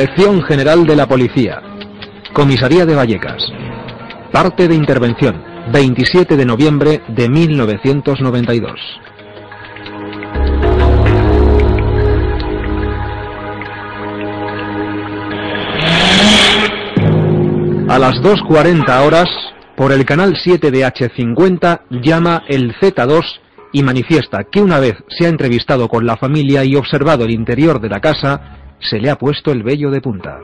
Dirección 0.00 0.40
General 0.44 0.86
de 0.86 0.96
la 0.96 1.06
Policía. 1.06 1.60
Comisaría 2.32 2.86
de 2.86 2.94
Vallecas. 2.94 3.44
Parte 4.32 4.66
de 4.66 4.74
intervención. 4.74 5.44
27 5.70 6.38
de 6.38 6.46
noviembre 6.46 7.02
de 7.08 7.28
1992. 7.28 8.80
A 17.90 17.98
las 17.98 18.14
2.40 18.22 19.06
horas, 19.06 19.28
por 19.76 19.92
el 19.92 20.06
canal 20.06 20.34
7 20.42 20.70
de 20.70 20.80
H50, 20.80 21.82
llama 22.02 22.44
el 22.48 22.74
Z2 22.76 23.22
y 23.74 23.82
manifiesta 23.82 24.44
que 24.50 24.62
una 24.62 24.80
vez 24.80 24.94
se 25.10 25.26
ha 25.26 25.28
entrevistado 25.28 25.88
con 25.88 26.06
la 26.06 26.16
familia 26.16 26.64
y 26.64 26.74
observado 26.74 27.24
el 27.24 27.32
interior 27.32 27.82
de 27.82 27.90
la 27.90 28.00
casa, 28.00 28.59
se 28.80 28.98
le 28.98 29.10
ha 29.10 29.16
puesto 29.16 29.52
el 29.52 29.62
vello 29.62 29.90
de 29.90 30.00
punta. 30.00 30.40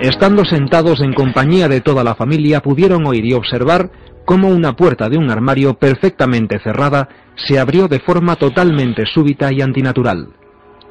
Estando 0.00 0.44
sentados 0.44 1.00
en 1.00 1.14
compañía 1.14 1.68
de 1.68 1.80
toda 1.80 2.04
la 2.04 2.14
familia, 2.14 2.60
pudieron 2.60 3.06
oír 3.06 3.24
y 3.24 3.32
observar 3.32 3.90
cómo 4.26 4.48
una 4.48 4.76
puerta 4.76 5.08
de 5.08 5.16
un 5.16 5.30
armario 5.30 5.74
perfectamente 5.74 6.58
cerrada 6.58 7.08
se 7.36 7.58
abrió 7.58 7.88
de 7.88 8.00
forma 8.00 8.36
totalmente 8.36 9.06
súbita 9.06 9.52
y 9.52 9.62
antinatural. 9.62 10.28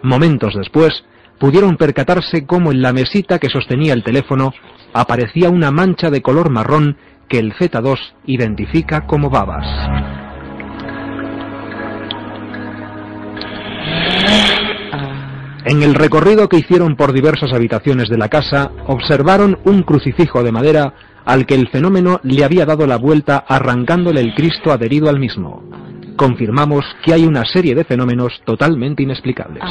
Momentos 0.02 0.56
después, 0.56 1.04
pudieron 1.40 1.78
percatarse 1.78 2.46
cómo 2.46 2.72
en 2.72 2.82
la 2.82 2.94
mesita 2.94 3.40
que 3.40 3.50
sostenía 3.50 3.94
el 3.94 4.04
teléfono 4.04 4.54
aparecía 4.94 5.50
una 5.50 5.72
mancha 5.72 6.10
de 6.10 6.22
color 6.22 6.50
marrón 6.50 6.98
que 7.28 7.40
el 7.40 7.54
Z2 7.54 7.98
identifica 8.26 9.06
como 9.06 9.30
babas. 9.30 10.25
En 15.66 15.82
el 15.82 15.96
recorrido 15.96 16.48
que 16.48 16.58
hicieron 16.58 16.96
por 16.96 17.12
diversas 17.12 17.52
habitaciones 17.52 18.08
de 18.08 18.20
la 18.20 18.30
casa, 18.30 18.70
observaron 18.86 19.58
un 19.66 19.82
crucifijo 19.82 20.44
de 20.44 20.52
madera 20.52 20.94
al 21.26 21.48
que 21.48 21.56
el 21.56 21.70
fenómeno 21.70 22.20
le 22.22 22.44
había 22.44 22.68
dado 22.68 22.86
la 22.86 22.98
vuelta 22.98 23.44
arrancándole 23.48 24.22
el 24.22 24.36
Cristo 24.36 24.72
adherido 24.72 25.10
al 25.10 25.20
mismo. 25.20 25.64
Confirmamos 26.16 26.86
que 27.04 27.14
hay 27.14 27.26
una 27.26 27.44
serie 27.46 27.74
de 27.74 27.84
fenómenos 27.84 28.42
totalmente 28.46 29.02
inexplicables. 29.02 29.64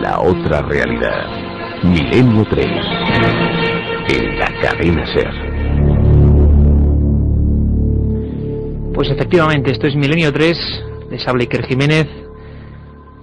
La 0.00 0.20
otra 0.20 0.62
realidad. 0.62 1.26
Milenio 1.82 2.46
3. 2.48 2.66
En 4.08 4.38
la 4.38 4.46
cadena 4.62 5.04
Ser. 5.06 5.53
Pues 8.94 9.10
efectivamente, 9.10 9.72
esto 9.72 9.88
es 9.88 9.96
Milenio 9.96 10.32
3, 10.32 10.56
les 11.10 11.26
habla 11.26 11.42
Iker 11.42 11.66
Jiménez, 11.66 12.06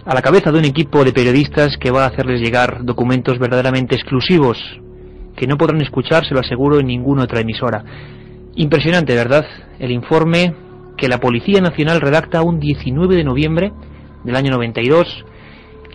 a 0.03 0.13
la 0.13 0.21
cabeza 0.21 0.51
de 0.51 0.59
un 0.59 0.65
equipo 0.65 1.05
de 1.05 1.13
periodistas 1.13 1.77
que 1.77 1.91
va 1.91 2.03
a 2.03 2.07
hacerles 2.07 2.41
llegar 2.41 2.83
documentos 2.83 3.39
verdaderamente 3.39 3.95
exclusivos, 3.95 4.57
que 5.37 5.47
no 5.47 5.57
podrán 5.57 5.79
escuchar, 5.79 6.25
se 6.25 6.33
lo 6.33 6.41
aseguro, 6.41 6.81
en 6.81 6.87
ninguna 6.87 7.23
otra 7.23 7.39
emisora. 7.39 7.85
Impresionante, 8.55 9.15
¿verdad? 9.15 9.45
El 9.79 9.91
informe 9.91 10.53
que 10.97 11.07
la 11.07 11.21
Policía 11.21 11.61
Nacional 11.61 12.01
redacta 12.01 12.41
un 12.41 12.59
19 12.59 13.15
de 13.15 13.23
noviembre 13.23 13.71
del 14.25 14.35
año 14.35 14.51
92 14.51 15.23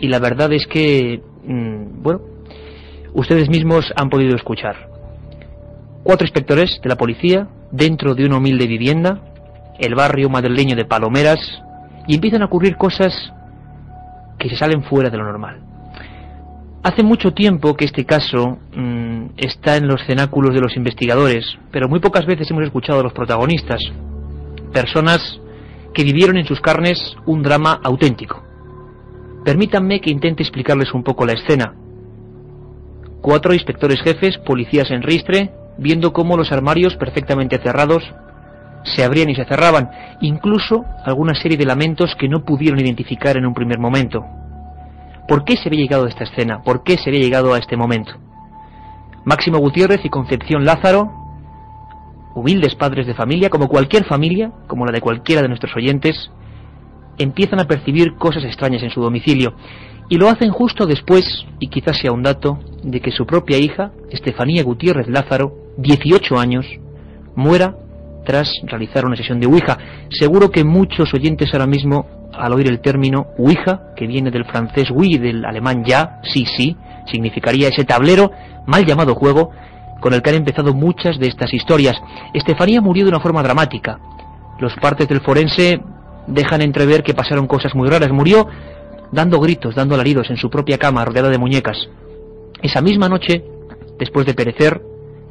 y 0.00 0.08
la 0.08 0.20
verdad 0.20 0.50
es 0.54 0.66
que, 0.66 1.20
mm, 1.44 2.02
bueno, 2.02 2.22
ustedes 3.12 3.50
mismos 3.50 3.92
han 3.94 4.08
podido 4.08 4.36
escuchar. 4.36 4.88
Cuatro 6.02 6.24
inspectores 6.24 6.80
de 6.82 6.88
la 6.88 6.96
policía 6.96 7.48
dentro 7.72 8.14
de 8.14 8.24
una 8.24 8.38
humilde 8.38 8.66
vivienda 8.66 9.34
el 9.78 9.94
barrio 9.94 10.28
madrileño 10.28 10.76
de 10.76 10.84
Palomeras 10.84 11.38
y 12.06 12.14
empiezan 12.14 12.42
a 12.42 12.46
ocurrir 12.46 12.76
cosas 12.76 13.32
que 14.38 14.48
se 14.48 14.56
salen 14.56 14.82
fuera 14.84 15.10
de 15.10 15.18
lo 15.18 15.24
normal. 15.24 15.60
Hace 16.82 17.02
mucho 17.02 17.32
tiempo 17.32 17.74
que 17.74 17.84
este 17.84 18.04
caso 18.04 18.58
mm, 18.74 19.30
está 19.36 19.76
en 19.76 19.88
los 19.88 20.04
cenáculos 20.06 20.54
de 20.54 20.60
los 20.60 20.76
investigadores, 20.76 21.44
pero 21.72 21.88
muy 21.88 21.98
pocas 21.98 22.26
veces 22.26 22.50
hemos 22.50 22.62
escuchado 22.62 23.00
a 23.00 23.02
los 23.02 23.12
protagonistas, 23.12 23.80
personas 24.72 25.40
que 25.92 26.04
vivieron 26.04 26.36
en 26.36 26.46
sus 26.46 26.60
carnes 26.60 27.16
un 27.26 27.42
drama 27.42 27.80
auténtico. 27.82 28.42
Permítanme 29.44 30.00
que 30.00 30.10
intente 30.10 30.42
explicarles 30.42 30.92
un 30.92 31.02
poco 31.02 31.26
la 31.26 31.32
escena. 31.32 31.74
Cuatro 33.20 33.54
inspectores 33.54 34.00
jefes, 34.02 34.38
policías 34.38 34.90
en 34.90 35.02
ristre, 35.02 35.50
viendo 35.78 36.12
cómo 36.12 36.36
los 36.36 36.52
armarios 36.52 36.96
perfectamente 36.96 37.58
cerrados 37.58 38.04
se 38.94 39.04
abrían 39.04 39.30
y 39.30 39.34
se 39.34 39.44
cerraban, 39.44 39.90
incluso 40.20 40.84
alguna 41.04 41.34
serie 41.34 41.58
de 41.58 41.64
lamentos 41.64 42.14
que 42.14 42.28
no 42.28 42.44
pudieron 42.44 42.80
identificar 42.80 43.36
en 43.36 43.46
un 43.46 43.54
primer 43.54 43.78
momento. 43.78 44.24
¿Por 45.28 45.44
qué 45.44 45.56
se 45.56 45.68
había 45.68 45.82
llegado 45.82 46.06
a 46.06 46.08
esta 46.08 46.24
escena? 46.24 46.62
¿Por 46.62 46.84
qué 46.84 46.96
se 46.96 47.10
había 47.10 47.20
llegado 47.20 47.52
a 47.52 47.58
este 47.58 47.76
momento? 47.76 48.12
Máximo 49.24 49.58
Gutiérrez 49.58 50.04
y 50.04 50.08
Concepción 50.08 50.64
Lázaro, 50.64 51.10
humildes 52.34 52.74
padres 52.76 53.06
de 53.06 53.14
familia, 53.14 53.50
como 53.50 53.68
cualquier 53.68 54.04
familia, 54.04 54.52
como 54.68 54.86
la 54.86 54.92
de 54.92 55.00
cualquiera 55.00 55.42
de 55.42 55.48
nuestros 55.48 55.74
oyentes, 55.74 56.30
empiezan 57.18 57.60
a 57.60 57.64
percibir 57.64 58.14
cosas 58.14 58.44
extrañas 58.44 58.82
en 58.82 58.90
su 58.90 59.00
domicilio 59.00 59.54
y 60.08 60.16
lo 60.18 60.28
hacen 60.28 60.50
justo 60.50 60.86
después, 60.86 61.24
y 61.58 61.68
quizás 61.68 61.98
sea 61.98 62.12
un 62.12 62.22
dato, 62.22 62.60
de 62.84 63.00
que 63.00 63.10
su 63.10 63.26
propia 63.26 63.58
hija, 63.58 63.90
Estefanía 64.10 64.62
Gutiérrez 64.62 65.08
Lázaro, 65.08 65.52
18 65.78 66.38
años, 66.38 66.64
muera 67.34 67.76
tras 68.26 68.50
realizar 68.64 69.06
una 69.06 69.16
sesión 69.16 69.40
de 69.40 69.46
Ouija. 69.46 69.78
Seguro 70.10 70.50
que 70.50 70.64
muchos 70.64 71.14
oyentes 71.14 71.48
ahora 71.52 71.66
mismo, 71.66 72.28
al 72.34 72.52
oír 72.52 72.68
el 72.68 72.80
término 72.80 73.28
Ouija, 73.38 73.94
que 73.96 74.06
viene 74.06 74.30
del 74.30 74.44
francés 74.44 74.90
oui, 74.90 75.16
del 75.16 75.44
alemán 75.44 75.84
ya, 75.84 76.20
sí, 76.22 76.44
sí, 76.44 76.76
significaría 77.10 77.68
ese 77.68 77.84
tablero, 77.84 78.30
mal 78.66 78.84
llamado 78.84 79.14
juego, 79.14 79.52
con 80.00 80.12
el 80.12 80.20
que 80.20 80.30
han 80.30 80.36
empezado 80.36 80.74
muchas 80.74 81.18
de 81.18 81.28
estas 81.28 81.54
historias. 81.54 81.96
Estefanía 82.34 82.82
murió 82.82 83.04
de 83.04 83.10
una 83.10 83.20
forma 83.20 83.42
dramática. 83.42 83.98
Los 84.58 84.74
partes 84.74 85.08
del 85.08 85.20
forense 85.20 85.80
dejan 86.26 86.60
entrever 86.60 87.02
que 87.02 87.14
pasaron 87.14 87.46
cosas 87.46 87.74
muy 87.74 87.88
raras. 87.88 88.10
Murió 88.10 88.46
dando 89.12 89.40
gritos, 89.40 89.74
dando 89.74 89.94
alaridos 89.94 90.28
en 90.30 90.36
su 90.36 90.50
propia 90.50 90.78
cama, 90.78 91.04
rodeada 91.04 91.30
de 91.30 91.38
muñecas. 91.38 91.88
Esa 92.62 92.80
misma 92.80 93.08
noche, 93.08 93.44
después 93.98 94.26
de 94.26 94.34
perecer, 94.34 94.82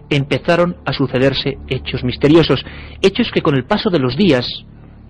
empezaron 0.09 0.77
a 0.85 0.93
sucederse 0.93 1.57
hechos 1.67 2.03
misteriosos, 2.03 2.63
hechos 3.01 3.31
que 3.33 3.41
con 3.41 3.55
el 3.55 3.65
paso 3.65 3.89
de 3.89 3.99
los 3.99 4.15
días 4.15 4.47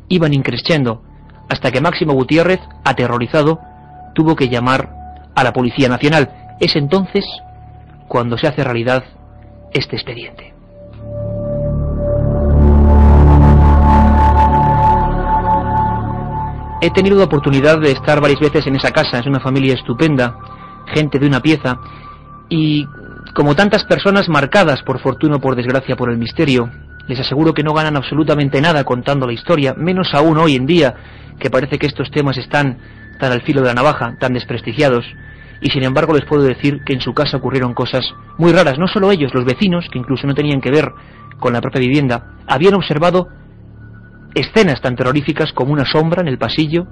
iban 0.09 0.33
increciendo, 0.33 1.01
hasta 1.49 1.71
que 1.71 1.81
Máximo 1.81 2.13
Gutiérrez, 2.13 2.59
aterrorizado, 2.83 3.59
tuvo 4.13 4.35
que 4.35 4.49
llamar 4.49 4.89
a 5.35 5.43
la 5.43 5.53
Policía 5.53 5.89
Nacional. 5.89 6.55
Es 6.59 6.75
entonces 6.75 7.25
cuando 8.07 8.37
se 8.37 8.47
hace 8.47 8.63
realidad 8.63 9.03
este 9.73 9.95
expediente. 9.95 10.53
He 16.81 16.91
tenido 16.91 17.17
la 17.17 17.23
oportunidad 17.25 17.79
de 17.79 17.91
estar 17.91 18.21
varias 18.21 18.39
veces 18.39 18.67
en 18.67 18.75
esa 18.75 18.91
casa, 18.91 19.19
es 19.19 19.25
una 19.25 19.39
familia 19.39 19.73
estupenda, 19.73 20.37
gente 20.93 21.17
de 21.17 21.25
una 21.25 21.39
pieza, 21.39 21.79
y 22.47 22.85
como 23.35 23.53
tantas 23.53 23.83
personas 23.83 24.29
marcadas 24.29 24.81
por 24.83 25.01
fortuna 25.01 25.35
o 25.35 25.39
por 25.41 25.57
desgracia 25.57 25.97
por 25.97 26.09
el 26.09 26.17
misterio, 26.17 26.71
les 27.05 27.19
aseguro 27.19 27.53
que 27.53 27.63
no 27.63 27.73
ganan 27.73 27.97
absolutamente 27.97 28.61
nada 28.61 28.85
contando 28.85 29.27
la 29.27 29.33
historia, 29.33 29.73
menos 29.75 30.13
aún 30.13 30.37
hoy 30.37 30.55
en 30.55 30.65
día, 30.65 30.95
que 31.37 31.49
parece 31.49 31.77
que 31.77 31.85
estos 31.85 32.09
temas 32.11 32.37
están 32.37 32.77
tan 33.19 33.33
al 33.33 33.41
filo 33.41 33.59
de 33.59 33.67
la 33.67 33.73
navaja, 33.73 34.15
tan 34.21 34.31
desprestigiados, 34.31 35.05
y 35.59 35.69
sin 35.69 35.83
embargo 35.83 36.13
les 36.13 36.23
puedo 36.23 36.43
decir 36.43 36.79
que 36.85 36.93
en 36.93 37.01
su 37.01 37.13
casa 37.13 37.35
ocurrieron 37.35 37.73
cosas 37.73 38.05
muy 38.37 38.53
raras. 38.53 38.79
No 38.79 38.87
solo 38.87 39.11
ellos, 39.11 39.33
los 39.33 39.43
vecinos, 39.43 39.89
que 39.91 39.99
incluso 39.99 40.25
no 40.27 40.33
tenían 40.33 40.61
que 40.61 40.71
ver 40.71 40.93
con 41.37 41.51
la 41.51 41.59
propia 41.59 41.81
vivienda, 41.81 42.37
habían 42.47 42.75
observado 42.75 43.27
escenas 44.33 44.79
tan 44.79 44.95
terroríficas 44.95 45.51
como 45.51 45.73
una 45.73 45.83
sombra 45.83 46.21
en 46.21 46.29
el 46.29 46.37
pasillo, 46.37 46.87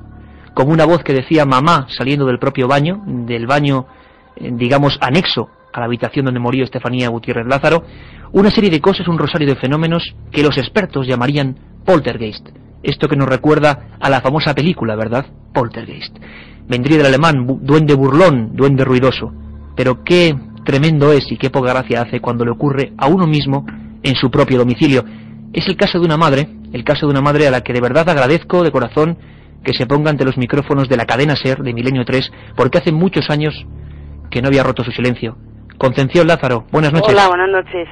como 0.54 0.74
una 0.74 0.84
voz 0.84 1.06
que 1.06 1.14
decía 1.14 1.46
mamá 1.46 1.88
saliendo 1.88 2.26
del 2.26 2.38
propio 2.38 2.68
baño, 2.68 3.02
del 3.08 3.48
baño, 3.48 3.88
eh, 4.36 4.50
digamos, 4.52 4.98
anexo 5.00 5.50
a 5.74 5.80
la 5.80 5.86
habitación 5.88 6.26
donde 6.26 6.40
murió 6.40 6.64
Estefanía 6.64 7.10
Gutiérrez 7.10 7.48
Lázaro, 7.48 7.84
una 8.32 8.52
serie 8.52 8.70
de 8.70 8.80
cosas, 8.80 9.08
un 9.08 9.18
rosario 9.18 9.48
de 9.48 9.56
fenómenos 9.56 10.16
que 10.32 10.44
los 10.44 10.58
expertos 10.58 11.08
llamarían 11.08 11.58
poltergeist. 11.86 12.50
Esto 12.84 13.08
que 13.08 13.16
nos 13.16 13.28
recuerda 13.28 13.98
a 14.00 14.10
la 14.10 14.22
famosa 14.22 14.54
película, 14.54 14.96
¿verdad? 14.96 15.26
Poltergeist. 15.54 16.18
Vendría 16.68 16.98
del 16.98 17.08
alemán 17.08 17.60
duende 17.62 17.94
burlón, 17.94 18.56
duende 18.56 18.86
ruidoso. 18.86 19.34
Pero 19.76 20.04
qué 20.04 20.36
tremendo 20.64 21.12
es 21.12 21.32
y 21.32 21.38
qué 21.38 21.50
poca 21.50 21.74
gracia 21.74 22.02
hace 22.02 22.20
cuando 22.20 22.46
le 22.46 22.52
ocurre 22.52 22.94
a 22.98 23.08
uno 23.08 23.28
mismo 23.28 23.66
en 24.04 24.16
su 24.16 24.30
propio 24.30 24.60
domicilio. 24.60 25.04
Es 25.54 25.68
el 25.68 25.76
caso 25.76 26.00
de 26.00 26.06
una 26.06 26.18
madre, 26.18 26.48
el 26.72 26.84
caso 26.84 27.06
de 27.06 27.12
una 27.12 27.22
madre 27.22 27.48
a 27.48 27.52
la 27.52 27.62
que 27.62 27.74
de 27.74 27.82
verdad 27.82 28.10
agradezco 28.10 28.64
de 28.64 28.72
corazón 28.72 29.18
que 29.64 29.74
se 29.74 29.86
ponga 29.86 30.10
ante 30.10 30.26
los 30.26 30.38
micrófonos 30.38 30.90
de 30.90 30.98
la 30.98 31.06
cadena 31.06 31.36
SER 31.36 31.64
de 31.64 31.74
Milenio 31.74 32.04
3, 32.06 32.32
porque 32.56 32.80
hace 32.80 32.92
muchos 32.92 33.30
años 33.30 33.66
que 34.30 34.42
no 34.42 34.48
había 34.48 34.64
roto 34.64 34.84
su 34.84 34.92
silencio, 34.92 35.38
Concepción 35.78 36.28
Lázaro, 36.28 36.66
buenas 36.72 36.94
noches. 36.94 37.14
Hola, 37.14 37.28
buenas 37.28 37.50
noches. 37.50 37.88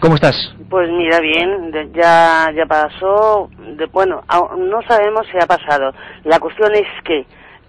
¿Cómo 0.00 0.16
estás? 0.16 0.34
Pues 0.68 0.90
mira, 0.90 1.20
bien, 1.20 1.72
ya, 1.94 2.50
ya 2.54 2.66
pasó. 2.66 3.48
De, 3.76 3.86
bueno, 3.86 4.22
no 4.58 4.82
sabemos 4.82 5.26
si 5.30 5.38
ha 5.38 5.46
pasado. 5.46 5.92
La 6.24 6.38
cuestión 6.38 6.74
es 6.74 6.86
que 7.04 7.24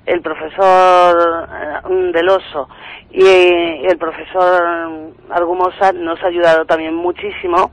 el 0.06 0.21
profesor 0.21 1.50
eh, 1.50 2.12
Deloso 2.13 2.68
y 3.12 3.86
el 3.86 3.97
profesor 3.97 5.13
Argumosa 5.30 5.94
nos 5.94 6.21
ha 6.21 6.27
ayudado 6.27 6.65
también 6.65 6.94
muchísimo 6.94 7.71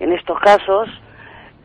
en 0.00 0.12
estos 0.12 0.38
casos. 0.40 0.88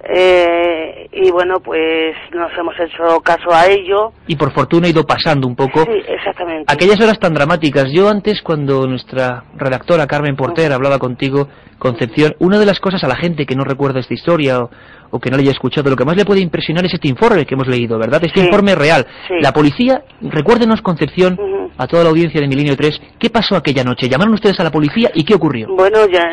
Eh, 0.04 1.10
y 1.12 1.30
bueno, 1.32 1.60
pues 1.60 2.16
nos 2.34 2.52
hemos 2.58 2.74
hecho 2.80 3.20
caso 3.22 3.52
a 3.54 3.68
ello. 3.68 4.12
Y 4.28 4.36
por 4.36 4.52
fortuna 4.54 4.88
ha 4.88 4.90
ido 4.90 5.06
pasando 5.06 5.48
un 5.48 5.56
poco. 5.56 5.84
Sí, 5.84 6.02
exactamente. 6.08 6.66
Aquellas 6.68 7.00
horas 7.02 7.20
tan 7.20 7.34
dramáticas. 7.34 7.92
Yo 7.92 8.10
antes, 8.10 8.42
cuando 8.42 8.88
nuestra 8.88 9.44
redactora 9.56 10.08
Carmen 10.08 10.36
Porter 10.36 10.72
hablaba 10.74 11.00
contigo, 11.00 11.48
Concepción, 11.78 12.36
una 12.38 12.60
de 12.60 12.68
las 12.68 12.80
cosas 12.80 13.04
a 13.04 13.08
la 13.08 13.16
gente 13.16 13.48
que 13.48 13.56
no 13.56 13.64
recuerda 13.64 14.00
esta 14.02 14.14
historia 14.14 14.60
o, 14.60 14.70
o 15.10 15.20
que 15.20 15.32
no 15.32 15.38
le 15.38 15.42
haya 15.42 15.52
escuchado, 15.52 15.90
lo 15.90 15.96
que 15.96 16.06
más 16.06 16.16
le 16.16 16.26
puede 16.26 16.40
impresionar 16.40 16.86
es 16.86 16.94
este 16.94 17.08
informe 17.08 17.44
que 17.44 17.56
hemos 17.56 17.68
leído, 17.68 17.98
¿verdad? 17.98 18.24
Este 18.24 18.40
Sí. 18.42 18.46
informe 18.46 18.76
real. 18.76 19.04
Sí. 19.28 19.34
La 19.42 19.52
policía, 19.52 20.04
recuérdenos 20.22 20.80
Concepción, 20.84 21.40
a 21.80 21.88
toda 21.88 22.04
la 22.04 22.12
audiencia 22.12 22.40
de 22.40 22.48
Milenio 22.48 22.78
3, 22.78 23.02
¿qué 23.18 23.32
pasó 23.32 23.56
aquella 23.56 23.84
noche? 23.84 24.08
¿Llamaron 24.08 24.36
ustedes 24.36 24.60
a 24.60 24.64
la 24.64 24.70
policía 24.70 25.10
y 25.16 25.24
qué 25.24 25.34
ocurrió? 25.34 25.70
Bueno, 25.76 26.06
ya 26.06 26.24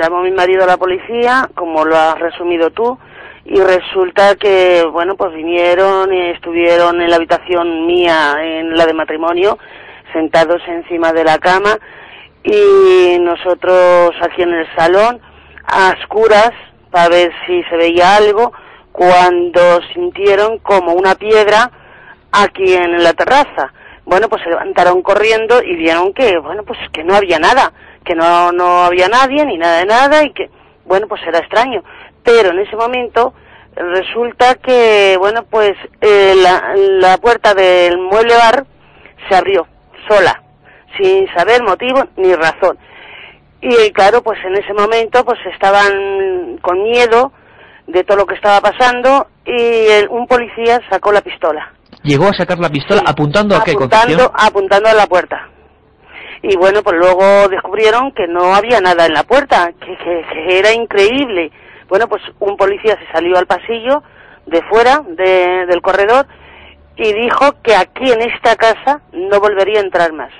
llamó 0.00 0.22
mi 0.22 0.30
marido 0.30 0.62
a 0.62 0.66
la 0.68 0.76
policía, 0.76 1.50
como 1.56 1.84
lo 1.84 1.96
has 1.96 2.20
resumido 2.20 2.70
tú, 2.70 2.96
y 3.44 3.60
resulta 3.60 4.36
que, 4.36 4.84
bueno, 4.92 5.16
pues 5.16 5.32
vinieron 5.34 6.12
y 6.12 6.30
estuvieron 6.30 7.00
en 7.00 7.10
la 7.10 7.16
habitación 7.16 7.86
mía, 7.86 8.36
en 8.40 8.76
la 8.76 8.86
de 8.86 8.94
matrimonio, 8.94 9.58
sentados 10.12 10.62
encima 10.66 11.12
de 11.12 11.24
la 11.24 11.38
cama, 11.38 11.76
y 12.44 13.18
nosotros 13.20 14.12
aquí 14.22 14.42
en 14.42 14.54
el 14.54 14.66
salón, 14.76 15.20
a 15.64 15.94
oscuras, 15.98 16.52
para 16.90 17.08
ver 17.08 17.32
si 17.46 17.62
se 17.64 17.76
veía 17.76 18.16
algo, 18.16 18.52
cuando 18.92 19.80
sintieron 19.94 20.58
como 20.58 20.92
una 20.92 21.14
piedra 21.14 21.70
aquí 22.30 22.74
en 22.74 23.02
la 23.02 23.12
terraza. 23.12 23.72
Bueno, 24.04 24.28
pues 24.28 24.42
se 24.42 24.50
levantaron 24.50 25.02
corriendo 25.02 25.62
y 25.62 25.76
vieron 25.76 26.12
que, 26.12 26.38
bueno, 26.38 26.64
pues 26.64 26.78
que 26.92 27.04
no 27.04 27.14
había 27.14 27.38
nada, 27.38 27.72
que 28.04 28.14
no, 28.14 28.52
no 28.52 28.84
había 28.84 29.08
nadie 29.08 29.44
ni 29.46 29.56
nada 29.56 29.78
de 29.78 29.86
nada 29.86 30.24
y 30.24 30.32
que, 30.32 30.50
bueno, 30.84 31.06
pues 31.08 31.22
era 31.26 31.38
extraño. 31.38 31.82
Pero 32.24 32.50
en 32.50 32.58
ese 32.60 32.76
momento 32.76 33.34
eh, 33.76 33.82
resulta 33.82 34.54
que, 34.56 35.16
bueno, 35.18 35.44
pues 35.50 35.72
eh, 36.00 36.34
la, 36.36 36.74
la 36.76 37.16
puerta 37.18 37.54
del 37.54 37.98
mueble 37.98 38.34
bar 38.36 38.64
se 39.28 39.34
abrió 39.36 39.66
sola, 40.08 40.42
sin 41.00 41.26
saber 41.34 41.62
motivo 41.62 42.04
ni 42.16 42.34
razón. 42.34 42.78
Y 43.60 43.90
claro, 43.92 44.22
pues 44.22 44.38
en 44.44 44.54
ese 44.56 44.72
momento 44.74 45.24
pues 45.24 45.38
estaban 45.52 46.58
con 46.62 46.82
miedo 46.82 47.32
de 47.86 48.02
todo 48.04 48.18
lo 48.18 48.26
que 48.26 48.34
estaba 48.34 48.60
pasando 48.60 49.28
y 49.44 49.52
el- 49.88 50.08
un 50.08 50.26
policía 50.26 50.80
sacó 50.90 51.12
la 51.12 51.20
pistola. 51.20 51.72
Llegó 52.02 52.26
a 52.28 52.32
sacar 52.34 52.58
la 52.58 52.68
pistola 52.68 53.00
Sí, 53.00 53.06
apuntando 53.08 53.54
a 53.54 53.62
qué, 53.62 53.72
apuntando, 53.72 54.32
apuntando 54.34 54.88
a 54.88 54.94
la 54.94 55.06
puerta. 55.06 55.48
Y 56.42 56.56
bueno, 56.56 56.82
pues 56.82 56.96
luego 56.96 57.48
descubrieron 57.48 58.10
que 58.12 58.26
no 58.26 58.52
había 58.54 58.80
nada 58.80 59.06
en 59.06 59.14
la 59.14 59.22
puerta, 59.22 59.70
que, 59.80 59.96
que- 59.96 60.24
que 60.32 60.58
era 60.58 60.72
increíble. 60.72 61.52
Bueno, 61.88 62.08
pues 62.08 62.22
un 62.40 62.56
policía 62.56 62.96
se 62.98 63.12
salió 63.12 63.36
al 63.38 63.46
pasillo 63.46 64.02
de 64.46 64.60
fuera 64.70 65.02
de- 65.06 65.66
del 65.66 65.80
corredor 65.82 66.26
y 66.96 67.12
dijo 67.12 67.52
que 67.62 67.74
aquí 67.74 68.10
en 68.10 68.22
esta 68.22 68.56
casa 68.56 69.00
no 69.12 69.40
volvería 69.40 69.80
a 69.80 69.84
entrar 69.84 70.12
más. 70.12 70.30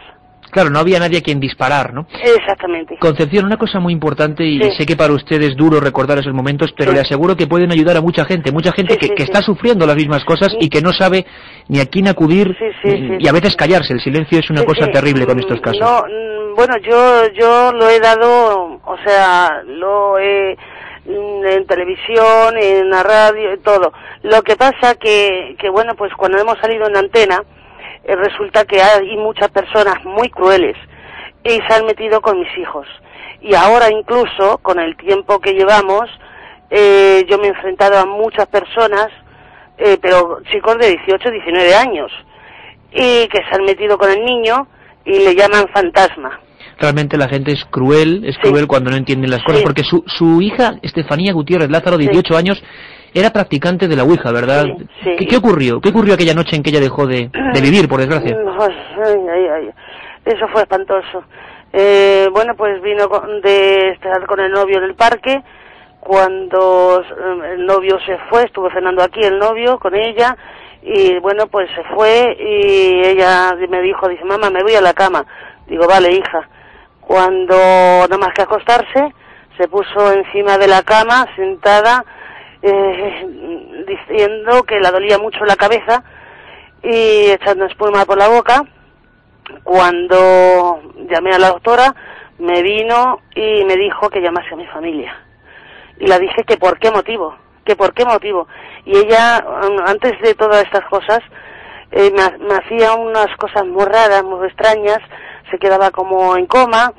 Claro, 0.50 0.68
no 0.68 0.80
había 0.80 0.98
nadie 0.98 1.16
a 1.18 1.22
quien 1.22 1.40
disparar, 1.40 1.94
¿no? 1.94 2.06
Exactamente. 2.22 2.98
Concepción, 2.98 3.46
una 3.46 3.56
cosa 3.56 3.80
muy 3.80 3.94
importante 3.94 4.44
y 4.44 4.60
Sí. 4.62 4.70
sé 4.76 4.84
que 4.84 4.96
para 4.96 5.14
usted 5.14 5.40
es 5.40 5.56
duro 5.56 5.80
recordar 5.80 6.18
esos 6.18 6.34
momentos, 6.34 6.74
pero 6.76 6.90
Sí. 6.90 6.96
le 6.96 7.00
aseguro 7.00 7.34
que 7.34 7.46
pueden 7.46 7.72
ayudar 7.72 7.96
a 7.96 8.02
mucha 8.02 8.26
gente, 8.26 8.52
mucha 8.52 8.70
gente 8.72 8.94
Sí, 8.94 8.98
que, 9.08 9.14
que 9.14 9.22
está 9.22 9.40
sufriendo 9.40 9.86
las 9.86 9.96
mismas 9.96 10.26
cosas 10.26 10.48
y 10.60 10.68
que 10.68 10.82
no 10.82 10.92
sabe 10.92 11.24
ni 11.68 11.80
a 11.80 11.86
quién 11.86 12.06
acudir 12.06 12.54
y- 12.84 13.26
a 13.26 13.32
veces 13.32 13.56
callarse. 13.56 13.94
El 13.94 14.00
silencio 14.02 14.40
es 14.40 14.50
una 14.50 14.62
cosa 14.64 14.88
terrible 14.88 15.24
con 15.24 15.38
estos 15.38 15.58
casos. 15.62 15.80
No, 15.80 16.02
mm, 16.02 16.54
bueno, 16.54 16.74
yo 16.82 17.28
yo 17.32 17.72
lo 17.72 17.88
he 17.88 17.98
dado, 17.98 18.78
o 18.84 18.96
sea, 19.06 19.62
lo 19.64 20.18
he 20.18 20.54
en 21.04 21.66
televisión, 21.66 22.56
en 22.56 22.90
la 22.90 23.02
radio, 23.02 23.58
todo. 23.60 23.92
Lo 24.22 24.42
que 24.42 24.56
pasa 24.56 24.94
que 24.94 25.56
que 25.58 25.68
bueno, 25.68 25.94
pues 25.94 26.12
cuando 26.14 26.38
hemos 26.38 26.58
salido 26.58 26.86
en 26.86 26.96
antena 26.96 27.42
eh, 28.04 28.16
resulta 28.16 28.64
que 28.64 28.80
hay 28.80 29.16
muchas 29.16 29.50
personas 29.50 30.04
muy 30.04 30.28
crueles 30.30 30.76
y 31.44 31.50
se 31.50 31.74
han 31.74 31.86
metido 31.86 32.20
con 32.20 32.38
mis 32.38 32.58
hijos. 32.58 32.86
Y 33.40 33.54
ahora 33.54 33.90
incluso 33.90 34.58
con 34.58 34.78
el 34.78 34.96
tiempo 34.96 35.40
que 35.40 35.54
llevamos 35.54 36.08
eh, 36.70 37.24
yo 37.28 37.38
me 37.38 37.46
he 37.46 37.50
enfrentado 37.50 37.98
a 37.98 38.06
muchas 38.06 38.46
personas 38.46 39.08
eh, 39.78 39.98
pero 40.00 40.40
chicos 40.50 40.78
de 40.78 40.88
18, 40.90 41.30
19 41.30 41.74
años 41.74 42.12
y 42.92 43.26
que 43.28 43.38
se 43.38 43.54
han 43.54 43.64
metido 43.64 43.98
con 43.98 44.10
el 44.10 44.24
niño 44.24 44.68
y 45.04 45.18
le 45.18 45.34
llaman 45.34 45.66
fantasma. 45.68 46.38
Realmente 46.78 47.16
la 47.16 47.28
gente 47.28 47.52
es 47.52 47.64
cruel, 47.66 48.24
es 48.24 48.34
Sí. 48.42 48.48
cruel 48.50 48.66
cuando 48.66 48.90
no 48.90 48.96
entienden 48.96 49.30
las 49.30 49.42
cosas, 49.42 49.58
Sí. 49.60 49.64
porque 49.64 49.82
su, 49.84 50.02
su 50.06 50.40
hija, 50.42 50.74
Estefanía 50.82 51.32
Gutiérrez 51.32 51.70
Lázaro, 51.70 51.96
de 51.96 52.04
Sí. 52.04 52.08
18 52.10 52.36
años, 52.36 52.62
era 53.14 53.30
practicante 53.30 53.88
de 53.88 53.96
la 53.96 54.04
Ouija, 54.04 54.32
¿verdad? 54.32 54.64
¿Qué, 55.04 55.26
qué 55.26 55.36
ocurrió? 55.36 55.80
¿Qué 55.80 55.90
ocurrió 55.90 56.14
aquella 56.14 56.34
noche 56.34 56.56
en 56.56 56.62
que 56.62 56.70
ella 56.70 56.80
dejó 56.80 57.06
de, 57.06 57.30
de 57.52 57.60
vivir, 57.62 57.88
por 57.88 58.00
desgracia? 58.00 58.34
Ay, 58.36 58.74
ay, 59.06 59.18
ay, 59.32 59.46
ay. 59.54 59.70
Eso 60.24 60.48
fue 60.48 60.62
espantoso. 60.62 61.24
Eh, 61.74 62.28
bueno, 62.32 62.54
pues 62.56 62.80
vino 62.82 63.08
con- 63.08 63.40
de 63.42 63.90
estar 63.90 64.26
con 64.26 64.40
el 64.40 64.50
novio 64.52 64.78
en 64.78 64.84
el 64.84 64.94
parque. 64.94 65.42
Cuando 66.00 67.00
eh, 67.00 67.54
el 67.54 67.64
novio 67.66 67.98
se 68.04 68.18
fue, 68.28 68.44
estuvo 68.44 68.68
cenando 68.70 69.02
aquí 69.02 69.20
el 69.22 69.38
novio 69.38 69.78
con 69.78 69.94
ella. 69.94 70.36
Y 70.82 71.18
bueno, 71.20 71.46
pues 71.46 71.68
se 71.76 71.82
fue 71.94 72.36
y 72.40 73.06
ella 73.06 73.54
me 73.68 73.80
dijo, 73.82 74.08
dice, 74.08 74.24
mamá, 74.24 74.50
me 74.50 74.62
voy 74.62 74.74
a 74.74 74.80
la 74.80 74.92
cama. 74.94 75.24
Digo, 75.68 75.86
vale, 75.86 76.12
hija. 76.12 76.48
Cuando 77.02 77.54
nada 77.54 78.18
más 78.18 78.32
que 78.34 78.42
acostarse, 78.42 79.12
se 79.58 79.68
puso 79.68 80.12
encima 80.12 80.56
de 80.56 80.66
la 80.66 80.82
cama, 80.82 81.26
sentada, 81.36 82.04
eh, 82.62 83.84
diciendo 83.86 84.62
que 84.62 84.80
le 84.80 84.90
dolía 84.90 85.18
mucho 85.18 85.44
la 85.44 85.56
cabeza 85.56 86.02
y 86.82 87.30
echando 87.30 87.66
espuma 87.66 88.04
por 88.04 88.18
la 88.18 88.28
boca. 88.28 88.62
Cuando 89.64 90.80
llamé 91.10 91.34
a 91.34 91.38
la 91.38 91.48
doctora, 91.48 91.94
me 92.38 92.62
vino 92.62 93.20
y 93.34 93.64
me 93.64 93.76
dijo 93.76 94.08
que 94.08 94.20
llamase 94.20 94.54
a 94.54 94.56
mi 94.56 94.66
familia. 94.68 95.14
Y 95.98 96.06
la 96.06 96.18
dije 96.18 96.44
que 96.44 96.56
por 96.56 96.78
qué 96.78 96.90
motivo, 96.90 97.36
que 97.64 97.76
por 97.76 97.92
qué 97.92 98.04
motivo. 98.04 98.46
Y 98.84 98.96
ella, 98.96 99.44
antes 99.86 100.20
de 100.22 100.34
todas 100.34 100.64
estas 100.64 100.84
cosas, 100.86 101.20
eh, 101.90 102.10
me 102.10 102.54
hacía 102.54 102.94
unas 102.94 103.28
cosas 103.36 103.66
muy 103.66 103.84
raras, 103.84 104.24
muy 104.24 104.46
extrañas, 104.46 105.00
se 105.52 105.58
quedaba 105.58 105.92
como 105.92 106.36
en 106.36 106.46
coma 106.46 106.92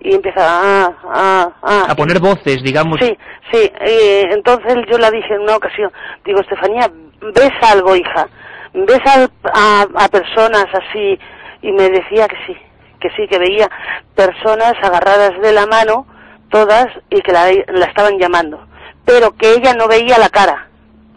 y 0.00 0.14
empezaba 0.14 0.48
ah, 0.62 0.92
ah, 1.12 1.50
ah. 1.62 1.86
A 1.88 1.94
poner 1.94 2.18
voces, 2.20 2.62
digamos. 2.62 2.98
Sí, 3.00 3.16
sí. 3.52 3.70
eh, 3.80 4.28
entonces 4.32 4.76
yo 4.90 4.98
la 4.98 5.10
dije 5.10 5.34
en 5.34 5.40
una 5.42 5.56
ocasión, 5.56 5.90
digo, 6.24 6.40
Estefanía, 6.40 6.90
¿ves 7.34 7.52
algo, 7.62 7.96
hija? 7.96 8.28
¿Ves 8.74 9.00
al- 9.06 9.30
a, 9.54 9.86
a 10.04 10.08
personas 10.08 10.66
así? 10.72 11.18
Y 11.62 11.72
me 11.72 11.88
decía 11.90 12.26
que 12.28 12.36
sí, 12.46 12.56
que 13.00 13.10
sí, 13.10 13.26
que 13.28 13.38
veía 13.38 13.68
personas 14.14 14.74
agarradas 14.82 15.38
de 15.40 15.52
la 15.52 15.66
mano, 15.66 16.06
todas, 16.50 16.86
y 17.10 17.20
que 17.20 17.32
la, 17.32 17.50
la 17.68 17.86
estaban 17.86 18.18
llamando. 18.18 18.66
Pero 19.04 19.36
que 19.36 19.52
ella 19.52 19.74
no 19.74 19.86
veía 19.88 20.18
la 20.18 20.28
cara. 20.30 20.66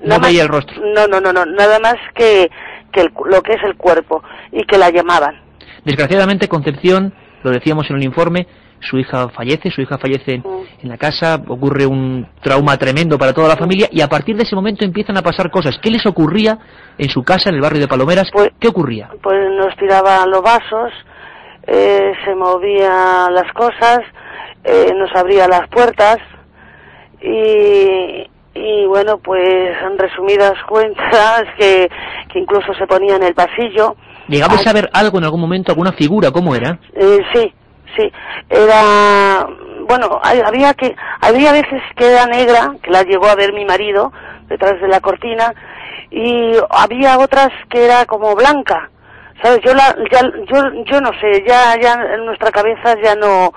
No 0.02 0.20
veía 0.20 0.44
el 0.44 0.50
rostro. 0.50 0.82
No, 0.94 1.08
no, 1.08 1.22
no, 1.22 1.32
no, 1.32 1.46
nada 1.46 1.80
más 1.80 1.96
que, 2.16 2.52
que 2.92 3.02
el 3.02 3.14
lo 3.26 3.42
que 3.42 3.54
es 3.54 3.64
el 3.64 3.78
cuerpo, 3.78 4.22
y 4.52 4.66
que 4.66 4.78
la 4.78 4.90
llamaban. 4.90 5.40
Desgraciadamente, 5.86 6.48
Concepción, 6.48 7.14
lo 7.44 7.52
decíamos 7.52 7.90
en 7.90 7.98
el 7.98 8.04
informe, 8.04 8.48
su 8.80 8.98
hija 8.98 9.30
fallece, 9.30 9.72
su 9.72 9.82
hija 9.82 9.98
fallece 9.98 10.36
en, 10.36 10.42
Mm. 10.42 10.64
en 10.84 10.90
la 10.90 10.98
casa, 10.98 11.42
ocurre 11.48 11.86
un 11.86 12.28
trauma 12.42 12.78
tremendo 12.78 13.18
para 13.18 13.34
toda 13.34 13.48
la 13.48 13.56
familia 13.56 13.88
y 13.92 14.02
a 14.02 14.08
partir 14.10 14.36
de 14.36 14.44
ese 14.44 14.56
momento 14.56 14.84
empiezan 14.84 15.16
a 15.18 15.22
pasar 15.22 15.50
cosas. 15.52 15.78
¿Qué 15.82 15.90
les 15.90 16.06
ocurría 16.06 16.58
en 16.98 17.10
su 17.10 17.24
casa, 17.24 17.50
en 17.50 17.56
el 17.56 17.62
barrio 17.62 17.80
de 17.82 17.88
Palomeras? 17.88 18.30
Pues- 18.32 18.52
¿Qué 18.60 18.68
ocurría? 18.68 19.10
pues 19.22 19.38
nos 19.58 19.76
tiraban 19.78 20.30
los 20.30 20.42
vasos, 20.42 20.92
eh, 21.68 22.12
se 22.26 22.36
movían 22.36 23.34
las 23.34 23.52
cosas, 23.54 24.00
eh, 24.66 24.92
nos 24.98 25.14
abría 25.16 25.48
las 25.48 25.68
puertas 25.70 26.18
y, 27.22 28.30
y 28.56 28.86
bueno, 28.88 29.18
pues 29.20 29.76
en 29.82 29.98
resumidas 29.98 30.54
cuentas 30.68 31.44
que, 31.58 31.90
que 32.32 32.40
incluso 32.40 32.74
se 32.74 32.88
ponía 32.88 33.16
en 33.16 33.24
el 33.24 33.34
pasillo. 33.34 33.96
¿Llegabais 34.28 34.66
a 34.68 34.74
ver 34.74 34.90
algo 34.94 35.18
en 35.18 35.24
algún 35.26 35.42
momento, 35.42 35.72
alguna 35.72 35.92
figura? 35.94 36.32
¿Cómo 36.32 36.56
era? 36.56 36.80
eh, 36.96 37.20
sí, 37.34 37.54
sí, 37.98 38.12
era, 38.50 39.46
bueno, 39.88 40.20
hay- 40.24 40.42
había 40.46 40.74
que, 40.74 40.96
había 41.22 41.52
veces 41.52 41.82
que 41.96 42.10
era 42.12 42.26
negra, 42.26 42.76
que 42.82 42.90
la 42.92 43.04
llegó 43.04 43.28
a 43.28 43.36
ver 43.36 43.54
mi 43.54 43.66
marido 43.66 44.12
detrás 44.48 44.80
de 44.82 44.88
la 44.88 45.00
cortina, 45.02 45.54
y 46.12 46.52
había 46.70 47.18
otras 47.18 47.50
que 47.70 47.86
era 47.86 48.06
como 48.06 48.36
blanca, 48.36 48.90
¿sabes? 49.42 49.60
Yo 49.66 49.74
la, 49.74 49.96
ya, 50.12 50.22
yo, 50.22 50.84
yo 50.86 51.02
no 51.02 51.10
sé, 51.20 51.44
ya, 51.48 51.76
ya 51.82 51.94
en 52.16 52.26
nuestra 52.26 52.52
cabeza 52.52 52.96
ya 53.04 53.16
no, 53.16 53.52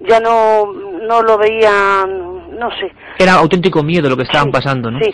ya 0.00 0.18
no, 0.20 0.72
no 0.72 1.22
lo 1.22 1.38
veía 1.38 2.06
no 2.06 2.70
sé. 2.72 2.92
Era 3.18 3.34
auténtico 3.34 3.82
miedo 3.82 4.08
lo 4.10 4.16
que 4.18 4.24
estaban 4.24 4.48
Sí, 4.48 4.52
pasando, 4.52 4.90
¿no? 4.90 4.98
Sí, 5.00 5.10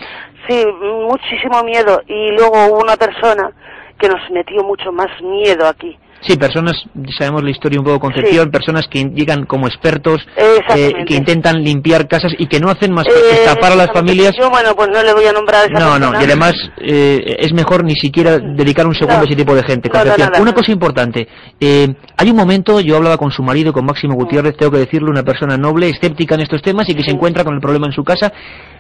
sí, 0.48 0.64
muchísimo 1.06 1.62
miedo. 1.62 2.02
Y 2.08 2.32
luego 2.32 2.54
hubo 2.66 2.80
una 2.82 2.96
persona 2.96 3.50
que 3.98 4.08
nos 4.08 4.20
metió 4.32 4.62
mucho 4.62 4.92
más 4.92 5.08
miedo 5.22 5.66
aquí. 5.66 5.96
Sí, 6.22 6.34
personas, 6.36 6.72
sabemos 7.18 7.44
la 7.44 7.50
historia 7.50 7.78
un 7.78 7.84
poco 7.84 8.00
Concepción, 8.00 8.50
personas 8.50 8.88
que 8.88 9.04
llegan 9.04 9.44
como 9.44 9.66
expertos, 9.68 10.26
eh, 10.74 11.04
que 11.06 11.14
intentan 11.14 11.62
limpiar 11.62 12.08
casas 12.08 12.32
y 12.38 12.46
que 12.46 12.58
no 12.58 12.70
hacen 12.70 12.90
más 12.92 13.04
que 13.04 13.12
Eh, 13.12 13.44
estafar 13.44 13.72
a 13.72 13.76
las 13.76 13.92
familias. 13.92 14.34
Yo, 14.36 14.48
bueno, 14.50 14.74
pues 14.74 14.88
no 14.88 15.02
le 15.02 15.12
voy 15.12 15.26
a 15.26 15.32
nombrar 15.32 15.62
a 15.62 15.64
esa 15.66 15.72
No, 15.74 15.92
persona. 15.92 16.10
no, 16.12 16.20
y 16.20 16.24
además 16.24 16.54
eh, 16.78 17.36
es 17.38 17.52
mejor 17.52 17.84
ni 17.84 17.94
siquiera 17.96 18.38
dedicar 18.38 18.86
un 18.86 18.94
segundo 18.94 19.16
No. 19.18 19.22
a 19.22 19.24
ese 19.26 19.36
tipo 19.36 19.54
de 19.54 19.62
gente. 19.62 19.90
No, 19.92 19.98
no, 19.98 20.04
Concepción. 20.04 20.42
Una 20.42 20.52
cosa 20.54 20.72
importante, 20.72 21.28
eh, 21.60 21.94
hay 22.16 22.30
un 22.30 22.36
momento, 22.36 22.80
yo 22.80 22.96
hablaba 22.96 23.18
con 23.18 23.30
su 23.30 23.42
marido, 23.42 23.72
con 23.74 23.84
Máximo 23.84 24.14
Gutiérrez, 24.14 24.56
tengo 24.56 24.72
que 24.72 24.78
decirle, 24.78 25.10
una 25.10 25.22
persona 25.22 25.58
noble, 25.58 25.90
escéptica 25.90 26.34
en 26.34 26.40
estos 26.40 26.62
temas 26.62 26.88
y 26.88 26.94
que 26.94 27.02
se 27.04 27.10
encuentra 27.10 27.44
con 27.44 27.54
el 27.54 27.60
problema 27.60 27.86
en 27.88 27.92
su 27.92 28.02
casa. 28.02 28.32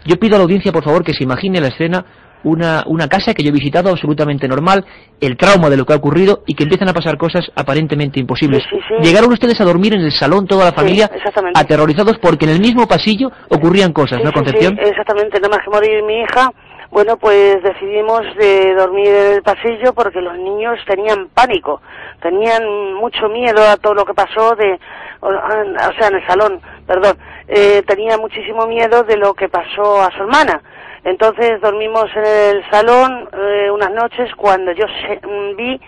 Yo 0.06 0.16
pido 0.18 0.36
a 0.36 0.38
la 0.38 0.44
audiencia, 0.44 0.72
por 0.72 0.82
favor, 0.84 1.04
que 1.04 1.12
se 1.12 1.22
imagine 1.22 1.60
la 1.60 1.68
escena, 1.68 2.04
una, 2.44 2.84
una 2.86 3.08
casa 3.08 3.34
que 3.34 3.42
yo 3.42 3.50
he 3.50 3.52
visitado 3.52 3.90
absolutamente 3.90 4.46
normal, 4.48 4.84
el 5.20 5.36
trauma 5.36 5.68
de 5.70 5.76
lo 5.76 5.84
que 5.84 5.92
ha 5.92 5.96
ocurrido 5.96 6.42
y 6.46 6.54
que 6.54 6.64
empiezan 6.64 6.88
a 6.88 6.92
pasar 6.92 7.16
cosas 7.16 7.50
aparentemente 7.54 8.20
imposibles. 8.20 8.62
Sí, 8.70 8.76
sí, 8.76 8.82
sí. 8.88 9.08
Llegaron 9.08 9.32
ustedes 9.32 9.60
a 9.60 9.64
dormir 9.64 9.94
en 9.94 10.00
el 10.00 10.12
salón 10.12 10.46
toda 10.46 10.66
la 10.66 10.72
familia, 10.72 11.10
aterrorizados 11.54 12.18
porque 12.18 12.44
en 12.44 12.52
el 12.52 12.60
mismo 12.60 12.86
pasillo 12.86 13.30
ocurrían 13.48 13.92
cosas, 13.92 14.22
¿no, 14.22 14.32
Concepción? 14.32 14.78
exactamente, 14.78 15.40
nada 15.40 15.56
más 15.56 15.64
que 15.64 15.70
morir 15.70 16.02
mi 16.04 16.20
hija, 16.20 16.50
bueno, 16.90 17.16
pues 17.16 17.62
decidimos 17.62 18.22
de 18.38 18.74
dormir 18.74 19.08
en 19.08 19.32
el 19.34 19.42
pasillo 19.42 19.92
porque 19.92 20.20
los 20.20 20.38
niños 20.38 20.78
tenían 20.86 21.28
pánico, 21.34 21.80
tenían 22.22 22.94
mucho 22.94 23.28
miedo 23.28 23.62
a 23.68 23.76
todo 23.76 23.94
lo 23.94 24.04
que 24.04 24.14
pasó 24.14 24.54
de, 24.54 24.78
o, 25.20 25.28
o 25.28 25.92
sea, 25.98 26.08
en 26.08 26.14
el 26.14 26.26
salón, 26.26 26.60
perdón, 26.86 27.18
eh, 27.48 27.82
tenía 27.86 28.16
muchísimo 28.18 28.66
miedo 28.66 29.02
de 29.02 29.16
lo 29.16 29.34
que 29.34 29.48
pasó 29.48 30.02
a 30.02 30.10
su 30.12 30.22
hermana. 30.22 30.62
Entonces 31.06 31.60
dormimos 31.60 32.06
en 32.16 32.26
el 32.26 32.70
salón 32.70 33.28
eh, 33.32 33.70
unas 33.70 33.92
noches 33.92 34.28
cuando 34.34 34.72
yo 34.72 34.86
se- 34.88 35.20
mm, 35.24 35.56
vi 35.56 35.80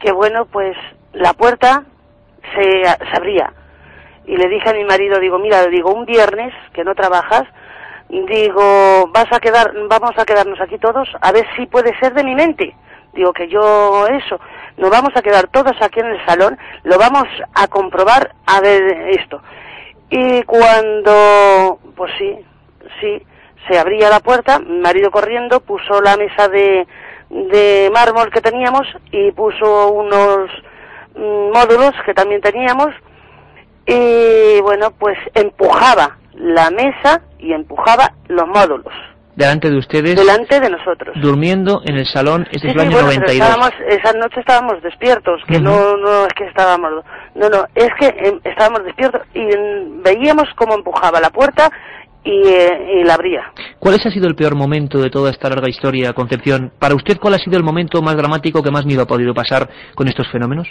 que, 0.00 0.10
bueno, 0.10 0.46
pues 0.46 0.76
la 1.12 1.32
puerta 1.34 1.84
se, 2.54 2.82
se 2.82 3.16
abría 3.16 3.52
y 4.26 4.36
le 4.36 4.48
dije 4.48 4.68
a 4.68 4.72
mi 4.72 4.84
marido, 4.84 5.20
digo, 5.20 5.38
mira, 5.38 5.64
digo, 5.66 5.92
un 5.94 6.04
viernes 6.04 6.52
que 6.74 6.82
no 6.82 6.96
trabajas, 6.96 7.44
digo, 8.08 9.06
vas 9.14 9.32
a 9.32 9.38
quedar, 9.38 9.72
vamos 9.88 10.18
a 10.18 10.24
quedarnos 10.24 10.60
aquí 10.60 10.78
todos, 10.78 11.08
a 11.20 11.30
ver 11.30 11.46
si 11.56 11.66
puede 11.66 11.96
ser 12.00 12.12
de 12.14 12.24
mi 12.24 12.34
mente. 12.34 12.74
Digo 13.14 13.32
que 13.32 13.46
yo 13.48 14.06
eso, 14.08 14.40
nos 14.78 14.90
vamos 14.90 15.10
a 15.14 15.22
quedar 15.22 15.46
todos 15.46 15.80
aquí 15.80 16.00
en 16.00 16.06
el 16.06 16.26
salón, 16.26 16.58
lo 16.82 16.98
vamos 16.98 17.28
a 17.54 17.68
comprobar 17.68 18.32
a 18.46 18.60
ver 18.60 18.82
esto. 19.10 19.40
Y 20.10 20.42
cuando, 20.42 21.78
pues 21.96 22.12
sí, 22.18 22.36
sí, 23.00 23.22
se 23.68 23.78
abría 23.78 24.08
la 24.10 24.20
puerta, 24.20 24.58
mi 24.58 24.78
marido 24.80 25.10
corriendo 25.10 25.60
puso 25.60 26.00
la 26.02 26.16
mesa 26.16 26.48
de, 26.48 26.86
de 27.30 27.90
mármol 27.92 28.30
que 28.30 28.40
teníamos 28.40 28.86
y 29.10 29.32
puso 29.32 29.90
unos 29.92 30.50
mm, 31.14 31.52
módulos 31.52 31.92
que 32.04 32.14
también 32.14 32.40
teníamos 32.40 32.88
y 33.86 34.60
bueno, 34.62 34.90
pues 34.98 35.16
empujaba 35.34 36.16
la 36.34 36.70
mesa 36.70 37.22
y 37.38 37.52
empujaba 37.52 38.12
los 38.28 38.46
módulos 38.48 38.92
Delante 39.36 39.70
de 39.70 39.76
ustedes, 39.78 40.16
delante 40.16 40.58
de 40.60 40.70
nosotros. 40.70 41.14
durmiendo 41.20 41.82
en 41.84 41.96
el 41.96 42.06
salón, 42.06 42.48
este 42.50 42.58
Sí, 42.60 42.66
es 42.68 42.74
el 42.74 42.80
sí, 42.80 42.86
año 42.86 42.96
bueno, 43.02 43.08
pero 43.08 43.20
92. 43.20 43.48
estábamos, 43.48 43.70
esa 43.86 44.12
noche 44.14 44.40
estábamos 44.40 44.82
despiertos, 44.82 45.42
que 45.46 45.60
no, 45.60 45.96
no 45.98 46.26
es 46.26 46.32
que 46.32 46.44
estábamos, 46.46 47.04
no, 47.34 47.48
no, 47.50 47.66
es 47.74 47.90
que 48.00 48.06
em, 48.06 48.40
estábamos 48.44 48.82
despiertos 48.84 49.20
y 49.34 49.40
mm, 49.44 50.02
veíamos 50.02 50.48
cómo 50.56 50.74
empujaba 50.74 51.20
la 51.20 51.28
puerta 51.30 51.70
y, 52.26 52.48
eh, 52.48 53.00
y 53.00 53.04
la 53.04 53.14
abría. 53.14 53.52
¿Cuál 53.78 53.94
ha 53.94 54.10
sido 54.10 54.26
el 54.26 54.34
peor 54.34 54.56
momento 54.56 54.98
de 54.98 55.10
toda 55.10 55.30
esta 55.30 55.48
larga 55.48 55.68
historia, 55.68 56.12
Concepción? 56.12 56.72
Para 56.78 56.96
usted, 56.96 57.18
¿cuál 57.18 57.34
ha 57.34 57.38
sido 57.38 57.56
el 57.56 57.62
momento 57.62 58.02
más 58.02 58.16
dramático 58.16 58.62
que 58.62 58.70
más 58.72 58.84
miedo 58.84 59.02
ha 59.02 59.06
podido 59.06 59.32
pasar 59.32 59.68
con 59.94 60.08
estos 60.08 60.28
fenómenos? 60.32 60.66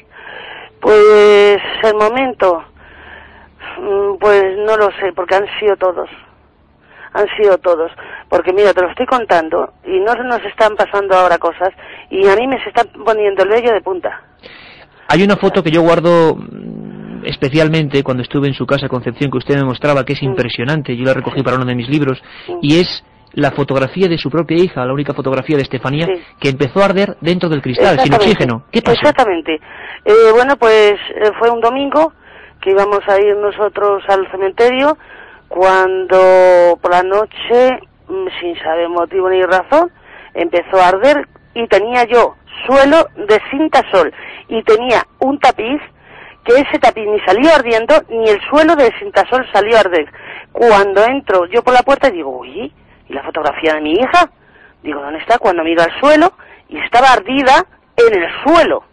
Pues 0.81 1.57
el 1.83 1.95
momento, 1.95 2.61
mm, 3.79 4.17
pues 4.19 4.43
no 4.65 4.75
lo 4.75 4.87
sé, 4.99 5.13
porque 5.15 5.35
han 5.35 5.47
sido 5.59 5.77
todos. 5.77 6.09
Han 7.13 7.25
sido 7.37 7.57
todos. 7.59 7.89
Porque 8.27 8.51
mira, 8.51 8.73
te 8.73 8.81
lo 8.81 8.89
estoy 8.89 9.05
contando 9.05 9.73
y 9.85 9.99
no 10.01 10.13
nos 10.13 10.43
están 10.43 10.75
pasando 10.75 11.15
ahora 11.15 11.37
cosas 11.37 11.69
y 12.09 12.27
a 12.27 12.35
mí 12.35 12.47
me 12.47 12.61
se 12.61 12.69
está 12.69 12.83
poniendo 12.83 13.43
el 13.43 13.49
vello 13.49 13.71
de 13.71 13.81
punta. 13.81 14.21
Hay 15.07 15.23
una 15.23 15.37
foto 15.37 15.63
que 15.63 15.71
yo 15.71 15.81
guardo 15.81 16.35
especialmente 17.25 18.03
cuando 18.03 18.23
estuve 18.23 18.47
en 18.47 18.53
su 18.53 18.65
casa, 18.65 18.87
Concepción, 18.87 19.31
que 19.31 19.37
usted 19.37 19.55
me 19.55 19.63
mostraba, 19.65 20.03
que 20.03 20.13
es 20.13 20.23
impresionante. 20.23 20.95
Yo 20.95 21.03
la 21.03 21.13
recogí 21.13 21.43
para 21.43 21.57
uno 21.57 21.65
de 21.65 21.75
mis 21.75 21.89
libros 21.89 22.21
y 22.61 22.79
es 22.79 23.03
la 23.33 23.51
fotografía 23.51 24.07
de 24.07 24.17
su 24.17 24.29
propia 24.29 24.57
hija, 24.57 24.85
la 24.85 24.93
única 24.93 25.13
fotografía 25.13 25.57
de 25.57 25.63
Estefanía, 25.63 26.05
Sí. 26.05 26.21
que 26.39 26.49
empezó 26.49 26.81
a 26.81 26.85
arder 26.85 27.17
dentro 27.19 27.49
del 27.49 27.61
cristal, 27.61 27.99
sin 27.99 28.13
oxígeno. 28.13 28.63
¿Qué 28.71 28.81
pasó? 28.81 28.97
Exactamente. 28.99 29.55
Eh, 30.05 30.31
bueno, 30.33 30.55
pues 30.57 30.93
eh, 30.93 31.31
fue 31.37 31.49
un 31.49 31.59
domingo 31.59 32.13
que 32.61 32.71
íbamos 32.71 32.99
a 33.07 33.19
ir 33.19 33.35
nosotros 33.35 34.03
al 34.07 34.29
cementerio 34.31 34.97
cuando 35.49 36.77
por 36.81 36.91
la 36.91 37.03
noche, 37.03 37.79
mm, 38.07 38.27
sin 38.39 38.55
saber 38.59 38.89
motivo 38.89 39.29
ni 39.29 39.41
razón, 39.43 39.91
empezó 40.33 40.77
a 40.81 40.89
arder 40.89 41.27
y 41.53 41.67
tenía 41.67 42.05
yo 42.05 42.35
suelo 42.65 43.07
de 43.15 43.39
cinta 43.51 43.81
sol 43.91 44.11
y 44.47 44.63
tenía 44.63 45.01
un 45.19 45.39
tapiz 45.39 45.81
que 46.45 46.53
ese 46.53 46.79
tapiz 46.79 47.05
ni 47.07 47.19
salió 47.21 47.51
ardiendo 47.53 47.95
ni 48.09 48.29
el 48.29 48.39
suelo 48.49 48.75
de 48.75 48.91
cintasol 48.99 49.45
salió 49.51 49.75
a 49.77 49.81
arder. 49.81 50.05
Cuando 50.51 51.03
entro 51.03 51.45
yo 51.47 51.61
por 51.63 51.73
la 51.73 51.81
puerta 51.83 52.09
digo, 52.09 52.29
uy, 52.37 52.71
¿y 53.09 53.13
la 53.13 53.23
fotografía 53.23 53.73
de 53.73 53.81
mi 53.81 53.93
hija? 53.93 54.29
Digo, 54.83 55.01
¿dónde 55.01 55.19
está? 55.19 55.37
Cuando 55.39 55.63
miro 55.63 55.81
al 55.81 55.99
suelo 55.99 56.31
y 56.69 56.77
estaba 56.77 57.11
ardida 57.13 57.65
en 57.97 58.21
el 58.21 58.27
suelo, 58.45 58.83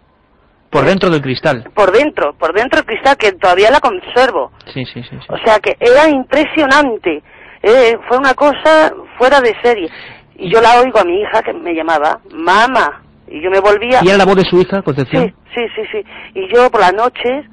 Por 0.70 0.84
dentro 0.86 1.10
del 1.10 1.20
cristal. 1.20 1.70
por 1.74 1.92
dentro, 1.92 2.32
por 2.34 2.54
dentro 2.54 2.78
del 2.78 2.86
cristal, 2.86 3.16
que 3.18 3.32
todavía 3.32 3.70
la 3.70 3.80
conservo. 3.80 4.52
Sí, 4.72 4.84
sí, 4.86 5.02
sí. 5.02 5.10
sí. 5.10 5.26
O 5.28 5.36
sea 5.44 5.58
que 5.60 5.76
era 5.78 6.08
impresionante. 6.08 7.22
Eh, 7.62 7.96
fue 8.08 8.16
una 8.18 8.34
cosa 8.34 8.92
fuera 9.18 9.40
de 9.40 9.54
serie. 9.62 9.88
Y 10.36 10.50
yo 10.52 10.60
la 10.62 10.80
oigo 10.80 10.98
a 10.98 11.04
mi 11.04 11.20
hija 11.20 11.42
que 11.42 11.52
me 11.52 11.74
llamaba, 11.74 12.18
mamá. 12.32 13.02
Y 13.28 13.40
yo 13.42 13.50
me 13.50 13.60
volvía. 13.60 14.00
¿Y 14.02 14.08
era 14.08 14.18
la 14.18 14.24
voz 14.24 14.36
de 14.36 14.44
su 14.44 14.60
hija, 14.60 14.82
Concepción? 14.82 15.34
Sí, 15.54 15.60
sí, 15.66 15.66
sí, 15.74 15.82
sí. 15.92 16.04
Y 16.34 16.52
yo 16.54 16.70
por 16.70 16.80
las 16.80 16.92
noches 16.94 17.46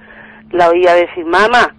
la 0.51 0.69
oía 0.69 0.93
decir, 0.93 1.25
mamá. 1.25 1.75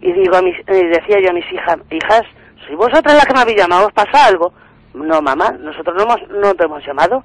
Y 0.00 0.12
digo 0.12 0.36
a 0.36 0.42
mis, 0.42 0.56
eh, 0.66 0.84
decía 0.92 1.18
yo 1.22 1.30
a 1.30 1.32
mis 1.32 1.44
hijas, 1.52 1.76
hijas, 1.90 2.22
si 2.66 2.74
vosotras 2.74 3.14
las 3.14 3.26
que 3.26 3.34
me 3.34 3.40
habéis 3.40 3.58
llamado, 3.58 3.86
¿os 3.86 3.92
pasa 3.92 4.26
algo? 4.26 4.52
No, 4.94 5.22
mamá, 5.22 5.50
nosotros 5.60 5.94
no, 5.96 6.02
hemos, 6.02 6.28
no 6.28 6.54
te 6.54 6.64
hemos 6.64 6.84
llamado. 6.86 7.24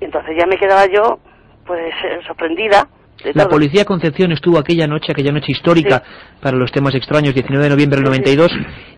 Y 0.00 0.04
entonces 0.06 0.34
ya 0.38 0.46
me 0.46 0.56
quedaba 0.56 0.86
yo, 0.86 1.18
pues, 1.66 1.92
eh, 2.04 2.20
sorprendida. 2.26 2.88
La 3.34 3.46
policía 3.48 3.84
Concepción 3.84 4.32
estuvo 4.32 4.58
aquella 4.58 4.86
noche, 4.86 5.12
aquella 5.12 5.30
noche 5.32 5.52
histórica 5.52 6.02
para 6.40 6.56
los 6.56 6.72
temas 6.72 6.94
extraños, 6.94 7.34
19 7.34 7.64
de 7.64 7.68
noviembre 7.70 8.00
del 8.00 8.06
Sí, 8.14 8.22
sí. 8.24 8.36
92. 8.36 8.50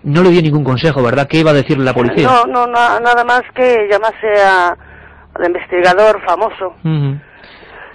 No 0.04 0.22
le 0.22 0.30
dio 0.30 0.42
ningún 0.42 0.62
consejo, 0.62 1.02
¿verdad? 1.02 1.26
¿Qué 1.28 1.38
iba 1.38 1.50
a 1.50 1.54
decirle 1.54 1.84
la 1.84 1.92
policía? 1.92 2.28
No, 2.28 2.44
no, 2.46 2.66
na- 2.68 3.00
nada 3.00 3.24
más 3.24 3.42
que 3.52 3.88
llamase 3.90 4.40
a, 4.46 4.76
al 5.34 5.46
investigador 5.46 6.20
famoso. 6.24 6.74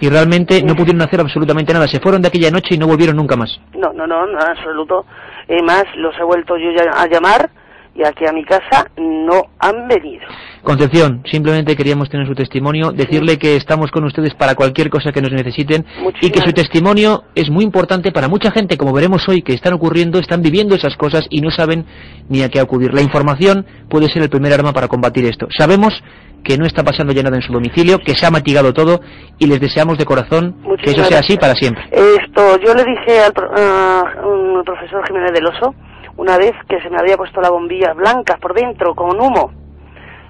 Y 0.00 0.08
realmente 0.08 0.62
no 0.62 0.74
pudieron 0.76 1.02
hacer 1.02 1.20
absolutamente 1.20 1.72
nada. 1.72 1.88
Se 1.88 2.00
fueron 2.00 2.22
de 2.22 2.28
aquella 2.28 2.50
noche 2.50 2.74
y 2.74 2.78
no 2.78 2.86
volvieron 2.86 3.16
nunca 3.16 3.36
más. 3.36 3.58
No, 3.74 3.92
no, 3.92 4.06
no, 4.06 4.26
no, 4.26 4.40
en 4.40 4.50
absoluto. 4.50 5.04
Y 5.48 5.62
más, 5.62 5.84
los 5.96 6.14
he 6.18 6.22
vuelto 6.22 6.56
yo 6.56 6.70
ya 6.70 6.90
a 6.92 7.06
llamar 7.08 7.50
y 7.98 8.06
aquí 8.06 8.24
a 8.26 8.32
mi 8.32 8.44
casa 8.44 8.88
no 8.96 9.42
han 9.58 9.88
venido. 9.88 10.24
Concepción, 10.62 11.22
simplemente 11.28 11.74
queríamos 11.74 12.08
tener 12.08 12.26
su 12.28 12.34
testimonio, 12.34 12.92
decirle 12.92 13.38
que 13.38 13.56
estamos 13.56 13.90
con 13.90 14.04
ustedes 14.04 14.34
para 14.34 14.54
cualquier 14.54 14.88
cosa 14.88 15.10
que 15.10 15.20
nos 15.20 15.32
necesiten 15.32 15.84
y 15.98 16.02
Muchísimas 16.02 16.32
que 16.32 16.48
su 16.48 16.52
testimonio 16.52 17.24
es 17.34 17.50
muy 17.50 17.64
importante 17.64 18.12
para 18.12 18.28
mucha 18.28 18.52
gente, 18.52 18.76
como 18.76 18.92
veremos 18.92 19.28
hoy, 19.28 19.42
que 19.42 19.52
están 19.52 19.72
ocurriendo, 19.72 20.20
están 20.20 20.42
viviendo 20.42 20.76
esas 20.76 20.96
cosas 20.96 21.26
y 21.28 21.40
no 21.40 21.50
saben 21.50 21.86
ni 22.28 22.42
a 22.42 22.48
qué 22.50 22.60
acudir. 22.60 22.94
La 22.94 23.02
información 23.02 23.66
puede 23.88 24.08
ser 24.08 24.22
el 24.22 24.30
primer 24.30 24.52
arma 24.52 24.72
para 24.72 24.86
combatir 24.86 25.24
esto. 25.24 25.48
Sabemos 25.50 26.00
que 26.44 26.56
no 26.56 26.64
está 26.66 26.82
pasando 26.82 27.12
ya 27.12 27.22
nada 27.22 27.36
en 27.36 27.42
su 27.42 27.52
domicilio, 27.52 27.98
que 27.98 28.14
se 28.14 28.24
ha 28.26 28.30
matigado 28.30 28.72
todo 28.72 29.00
y 29.38 29.46
les 29.46 29.60
deseamos 29.60 29.98
de 29.98 30.04
corazón 30.06 30.56
que 30.82 30.90
eso 30.92 31.04
sea 31.04 31.18
así 31.20 31.36
gracias. 31.36 31.38
para 31.38 31.54
siempre. 31.54 31.84
Esto, 31.90 32.58
yo 32.64 32.74
le 32.74 32.84
dije 32.84 33.20
al 33.20 33.32
pro- 33.32 33.50
a 33.54 34.26
un 34.26 34.62
profesor 34.64 35.06
Jiménez 35.06 35.32
del 35.32 35.46
Oso 35.46 35.74
una 36.16 36.36
vez 36.38 36.52
que 36.68 36.80
se 36.80 36.90
me 36.90 36.96
había 36.98 37.16
puesto 37.16 37.40
la 37.40 37.50
bombilla 37.50 37.92
blanca 37.94 38.38
por 38.40 38.54
dentro, 38.54 38.94
con 38.94 39.20
humo, 39.20 39.52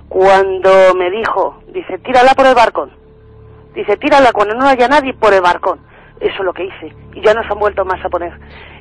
cuando 0.08 0.70
me 0.96 1.10
dijo, 1.10 1.62
dice, 1.72 1.98
tírala 1.98 2.32
por 2.34 2.46
el 2.46 2.54
barcón. 2.54 2.90
Dice, 3.74 3.96
tírala 3.96 4.32
cuando 4.32 4.54
no 4.54 4.66
haya 4.66 4.88
nadie 4.88 5.14
por 5.14 5.32
el 5.32 5.40
barcón. 5.40 5.80
Eso 6.20 6.34
es 6.38 6.44
lo 6.44 6.52
que 6.52 6.64
hice. 6.64 6.94
Y 7.14 7.24
ya 7.24 7.32
nos 7.32 7.48
han 7.50 7.58
vuelto 7.58 7.84
más 7.84 8.04
a 8.04 8.08
poner. 8.08 8.32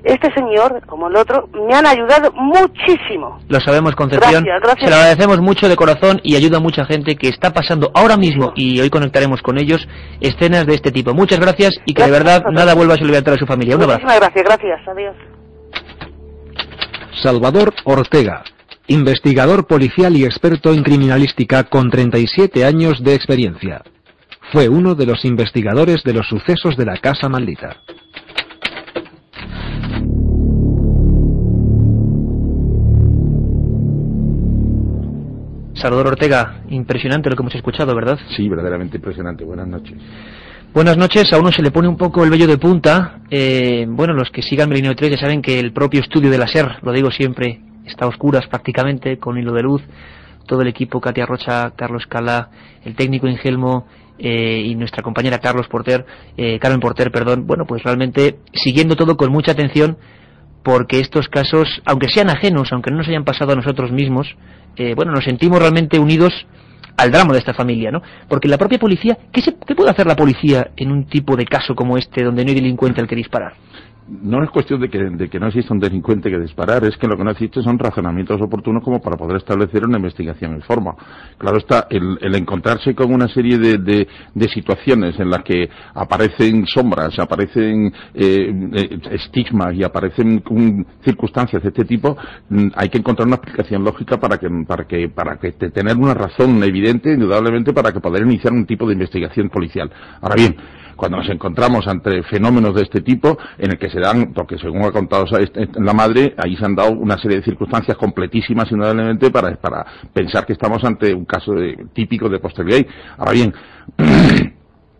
Este 0.04 0.32
señor, 0.34 0.82
como 0.86 1.08
el 1.08 1.16
otro, 1.16 1.50
me 1.54 1.76
han 1.76 1.86
ayudado 1.86 2.32
muchísimo. 2.34 3.40
Lo 3.48 3.60
sabemos, 3.60 3.96
Concepción. 3.96 4.44
Gracias, 4.44 4.62
gracias. 4.62 4.86
Se 4.86 4.90
lo 4.90 4.96
agradecemos 4.96 5.42
mucho 5.42 5.70
de 5.70 5.76
corazón 5.76 6.20
y 6.24 6.36
ayuda 6.36 6.58
a 6.58 6.62
mucha 6.62 6.86
gente 6.86 7.16
que 7.16 7.30
está 7.30 7.54
pasando 7.54 7.92
ahora 7.94 8.18
mismo, 8.18 8.54
y 8.56 8.80
hoy 8.80 8.90
conectaremos 8.90 9.42
con 9.42 9.58
ellos, 9.58 9.88
escenas 10.20 10.66
de 10.66 10.76
este 10.76 10.92
tipo. 10.92 11.14
Muchas 11.14 11.40
gracias 11.40 11.80
y 11.86 11.94
que 11.94 12.04
de 12.04 12.12
verdad 12.12 12.44
nada 12.52 12.74
vuelva 12.74 12.96
a 12.96 12.98
solventar 12.98 13.36
a 13.36 13.38
su 13.38 13.46
familia. 13.46 13.76
Un 13.76 13.84
abrazo. 13.84 14.02
Muchísimas 14.02 14.34
gracias, 14.34 14.46
gracias. 14.46 14.88
Adiós. 14.88 15.16
Salvador 17.22 17.74
Ortega, 17.84 18.44
investigador 18.88 19.68
policial 19.68 20.16
y 20.16 20.26
experto 20.26 20.72
en 20.72 20.84
criminalística 20.84 21.64
con 21.64 21.90
37 21.90 22.64
años 22.64 23.04
de 23.04 23.16
experiencia. 23.16 23.82
Fue 24.52 24.70
uno 24.70 24.96
de 24.96 25.06
los 25.06 25.26
investigadores 25.26 26.04
de 26.04 26.14
los 26.14 26.26
sucesos 26.28 26.78
de 26.78 26.86
la 26.86 26.98
Casa 26.98 27.28
Maldita. 27.28 27.82
Salvador 35.74 36.08
Ortega, 36.08 36.62
impresionante 36.70 37.30
lo 37.30 37.36
que 37.36 37.44
hemos 37.44 37.56
escuchado, 37.56 37.94
¿verdad? 37.94 38.18
Sí, 38.36 38.48
verdaderamente 38.48 38.98
impresionante. 38.98 39.44
Buenas 39.44 39.68
noches. 39.68 39.98
Buenas 40.74 40.98
noches, 40.98 41.32
a 41.34 41.40
uno 41.40 41.52
se 41.52 41.62
le 41.62 41.72
pone 41.72 41.90
un 41.90 41.98
poco 41.98 42.24
el 42.24 42.30
vello 42.30 42.48
de 42.48 42.58
punta. 42.58 43.20
Eh, 43.30 43.86
bueno, 43.88 44.14
los 44.14 44.30
que 44.30 44.42
sigan 44.42 44.70
Milenio 44.70 44.96
3 44.96 45.12
ya 45.12 45.18
saben 45.18 45.42
que 45.42 45.60
el 45.60 45.74
propio 45.74 46.00
estudio 46.00 46.32
de 46.32 46.38
la 46.38 46.48
SER, 46.48 46.78
lo 46.84 46.94
digo 46.94 47.12
siempre, 47.12 47.62
está 47.86 48.06
a 48.06 48.08
oscuras 48.08 48.48
prácticamente, 48.48 49.20
con 49.20 49.38
hilo 49.38 49.52
de 49.52 49.64
luz. 49.64 49.82
Todo 50.46 50.62
el 50.62 50.70
equipo, 50.70 51.02
Katia 51.02 51.26
Rocha, 51.26 51.74
Carlos 51.76 52.08
Cala, 52.08 52.50
el 52.86 52.96
técnico 52.96 53.28
Ingelmo 53.28 53.86
eh, 54.20 54.64
y 54.66 54.76
nuestra 54.76 55.04
compañera 55.04 55.40
Carlos 55.40 55.68
Porter, 55.68 56.06
eh, 56.38 56.60
Carmen 56.60 56.80
Porter, 56.80 57.12
perdón. 57.12 57.46
Bueno, 57.46 57.66
pues 57.66 57.84
realmente 57.84 58.40
siguiendo 58.54 58.96
todo 58.96 59.18
con 59.18 59.32
mucha 59.32 59.52
atención 59.52 59.98
porque 60.64 61.00
estos 61.00 61.30
casos, 61.30 61.82
aunque 61.86 62.10
sean 62.10 62.30
ajenos, 62.30 62.72
aunque 62.72 62.92
no 62.92 62.98
nos 62.98 63.08
hayan 63.08 63.24
pasado 63.24 63.54
a 63.54 63.56
nosotros 63.56 63.92
mismos, 63.92 64.36
eh, 64.76 64.94
bueno, 64.96 65.12
nos 65.12 65.24
sentimos 65.24 65.60
realmente 65.60 66.00
unidos 66.00 66.34
al 66.98 67.12
drama 67.12 67.34
de 67.34 67.40
esta 67.40 67.54
familia, 67.54 67.92
¿no? 67.92 68.02
Porque 68.28 68.48
la 68.48 68.58
propia 68.58 68.80
policía, 68.80 69.18
¿qué, 69.32 69.42
se, 69.42 69.56
¿qué 69.66 69.76
puede 69.76 69.92
hacer 69.92 70.08
la 70.08 70.16
policía 70.16 70.72
en 70.76 70.92
un 70.92 71.06
tipo 71.06 71.36
de 71.36 71.46
caso 71.46 71.76
como 71.76 71.98
este 71.98 72.24
donde 72.24 72.44
no 72.44 72.50
hay 72.50 72.56
delincuente 72.56 73.00
al 73.00 73.08
que 73.08 73.16
disparar? 73.16 73.54
No 74.10 74.44
es 74.44 74.50
cuestión 74.50 74.80
de 74.80 74.90
que, 74.90 74.98
de 74.98 75.30
que 75.30 75.40
no 75.40 75.48
exista 75.48 75.74
un 75.74 75.80
delincuente 75.80 76.30
que 76.30 76.40
disparar, 76.40 76.84
es 76.86 76.98
que 76.98 77.08
lo 77.08 77.18
que 77.18 77.24
no 77.24 77.32
existe 77.32 77.62
son 77.62 77.78
razonamientos 77.78 78.42
oportunos 78.42 78.84
como 78.84 79.02
para 79.02 79.18
poder 79.18 79.38
establecer 79.38 79.86
una 79.86 79.98
investigación 79.98 80.54
en 80.54 80.62
forma. 80.62 80.96
Claro 81.38 81.58
está, 81.58 81.88
el, 81.90 82.18
encontrarse 82.36 82.96
con 82.96 83.14
una 83.14 83.28
serie 83.28 83.58
de, 83.58 84.08
situaciones 84.54 85.20
en 85.20 85.30
las 85.30 85.44
que 85.44 85.70
aparecen 85.94 86.66
sombras, 86.66 87.20
aparecen 87.20 87.94
eh, 88.14 88.70
eh, 88.74 89.00
estigmas 89.12 89.74
y 89.74 89.84
aparecen 89.84 90.42
circunstancias 91.04 91.62
de 91.62 91.70
este 91.70 91.84
tipo, 91.84 92.18
mm, 92.50 92.68
hay 92.76 92.90
que 92.90 92.98
encontrar 92.98 93.28
una 93.28 93.36
explicación 93.36 93.84
lógica 93.84 94.18
para 94.18 94.38
que, 94.38 94.48
para 94.66 94.86
que, 94.86 95.10
para 95.10 95.38
que 95.38 95.52
tener 95.52 95.98
una 95.98 96.14
razón 96.14 96.64
evidente, 96.64 97.12
indudablemente, 97.12 97.74
para 97.74 97.92
que 97.92 98.00
poder 98.00 98.24
iniciar 98.24 98.54
un 98.54 98.66
tipo 98.66 98.88
de 98.88 98.94
investigación 98.94 99.50
policial. 99.50 99.92
Ahora 100.22 100.36
bien, 100.36 100.56
cuando 100.98 101.18
nos 101.18 101.30
encontramos 101.30 101.88
ante 101.88 102.24
fenómenos 102.24 102.76
de 102.76 102.82
este 102.82 103.02
tipo, 103.02 103.38
en 103.58 103.72
el 103.72 103.78
que 103.78 103.90
se 103.90 104.00
dan, 104.00 104.34
porque 104.34 104.58
según 104.58 104.84
ha 104.84 104.92
contado 104.92 105.26
la 105.76 105.94
madre, 105.94 106.36
ahí 106.38 106.58
se 106.58 106.66
han 106.66 106.76
dado 106.76 106.92
una 106.92 107.18
serie 107.18 107.38
de 107.38 107.44
circunstancias 107.44 107.96
completísimas, 107.96 108.70
indudablemente, 108.72 109.32
para, 109.32 109.86
pensar 110.14 110.46
que 110.46 110.54
estamos 110.54 110.84
ante 110.84 111.14
un 111.14 111.26
caso 111.26 111.54
típico 111.94 112.28
de 112.28 112.40
posterioridad. 112.40 112.88
Ahora 113.18 113.32
bien, 113.32 113.54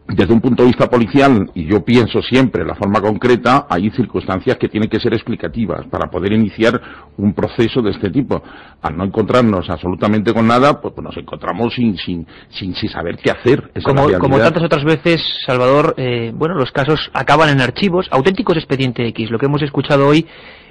desde 0.08 0.34
un 0.34 0.40
punto 0.40 0.64
de 0.64 0.68
vista 0.68 0.90
policial, 0.90 1.52
y 1.54 1.66
yo 1.66 1.84
pienso 1.84 2.22
siempre 2.22 2.64
la 2.64 2.76
forma 2.76 3.02
concreta, 3.02 3.68
hay 3.70 3.90
circunstancias 3.92 4.58
que 4.58 4.70
tienen 4.70 4.90
que 4.90 5.00
ser 5.00 5.14
explicativas 5.14 5.86
para 5.88 6.10
poder 6.10 6.32
iniciar 6.32 6.80
un 7.18 7.34
proceso 7.34 7.82
de 7.82 7.92
este 7.92 8.10
tipo. 8.10 8.42
Al 8.82 8.96
no 8.96 9.04
encontrarnos 9.04 9.70
absolutamente 9.70 10.34
con 10.34 10.48
nada, 10.48 10.80
pues, 10.80 10.94
pues 10.94 11.04
nos 11.04 11.18
encontramos 11.18 11.74
sin, 11.74 11.98
sin, 11.98 12.26
sin, 12.50 12.74
saber 12.90 13.18
qué 13.18 13.32
hacer. 13.32 13.72
como, 13.84 14.08
como 14.20 14.40
tantas 14.40 14.64
otras 14.64 14.86
veces, 14.86 15.22
Salvador, 15.46 15.94
eh, 15.98 16.32
bueno, 16.34 16.56
los 16.56 16.72
casos 16.72 17.12
acaban 17.14 17.50
en 17.50 17.60
archivos, 17.60 18.08
auténticos 18.12 18.56
expediente 18.56 19.06
X. 19.08 19.30
Lo 19.30 19.40
que 19.40 19.48
hemos 19.48 19.62
escuchado 19.62 20.08
hoy 20.08 20.26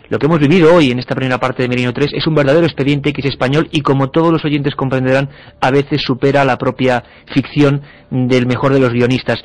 lo 0.08 0.18
que 0.18 0.26
hemos 0.26 0.38
vivido 0.38 0.74
hoy 0.74 0.90
en 0.90 0.98
esta 0.98 1.14
primera 1.14 1.38
parte 1.38 1.62
de 1.62 1.68
Merino 1.68 1.92
3 1.92 2.12
es 2.14 2.26
un 2.26 2.34
verdadero 2.34 2.64
expediente 2.64 3.10
X 3.10 3.24
español 3.24 3.68
y 3.72 3.80
como 3.80 4.10
todos 4.10 4.32
los 4.32 4.44
oyentes 4.44 4.74
comprenderán, 4.74 5.28
a 5.60 5.70
veces 5.70 6.02
supera 6.02 6.44
la 6.44 6.58
propia 6.58 7.02
ficción 7.32 7.82
del 8.10 8.46
mejor 8.46 8.72
de 8.72 8.80
los 8.80 8.92
guionistas. 8.92 9.42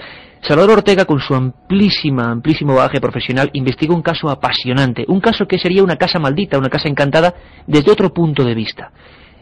Salvador 0.47 0.79
Ortega, 0.79 1.05
con 1.05 1.19
su 1.19 1.35
amplísima, 1.35 2.31
amplísimo 2.31 2.75
bagaje 2.75 2.99
profesional, 2.99 3.49
investiga 3.53 3.93
un 3.93 4.01
caso 4.01 4.29
apasionante, 4.29 5.05
un 5.07 5.21
caso 5.21 5.47
que 5.47 5.59
sería 5.59 5.83
una 5.83 5.97
casa 5.97 6.19
maldita, 6.19 6.57
una 6.57 6.69
casa 6.69 6.89
encantada, 6.89 7.33
desde 7.67 7.91
otro 7.91 8.11
punto 8.11 8.43
de 8.43 8.55
vista. 8.55 8.91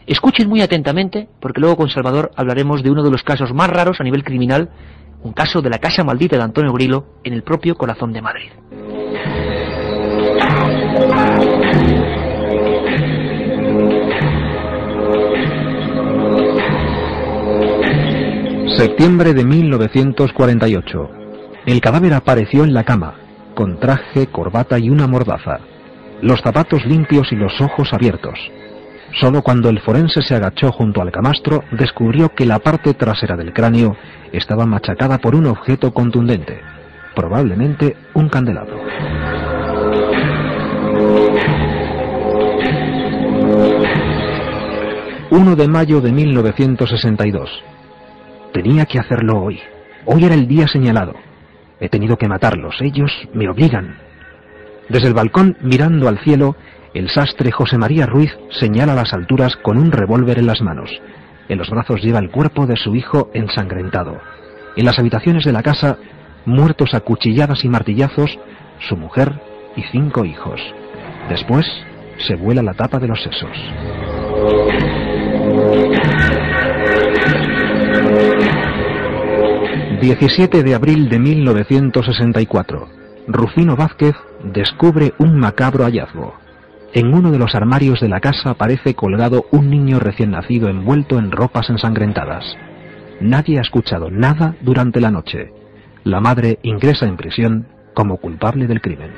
Escuchen 0.06 0.48
muy 0.48 0.60
atentamente, 0.60 1.28
porque 1.40 1.60
luego 1.60 1.76
con 1.76 1.88
Salvador 1.88 2.30
hablaremos 2.36 2.82
de 2.82 2.90
uno 2.90 3.02
de 3.02 3.10
los 3.10 3.22
casos 3.22 3.52
más 3.54 3.70
raros 3.70 3.98
a 4.00 4.04
nivel 4.04 4.24
criminal, 4.24 4.70
un 5.22 5.32
caso 5.32 5.62
de 5.62 5.70
la 5.70 5.78
casa 5.78 6.04
maldita 6.04 6.36
de 6.36 6.42
Antonio 6.42 6.72
Grillo 6.72 7.06
en 7.24 7.32
el 7.32 7.42
propio 7.42 7.76
corazón 7.76 8.12
de 8.12 8.22
Madrid. 8.22 8.50
Septiembre 18.76 19.34
de 19.34 19.44
1948. 19.44 21.10
El 21.66 21.80
cadáver 21.80 22.14
apareció 22.14 22.64
en 22.64 22.72
la 22.72 22.84
cama, 22.84 23.14
con 23.54 23.78
traje, 23.78 24.26
corbata 24.28 24.78
y 24.78 24.88
una 24.88 25.06
mordaza. 25.06 25.60
Los 26.22 26.40
zapatos 26.40 26.86
limpios 26.86 27.30
y 27.30 27.36
los 27.36 27.60
ojos 27.60 27.92
abiertos. 27.92 28.38
Solo 29.20 29.42
cuando 29.42 29.68
el 29.68 29.80
forense 29.80 30.22
se 30.22 30.34
agachó 30.34 30.72
junto 30.72 31.02
al 31.02 31.12
camastro 31.12 31.64
descubrió 31.72 32.30
que 32.30 32.46
la 32.46 32.58
parte 32.58 32.94
trasera 32.94 33.36
del 33.36 33.52
cráneo 33.52 33.96
estaba 34.32 34.64
machacada 34.64 35.18
por 35.18 35.34
un 35.34 35.46
objeto 35.46 35.92
contundente, 35.92 36.60
probablemente 37.14 37.96
un 38.14 38.28
candelabro. 38.28 38.78
1 45.30 45.54
de 45.54 45.68
mayo 45.68 46.00
de 46.00 46.10
1962. 46.10 47.48
Tenía 48.52 48.84
que 48.84 48.98
hacerlo 48.98 49.40
hoy. 49.40 49.60
Hoy 50.04 50.24
era 50.24 50.34
el 50.34 50.48
día 50.48 50.66
señalado. 50.66 51.14
He 51.78 51.88
tenido 51.88 52.16
que 52.16 52.26
matarlos. 52.26 52.80
Ellos 52.80 53.12
me 53.32 53.48
obligan. 53.48 53.96
Desde 54.88 55.06
el 55.06 55.14
balcón, 55.14 55.56
mirando 55.62 56.08
al 56.08 56.18
cielo, 56.18 56.56
el 56.94 57.08
sastre 57.10 57.52
José 57.52 57.78
María 57.78 58.06
Ruiz 58.06 58.36
señala 58.50 58.96
las 58.96 59.14
alturas 59.14 59.54
con 59.54 59.78
un 59.78 59.92
revólver 59.92 60.40
en 60.40 60.46
las 60.46 60.62
manos. 60.62 60.90
En 61.48 61.58
los 61.58 61.70
brazos 61.70 62.02
lleva 62.02 62.18
el 62.18 62.30
cuerpo 62.30 62.66
de 62.66 62.76
su 62.76 62.96
hijo 62.96 63.30
ensangrentado. 63.32 64.20
En 64.76 64.84
las 64.84 64.98
habitaciones 64.98 65.44
de 65.44 65.52
la 65.52 65.62
casa, 65.62 65.98
muertos 66.44 66.92
a 66.92 67.00
cuchilladas 67.00 67.64
y 67.64 67.68
martillazos, 67.68 68.36
su 68.80 68.96
mujer 68.96 69.40
y 69.76 69.82
cinco 69.92 70.24
hijos. 70.24 70.60
Después 71.28 71.66
se 72.18 72.34
vuela 72.34 72.62
la 72.62 72.74
tapa 72.74 72.98
de 72.98 73.06
los 73.06 73.22
sesos. 73.22 75.09
17 80.00 80.62
de 80.62 80.74
abril 80.74 81.08
de 81.08 81.18
1964. 81.18 82.88
Rufino 83.28 83.76
Vázquez 83.76 84.16
descubre 84.42 85.12
un 85.18 85.38
macabro 85.38 85.84
hallazgo. 85.84 86.34
En 86.94 87.14
uno 87.14 87.30
de 87.30 87.38
los 87.38 87.54
armarios 87.54 88.00
de 88.00 88.08
la 88.08 88.20
casa 88.20 88.50
aparece 88.50 88.94
colgado 88.94 89.44
un 89.52 89.70
niño 89.70 90.00
recién 90.00 90.32
nacido 90.32 90.68
envuelto 90.68 91.18
en 91.18 91.30
ropas 91.30 91.70
ensangrentadas. 91.70 92.44
Nadie 93.20 93.58
ha 93.58 93.62
escuchado 93.62 94.10
nada 94.10 94.56
durante 94.62 95.00
la 95.00 95.10
noche. 95.10 95.52
La 96.02 96.20
madre 96.20 96.58
ingresa 96.62 97.06
en 97.06 97.16
prisión 97.16 97.68
como 97.94 98.16
culpable 98.16 98.66
del 98.66 98.80
crimen. 98.80 99.10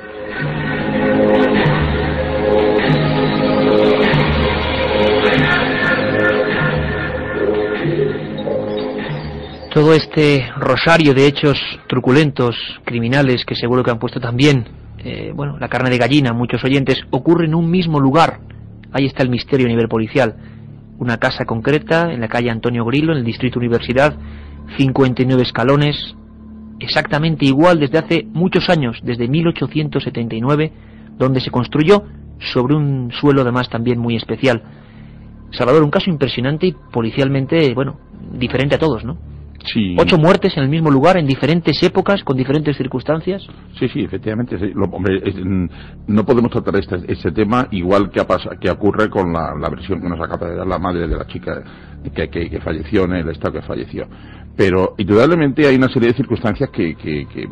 Todo 9.73 9.95
este 9.95 10.51
rosario 10.55 11.15
de 11.15 11.25
hechos 11.25 11.57
truculentos, 11.87 12.55
criminales, 12.85 13.43
que 13.43 13.55
seguro 13.55 13.83
que 13.83 13.89
han 13.89 13.97
puesto 13.97 14.19
también, 14.19 14.65
eh, 14.99 15.31
bueno, 15.35 15.57
la 15.57 15.67
carne 15.67 15.89
de 15.89 15.97
gallina, 15.97 16.31
muchos 16.31 16.63
oyentes, 16.63 17.01
ocurre 17.09 17.45
en 17.45 17.55
un 17.55 17.71
mismo 17.71 17.99
lugar. 17.99 18.39
Ahí 18.91 19.07
está 19.07 19.23
el 19.23 19.29
misterio 19.29 19.65
a 19.65 19.69
nivel 19.69 19.87
policial. 19.87 20.35
Una 20.99 21.17
casa 21.17 21.45
concreta 21.45 22.13
en 22.13 22.21
la 22.21 22.27
calle 22.27 22.51
Antonio 22.51 22.85
Grillo, 22.85 23.13
en 23.13 23.17
el 23.17 23.25
distrito 23.25 23.57
Universidad, 23.57 24.15
59 24.77 25.41
escalones, 25.41 26.15
exactamente 26.79 27.45
igual 27.45 27.79
desde 27.79 27.97
hace 27.97 28.27
muchos 28.31 28.69
años, 28.69 28.99
desde 29.01 29.27
1879, 29.27 30.71
donde 31.17 31.41
se 31.41 31.49
construyó 31.49 32.03
sobre 32.53 32.75
un 32.75 33.11
suelo 33.11 33.41
además 33.41 33.69
también 33.69 33.97
muy 33.97 34.17
especial. 34.17 34.61
Salvador, 35.49 35.81
un 35.81 35.89
caso 35.89 36.11
impresionante 36.11 36.67
y 36.67 36.75
policialmente, 36.91 37.73
bueno, 37.73 37.97
diferente 38.37 38.75
a 38.75 38.79
todos, 38.79 39.03
¿no? 39.03 39.33
Ocho 39.97 40.17
muertes 40.17 40.55
en 40.57 40.63
el 40.63 40.69
mismo 40.69 40.91
lugar, 40.91 41.17
en 41.17 41.25
diferentes 41.25 41.81
épocas, 41.83 42.23
con 42.23 42.35
diferentes 42.35 42.75
circunstancias. 42.75 43.41
Sí, 43.79 43.87
sí, 43.89 44.01
efectivamente. 44.01 44.57
Mm, 44.57 45.69
no 46.07 46.25
podemos 46.25 46.51
tratar 46.51 46.75
este, 46.75 46.97
este, 47.07 47.31
tema 47.31 47.67
igual 47.71 48.09
que, 48.09 48.21
que 48.59 48.69
ocurre 48.69 49.09
con 49.09 49.31
la, 49.33 49.69
versión 49.69 50.01
que 50.01 50.09
nos 50.09 50.19
acaba 50.19 50.47
de 50.47 50.57
dar 50.57 50.67
la 50.67 50.79
madre 50.79 51.07
de 51.07 51.15
la 51.15 51.25
chica 51.25 51.63
que, 52.13 52.59
falleció 52.61 53.05
en 53.05 53.13
el 53.13 53.29
estado 53.29 53.53
que 53.53 53.61
falleció. 53.61 54.07
Pero 54.55 54.93
indudablemente 54.97 55.67
hay 55.67 55.75
una 55.75 55.89
serie 55.89 56.09
de 56.09 56.15
circunstancias 56.15 56.69
que, 56.69 56.95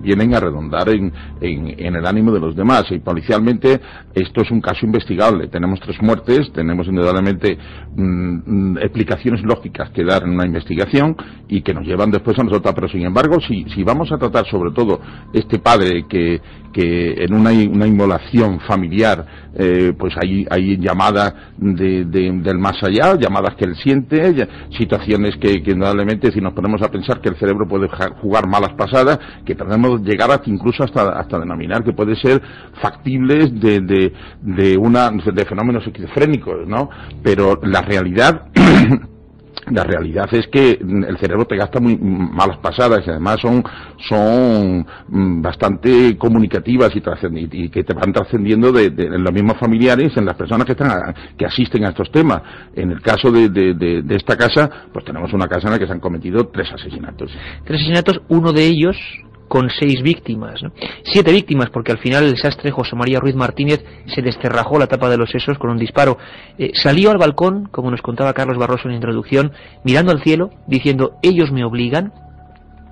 vienen 0.02 0.36
a 0.36 0.40
redondar 0.40 0.90
en, 0.90 1.12
el 1.42 2.06
ánimo 2.06 2.32
de 2.32 2.40
los 2.40 2.56
demás 2.56 2.86
y 2.92 3.00
policialmente 3.00 3.80
esto 4.14 4.42
es 4.42 4.52
un 4.52 4.62
caso 4.62 4.86
investigable. 4.86 5.48
Tenemos 5.48 5.80
tres 5.80 6.02
muertes, 6.02 6.52
tenemos 6.54 6.88
indudablemente 6.88 7.58
mm, 7.96 8.74
mm, 8.74 8.78
explicaciones 8.78 9.42
lógicas 9.44 9.90
que 9.92 10.04
dar 10.04 10.24
en 10.24 10.32
una 10.32 10.46
investigación 10.46 11.16
y 11.48 11.62
que 11.62 11.74
nos 11.74 11.86
llevan 11.86 12.12
después 12.12 12.38
a 12.38 12.44
nosotros. 12.44 12.74
Pero 12.76 12.88
sin 12.90 13.02
embargo, 13.02 13.40
si, 13.42 13.66
si 13.74 13.84
vamos 13.84 14.12
a 14.12 14.18
tratar 14.18 14.46
sobre 14.48 14.72
todo 14.72 15.02
este 15.34 15.60
padre 15.60 16.06
que, 16.08 16.40
que 16.72 17.24
en 17.24 17.34
una, 17.34 17.52
una 17.52 17.88
inmolación 17.88 18.60
familiar 18.62 19.26
eh, 19.54 19.94
pues 19.98 20.14
hay, 20.22 20.46
hay 20.50 20.78
llamadas 20.78 21.34
de, 21.58 22.06
del 22.06 22.58
más 22.58 22.82
allá, 22.84 23.16
llamadas 23.18 23.56
que 23.56 23.66
él 23.66 23.76
siente, 23.76 24.48
situaciones 24.78 25.36
que, 25.38 25.62
que 25.62 25.72
indudablemente 25.72 26.32
si 26.32 26.40
nos 26.40 26.54
ponemos 26.54 26.82
a 26.82 26.90
pensar 26.91 27.21
que 27.21 27.30
el 27.30 27.38
cerebro 27.38 27.67
puede 27.67 27.88
jugar 28.21 28.47
malas 28.47 28.73
pasadas, 28.73 29.19
que 29.45 29.56
podemos 29.56 30.01
llegar 30.01 30.32
hasta 30.32 30.49
incluso 30.49 30.84
hasta, 30.84 31.19
hasta 31.19 31.39
denominar 31.39 31.84
que 31.84 31.93
puede 31.93 32.15
ser 32.15 32.41
factibles 32.82 33.60
de, 33.60 33.80
de, 33.82 34.13
de, 34.41 34.77
una, 34.77 35.10
de 35.10 35.45
fenómenos 35.45 35.86
esquizofrénicos, 35.88 36.67
¿no? 36.67 36.89
Pero 37.23 37.60
la 37.63 37.82
realidad 37.82 38.47
la 39.69 39.84
realidad 39.84 40.28
es 40.32 40.47
que 40.47 40.71
el 40.71 41.17
cerebro 41.17 41.45
te 41.45 41.56
gasta 41.56 41.80
muy 41.80 41.97
malas 41.97 42.58
pasadas 42.58 43.02
y 43.06 43.10
además 43.10 43.38
son, 43.41 43.63
son 44.10 44.86
mm, 45.08 45.41
bastante 45.41 46.17
comunicativas 46.17 46.91
y, 46.95 47.69
que 47.69 47.84
te 47.84 47.93
van 47.93 48.12
trascendiendo 48.12 48.71
de, 48.71 48.89
los 48.89 49.34
mismos 49.34 49.58
familiares, 49.58 50.15
en 50.17 50.26
las 50.26 50.36
personas 50.36 50.65
que, 50.65 50.71
están 50.71 51.13
que 51.38 51.45
asisten 51.45 51.86
a 51.86 51.89
estos 51.89 52.12
temas. 52.12 52.41
En 52.76 52.91
el 52.91 53.02
caso 53.02 53.32
de, 53.32 53.50
de, 53.50 54.15
esta 54.15 54.36
casa, 54.36 54.69
pues 54.91 55.06
tenemos 55.06 55.32
una 55.34 55.47
casa 55.47 55.67
en 55.67 55.74
la 55.74 55.80
que 55.80 55.88
se 55.88 55.93
han 55.93 56.00
cometido 56.00 56.47
tres 56.47 56.71
asesinatos. 56.71 57.32
Tres 57.63 57.82
asesinatos, 57.82 58.21
uno 58.30 58.52
de 58.52 58.65
ellos 58.65 58.97
con 59.52 59.70
seis 59.70 60.02
víctimas. 60.02 60.62
Siete 61.04 61.30
víctimas, 61.30 61.70
porque 61.72 61.92
al 61.92 61.98
final 61.98 62.24
el 62.24 62.38
sastre 62.38 62.72
José 62.72 62.96
María 62.96 63.20
Ruiz 63.20 63.36
Martínez 63.36 63.84
se 64.06 64.22
desterrajó 64.22 64.80
la 64.80 64.88
tapa 64.88 65.10
de 65.10 65.18
los 65.18 65.30
sesos 65.30 65.58
con 65.58 65.70
un 65.70 65.78
disparo. 65.78 66.18
Eh, 66.58 66.72
salió 66.74 67.12
al 67.12 67.18
balcón, 67.18 67.68
como 67.70 67.92
nos 67.92 68.02
contaba 68.02 68.32
Carlos 68.32 68.58
Barroso 68.58 68.84
en 68.86 68.92
la 68.92 68.96
introducción, 68.96 69.52
mirando 69.84 70.14
al 70.14 70.24
cielo, 70.24 70.52
diciendo, 70.68 71.16
ellos 71.22 71.52
me 71.52 71.66
obligan. 71.66 72.14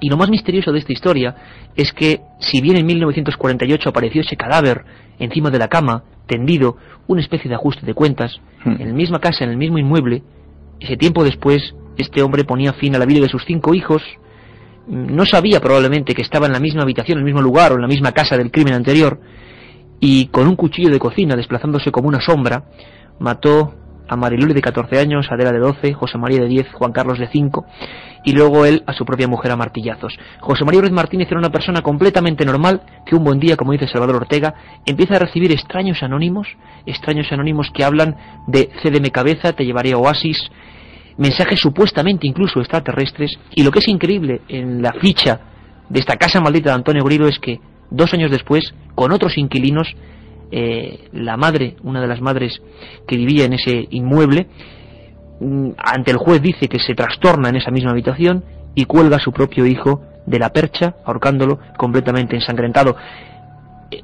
Y 0.02 0.10
lo 0.10 0.18
más 0.18 0.30
misterioso 0.30 0.74
de 0.74 0.80
esta 0.80 0.92
historia 0.92 1.34
es 1.78 1.94
que, 1.94 2.20
si 2.42 2.60
bien 2.60 2.76
en 2.76 2.86
1948 2.88 3.88
apareció 3.88 4.20
ese 4.20 4.36
cadáver 4.36 4.84
encima 5.18 5.52
de 5.52 5.60
la 5.60 5.70
cama, 5.70 6.04
tendido, 6.28 6.76
una 7.08 7.22
especie 7.22 7.48
de 7.48 7.56
ajuste 7.56 7.86
de 7.86 7.94
cuentas, 7.94 8.42
hmm. 8.66 8.82
en 8.82 8.88
la 8.90 8.94
misma 8.94 9.20
casa, 9.20 9.46
en 9.46 9.52
el 9.52 9.58
mismo 9.58 9.78
inmueble, 9.78 10.24
ese 10.82 10.98
tiempo 10.98 11.24
después, 11.24 11.74
este 11.98 12.22
hombre 12.22 12.44
ponía 12.44 12.74
fin 12.74 12.98
a 12.98 13.00
la 13.00 13.06
vida 13.06 13.22
de 13.22 13.30
sus 13.30 13.46
cinco 13.46 13.74
hijos, 13.74 14.04
no 14.88 15.26
sabía 15.26 15.60
probablemente 15.60 16.14
que 16.14 16.22
estaba 16.22 16.48
en 16.48 16.54
la 16.54 16.60
misma 16.60 16.84
habitación, 16.84 17.18
en 17.18 17.20
el 17.20 17.26
mismo 17.26 17.42
lugar 17.42 17.72
o 17.72 17.76
en 17.76 17.82
la 17.82 17.88
misma 17.88 18.12
casa 18.12 18.38
del 18.38 18.52
crimen 18.52 18.74
anterior, 18.74 19.20
y 20.00 20.28
con 20.28 20.48
un 20.48 20.56
cuchillo 20.56 20.90
de 20.90 21.00
cocina, 21.00 21.36
desplazándose 21.36 21.92
como 21.92 22.08
una 22.08 22.22
sombra, 22.22 22.64
mató 23.20 23.74
a 24.08 24.16
Mariloli 24.16 24.54
de 24.54 24.62
14 24.62 25.00
años, 25.00 25.28
Adela 25.30 25.52
de 25.52 25.60
12, 25.60 25.94
José 25.94 26.18
María 26.18 26.42
de 26.42 26.48
10, 26.48 26.72
Juan 26.74 26.92
Carlos 26.92 27.20
de 27.20 27.28
5, 27.28 27.66
y 28.26 28.34
luego 28.34 28.66
él 28.66 28.84
a 28.88 28.94
su 28.94 29.06
propia 29.06 29.28
mujer 29.28 29.52
a 29.52 29.56
martillazos. 29.56 30.18
José 30.40 30.66
María 30.66 30.82
Ruiz 30.82 30.92
Martínez 30.92 31.28
era 31.30 31.40
una 31.40 31.52
persona 31.52 31.82
completamente 31.82 32.44
normal 32.44 32.82
que 33.06 33.16
un 33.16 33.24
buen 33.24 33.40
día, 33.40 33.56
como 33.56 33.72
dice 33.72 33.88
Salvador 33.88 34.16
Ortega, 34.16 34.56
empieza 34.86 35.16
a 35.16 35.20
recibir 35.20 35.52
extraños 35.52 36.02
anónimos, 36.02 36.48
extraños 36.86 37.32
anónimos 37.32 37.70
que 37.72 37.84
hablan 37.84 38.16
de 38.48 38.70
cédeme 38.82 39.12
cabeza, 39.12 39.54
te 39.54 39.66
llevaré 39.66 39.94
a 39.94 39.98
Oasis, 39.98 40.50
mensajes 41.20 41.60
supuestamente 41.60 42.26
incluso 42.26 42.60
extraterrestres, 42.60 43.38
y 43.54 43.64
lo 43.64 43.72
que 43.72 43.80
es 43.80 43.88
increíble 43.88 44.42
en 44.48 44.82
la 44.82 44.94
ficha 44.94 45.40
de 45.90 46.00
esta 46.00 46.16
casa 46.16 46.40
maldita 46.40 46.70
de 46.70 46.76
Antonio 46.76 47.04
Grillo 47.04 47.28
es 47.28 47.38
que 47.40 47.60
dos 47.92 48.14
años 48.14 48.32
después, 48.32 48.74
con 48.96 49.12
otros 49.12 49.38
inquilinos, 49.38 49.88
eh, 50.52 51.10
la 51.12 51.36
madre, 51.36 51.76
una 51.84 52.00
de 52.00 52.08
las 52.08 52.22
madres 52.22 52.62
que 53.06 53.18
vivía 53.18 53.46
en 53.46 53.54
ese 53.54 53.88
inmueble, 53.92 54.48
mm, 55.42 55.72
ante 55.78 56.12
el 56.12 56.18
juez 56.18 56.42
dice 56.42 56.70
que 56.70 56.80
se 56.80 56.96
trastorna 56.96 57.50
en 57.50 57.58
esa 57.58 57.70
misma 57.70 57.92
habitación 57.92 58.46
y 58.74 58.86
cuelga 58.86 59.18
a 59.18 59.20
su 59.20 59.34
propio 59.34 59.66
hijo 59.66 60.02
de 60.26 60.40
la 60.40 60.52
percha, 60.52 60.96
ahorcándolo 61.06 61.60
completamente 61.78 62.38
ensangrentado. 62.38 62.96
Eh, 63.92 64.02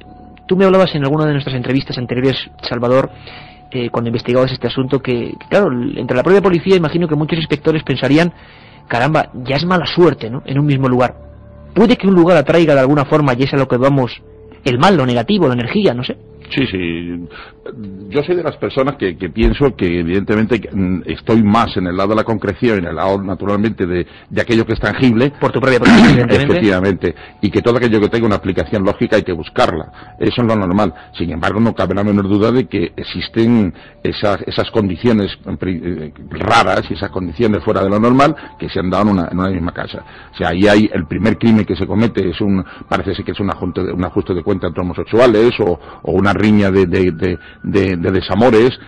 tú 0.48 0.58
me 0.58 0.66
hablabas 0.66 0.94
en 0.96 1.04
alguna 1.04 1.26
de 1.26 1.32
nuestras 1.32 1.56
entrevistas 1.56 1.98
anteriores, 1.98 2.36
Salvador, 2.62 3.10
eh, 3.72 3.90
cuando 3.90 4.10
investigabas 4.10 4.52
este 4.52 4.68
asunto, 4.68 5.02
que, 5.02 5.34
claro, 5.50 5.70
entre 5.72 6.16
la 6.16 6.24
propia 6.24 6.42
policía 6.42 6.76
imagino 6.76 7.08
que 7.08 7.16
muchos 7.16 7.38
inspectores 7.38 7.84
pensarían, 7.84 8.34
caramba, 8.88 9.30
ya 9.34 9.56
es 9.56 9.66
mala 9.66 9.86
suerte, 9.86 10.30
¿no? 10.30 10.44
En 10.46 10.60
un 10.60 10.66
mismo 10.66 10.88
lugar. 10.88 11.16
Puede 11.74 11.98
que 11.98 12.08
un 12.08 12.16
lugar 12.16 12.38
atraiga 12.38 12.74
de 12.74 12.80
alguna 12.80 13.06
forma, 13.06 13.34
y 13.34 13.44
es 13.44 13.54
a 13.54 13.58
lo 13.58 13.68
que 13.68 13.78
vamos, 13.78 14.22
el 14.64 14.80
mal, 14.80 14.96
lo 14.96 15.06
negativo, 15.06 15.48
la 15.48 15.54
energía, 15.54 15.94
no 15.94 16.04
sé. 16.04 16.18
Sí, 16.50 16.66
sí. 16.68 17.28
Yo 18.10 18.24
soy 18.24 18.36
de 18.36 18.44
las 18.44 18.58
personas 18.58 18.96
que, 18.96 19.14
pienso 19.34 19.76
que 19.76 20.00
evidentemente 20.00 20.70
mm, 20.72 21.02
estoy 21.06 21.42
más 21.44 21.76
en 21.78 21.88
el 21.88 21.98
lado 21.98 22.10
de 22.10 22.16
la 22.16 22.24
concreción 22.24 22.78
y 22.78 22.80
en 22.80 22.88
el 22.88 22.96
lado 22.96 23.22
naturalmente 23.22 23.86
de, 23.86 24.06
aquello 24.40 24.66
que 24.66 24.74
es 24.74 24.80
tangible. 24.80 25.34
Por 25.40 25.52
tu 25.52 25.60
propia 25.60 25.80
Efectivamente. 26.30 27.16
Y 27.42 27.50
que 27.50 27.62
todo 27.62 27.78
aquello 27.78 28.00
que 28.00 28.10
tenga 28.10 28.28
una 28.28 28.36
aplicación 28.36 28.84
lógica 28.84 29.16
hay 29.16 29.24
que 29.24 29.34
buscarla. 29.34 30.16
Eso 30.20 30.42
es 30.42 30.48
lo 30.48 30.56
normal. 30.56 30.94
Sin 31.18 31.32
embargo, 31.32 31.60
no 31.60 31.74
cabe 31.74 31.96
la 31.96 32.04
menor 32.04 32.28
duda 32.28 32.52
de 32.52 32.68
que 32.68 32.94
existen 32.96 33.74
esas, 34.04 34.42
esas 34.46 34.70
condiciones 34.72 35.38
eh, 35.62 36.14
raras 36.30 36.84
y 36.90 36.94
esas 36.94 37.10
condiciones 37.10 37.64
fuera 37.64 37.84
de 37.84 37.90
lo 37.90 38.00
normal 38.00 38.36
que 38.60 38.70
se 38.70 38.80
han 38.80 38.90
dado 38.90 39.04
en 39.04 39.10
una, 39.10 39.28
en 39.32 39.40
una 39.40 39.50
misma 39.50 39.74
casa. 39.74 40.04
O 40.34 40.38
sea, 40.38 40.50
ahí 40.50 40.68
hay 40.68 40.90
el 40.94 41.06
primer 41.08 41.38
crimen 41.38 41.66
que 41.66 41.76
se 41.76 41.88
comete 41.88 42.30
es 42.30 42.40
un, 42.42 42.64
parece 42.88 43.16
ser 43.16 43.26
que 43.26 43.32
es 43.32 43.40
un 43.40 43.50
ajuste 43.50 43.84
de, 43.84 43.92
un 43.92 44.04
ajuste 44.04 44.34
de 44.34 44.44
cuenta 44.44 44.68
entre 44.68 44.82
homosexuales 44.82 45.52
o, 45.60 45.80
o 46.04 46.12
una 46.12 46.34
riña 46.36 46.72
de, 46.72 46.86
de, 46.86 47.98
desamores. 48.12 48.80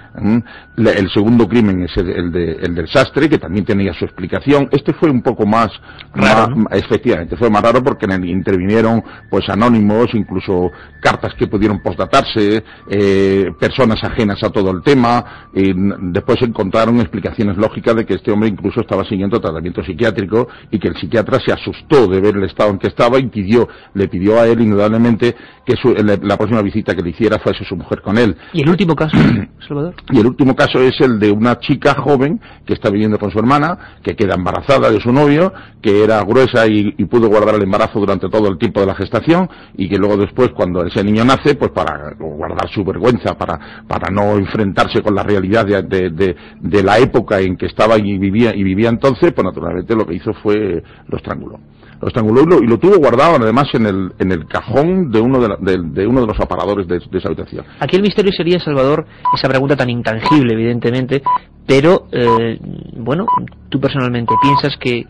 El 0.78 1.10
segundo 1.12 1.48
crimen 1.48 1.84
es 1.84 1.98
el, 1.98 2.32
del 2.32 2.88
sastre, 2.88 3.30
que 3.30 3.38
también 3.38 3.66
tenía 3.66 3.94
su 3.94 4.06
explicación. 4.06 4.70
Este 4.72 4.94
fue 4.94 5.10
un 5.10 5.22
poco 5.22 5.46
más 5.46 5.70
raro. 6.14 6.56
Efectivamente, 6.72 7.36
fue 7.38 7.50
más 7.50 7.62
raro 7.62 7.84
porque 7.84 8.06
intervinieron 8.06 9.04
pues 9.30 9.50
anónimos, 9.50 10.14
incluso 10.14 10.72
cartas 11.02 11.34
que 11.36 11.48
pudieron 11.48 11.82
postdatarse, 11.82 12.64
eh, 12.90 13.52
personas 13.60 14.04
ajenas 14.04 14.44
a 14.44 14.50
todo 14.50 14.72
el 14.72 14.82
tema. 14.84 15.50
Y 15.54 15.74
después 16.12 16.38
encontraron 16.42 17.00
explicaciones 17.00 17.58
lógicas 17.58 17.96
de 17.96 18.06
que 18.06 18.16
este 18.16 18.32
hombre 18.32 18.50
incluso 18.50 18.82
estaba 18.82 19.04
siguiendo 19.06 19.40
tratamiento 19.40 19.84
psiquiátrico 19.84 20.48
y 20.72 20.80
que 20.80 20.90
el 20.90 20.98
psiquiatra 20.98 21.40
se 21.40 21.52
asustó 21.52 22.08
de 22.08 22.22
ver 22.22 22.36
el 22.36 22.44
estado 22.44 22.72
en 22.72 22.80
que 22.80 22.88
estaba 22.88 23.20
y 23.20 23.28
pidió, 23.28 23.68
le 23.94 24.08
pidió 24.08 24.40
a 24.40 24.48
él 24.48 24.62
indudablemente 24.62 25.36
que 25.66 25.76
la 26.04 26.38
próxima 26.38 26.62
visita 26.62 26.96
que 26.96 27.02
le 27.02 27.10
hiciera 27.10 27.37
fuese 27.40 27.64
su 27.66 27.76
mujer 27.76 28.02
con 28.02 28.18
él. 28.18 28.36
¿Y 28.54 28.62
el 28.62 28.70
último 28.70 28.96
caso, 28.96 29.18
Salvador? 29.68 29.96
Y 30.12 30.20
el 30.20 30.28
último 30.28 30.56
caso 30.56 30.80
es 30.80 31.00
el 31.02 31.20
de 31.20 31.32
una 31.32 31.60
chica 31.60 31.96
joven 31.96 32.40
que 32.66 32.74
está 32.74 32.90
viviendo 32.90 33.18
con 33.18 33.32
su 33.32 33.40
hermana, 33.40 33.98
que 34.04 34.16
queda 34.16 34.36
embarazada 34.36 34.90
de 34.92 35.00
su 35.00 35.12
novio, 35.12 35.54
que 35.82 36.04
era 36.04 36.24
gruesa 36.24 36.68
y, 36.68 36.92
pudo 37.08 37.30
guardar 37.30 37.56
el 37.56 37.64
embarazo 37.64 38.00
durante 38.00 38.28
todo 38.28 38.50
el 38.50 38.58
tiempo 38.58 38.82
de 38.82 38.86
la 38.86 38.94
gestación 38.94 39.50
y 39.78 39.88
que 39.88 39.98
luego 39.98 40.18
después, 40.18 40.50
cuando 40.50 40.86
ese 40.86 41.04
niño 41.04 41.24
nace, 41.24 41.56
pues 41.56 41.72
para 41.72 42.14
guardar 42.20 42.70
su 42.70 42.84
vergüenza, 42.84 43.38
para, 43.38 43.84
para 43.88 44.12
no 44.12 44.36
enfrentarse 44.36 45.02
con 45.02 45.16
la 45.16 45.24
realidad 45.24 45.66
de, 45.66 45.82
de, 45.82 46.84
la 46.84 47.00
época 47.00 47.40
en 47.40 47.56
que 47.56 47.68
estaba 47.68 47.98
y 47.98 48.18
vivía, 48.18 48.54
y 48.54 48.64
vivía 48.64 48.90
entonces, 48.90 49.32
pues 49.32 49.46
naturalmente 49.46 49.96
lo 49.96 50.06
que 50.06 50.16
hizo 50.16 50.34
fue 50.34 50.84
lo 51.08 51.18
estranguló 51.18 51.60
lo 52.02 52.08
estranguló 52.08 52.42
y 52.62 52.68
lo, 52.68 52.78
tuvo 52.78 52.98
guardado 52.98 53.38
además 53.38 53.68
en 53.74 53.86
el, 53.86 54.12
en 54.20 54.32
el 54.32 54.46
cajón 54.48 55.12
de 55.12 55.20
uno 55.20 55.40
de, 55.40 55.78
de, 55.84 56.08
uno 56.08 56.22
de 56.22 56.28
los 56.28 56.40
aparadores 56.40 56.88
de, 56.88 56.98
esa 56.98 57.28
habitación. 57.28 57.66
Aquí 57.80 57.96
el 57.96 58.02
misterio 58.02 58.32
sería, 58.32 58.60
Salvador, 58.60 59.06
esa 59.34 59.48
pregunta 59.48 59.76
tan 59.76 59.90
intangible, 59.90 60.54
evidentemente, 60.54 61.22
pero, 61.66 62.08
eh, 62.12 62.60
bueno, 62.98 63.26
tú 63.70 63.80
personalmente 63.80 64.34
piensas 64.42 64.78
que 64.78 65.06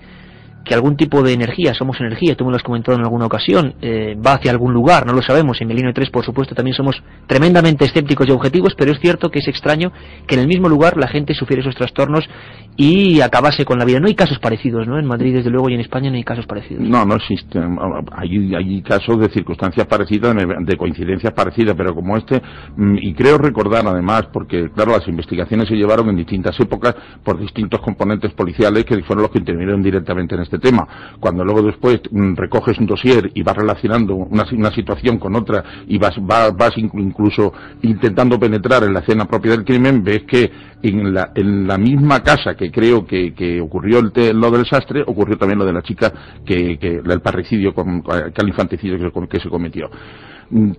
que 0.67 0.75
algún 0.75 0.95
tipo 0.97 1.23
de 1.23 1.34
energía, 1.34 1.73
somos 1.73 1.99
energía, 1.99 2.36
tú 2.36 2.45
me 2.45 2.51
lo 2.51 2.58
has 2.58 2.63
comentado 2.63 2.97
en 2.97 3.03
alguna 3.03 3.25
ocasión, 3.25 3.75
eh, 3.82 4.15
va 4.15 4.34
hacia 4.34 4.51
algún 4.51 4.73
lugar, 4.73 5.06
no 5.06 5.13
lo 5.13 5.21
sabemos. 5.21 5.60
En 5.62 5.67
Milenio 5.67 5.93
3, 5.93 6.10
por 6.10 6.25
supuesto, 6.25 6.53
también 6.53 6.75
somos 6.75 7.01
tremendamente 7.25 7.86
escépticos 7.86 8.27
y 8.27 8.32
objetivos, 8.32 8.73
pero 8.77 8.91
es 8.91 8.99
cierto 8.99 9.32
que 9.32 9.39
es 9.39 9.47
extraño 9.47 9.91
que 10.27 10.36
en 10.36 10.41
el 10.41 10.47
mismo 10.47 10.69
lugar 10.69 10.97
la 10.97 11.08
gente 11.08 11.34
sufriera 11.34 11.62
esos 11.62 11.75
trastornos 11.75 12.27
y 12.75 13.21
acabase 13.21 13.65
con 13.65 13.80
la 13.80 13.86
vida. 13.86 13.99
No 13.99 14.08
hay 14.08 14.15
casos 14.15 14.38
parecidos, 14.39 14.88
¿no? 14.88 14.99
En 14.99 15.06
Madrid, 15.06 15.34
desde 15.34 15.49
luego, 15.49 15.69
y 15.69 15.73
en 15.73 15.80
España 15.80 16.12
no 16.12 16.15
hay 16.15 16.23
casos 16.23 16.45
parecidos. 16.45 16.88
No, 16.88 17.06
no 17.06 17.15
existen. 17.15 17.77
Hay, 18.12 18.53
hay 18.53 18.82
casos 18.84 19.19
de 19.19 19.30
circunstancias 19.30 19.88
parecidas, 19.88 20.36
de 20.36 20.77
coincidencias 20.77 21.34
parecidas, 21.34 21.75
pero 21.75 21.95
como 21.95 22.17
este, 22.17 22.41
mm, 22.75 22.97
y 23.01 23.13
creo 23.13 23.38
recordar 23.38 23.86
además, 23.88 24.27
porque 24.32 24.69
claro, 24.69 24.91
las 24.91 25.08
investigaciones 25.08 25.67
se 25.67 25.75
llevaron 25.75 26.10
en 26.10 26.17
distintas 26.17 26.60
épocas 26.60 26.95
por 27.23 27.39
distintos 27.39 27.82
componentes 27.82 28.32
policiales 28.34 28.86
que 28.86 29.01
fueron 29.03 29.23
los 29.23 29.32
que 29.32 29.39
intervinieron 29.39 29.82
directamente 29.82 30.36
en 30.36 30.41
este 30.41 30.57
este 30.58 30.70
tema. 30.70 30.88
Cuando 31.20 31.43
luego 31.43 31.62
después 31.62 32.02
mm, 32.10 32.36
recoges 32.36 32.78
un 32.80 32.86
dossier 32.86 33.32
y 33.34 33.43
vas 33.43 33.56
relacionando 33.56 34.15
una, 34.15 34.72
situación 34.72 35.17
con 35.17 35.36
otra 35.36 35.63
y 35.88 35.98
vas, 35.98 36.15
vas, 36.22 36.74
incluso 36.78 37.54
intentando 37.82 38.39
penetrar 38.39 38.84
en 38.84 38.93
la 38.93 39.00
escena 39.00 39.26
propia 39.26 39.52
del 39.52 39.63
crimen, 39.63 40.04
ves 40.04 40.24
que 40.24 40.52
en 40.82 41.13
la, 41.13 41.32
en 41.34 41.67
la 41.67 41.78
misma 41.78 42.22
casa 42.22 42.56
que 42.56 42.72
creo 42.72 43.06
que, 43.06 43.34
que 43.34 43.62
ocurrió 43.62 44.00
el 44.00 44.12
lo 44.39 44.52
del 44.52 44.65
sastre, 44.65 45.04
ocurrió 45.06 45.38
también 45.38 45.60
lo 45.60 45.65
de 45.65 45.74
la 45.74 45.82
chica 45.82 46.12
que, 46.46 46.78
que 46.78 47.02
el 47.04 47.22
parricidio, 47.22 47.74
con, 47.74 48.02
que 48.02 48.41
el 48.41 48.48
infanticidio 48.48 48.98
que, 48.98 49.28
que 49.28 49.39
se 49.39 49.50
cometió 49.50 49.89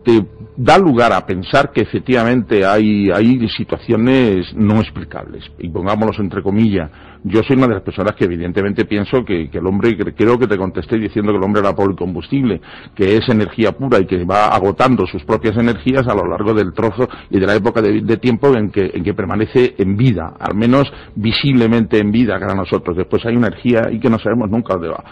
te 0.03 0.25
da 0.57 0.79
lugar 0.79 1.12
a 1.12 1.27
pensar 1.27 1.73
que 1.73 1.83
efectivamente 1.83 2.64
hay, 2.64 3.11
hay 3.11 3.49
situaciones 3.51 4.55
no 4.55 4.81
explicables. 4.81 5.45
Y 5.59 5.69
pongámoslos 5.69 6.19
entre 6.21 6.43
comillas. 6.43 6.91
Yo 7.24 7.42
soy 7.42 7.57
una 7.57 7.68
de 7.68 7.74
las 7.74 7.83
personas 7.83 8.14
que 8.14 8.24
evidentemente 8.24 8.85
pienso 8.85 9.24
que, 9.24 9.50
el 9.52 9.66
hombre, 9.66 9.96
creo 10.14 10.38
que 10.38 10.46
te 10.46 10.57
contesté 10.57 10.98
diciendo 10.98 11.33
que 11.33 11.38
el 11.38 11.44
hombre 11.44 11.61
era 11.61 11.74
policombustible, 11.74 12.61
que 12.94 13.16
es 13.16 13.28
energía 13.28 13.72
pura 13.72 13.98
y 13.98 14.07
que 14.07 14.24
va 14.24 14.48
agotando 14.48 15.07
sus 15.07 15.24
propias 15.24 15.57
energías 15.57 16.07
a 16.07 16.14
lo 16.14 16.26
largo 16.26 16.54
del 16.54 16.72
trozo 16.72 17.09
y 17.31 17.38
de 17.38 17.46
la 17.46 17.54
época 17.54 17.83
de, 17.83 18.16
tiempo 18.18 18.54
en 18.57 18.70
que, 18.70 18.90
en 18.94 19.04
que 19.04 19.14
permanece 19.14 19.74
en 19.78 19.96
vida, 19.96 20.35
al 20.38 20.54
menos 20.54 20.92
visiblemente 21.14 21.98
en 21.98 22.11
vida 22.11 22.38
para 22.38 22.54
nosotros. 22.54 22.96
Después 22.96 23.24
hay 23.26 23.37
una 23.37 23.48
energía 23.48 23.88
y 23.90 24.00
que 24.00 24.09
no 24.09 24.18
sabemos 24.18 24.50
nunca 24.50 24.74
dónde 24.74 24.88
va. 24.88 25.04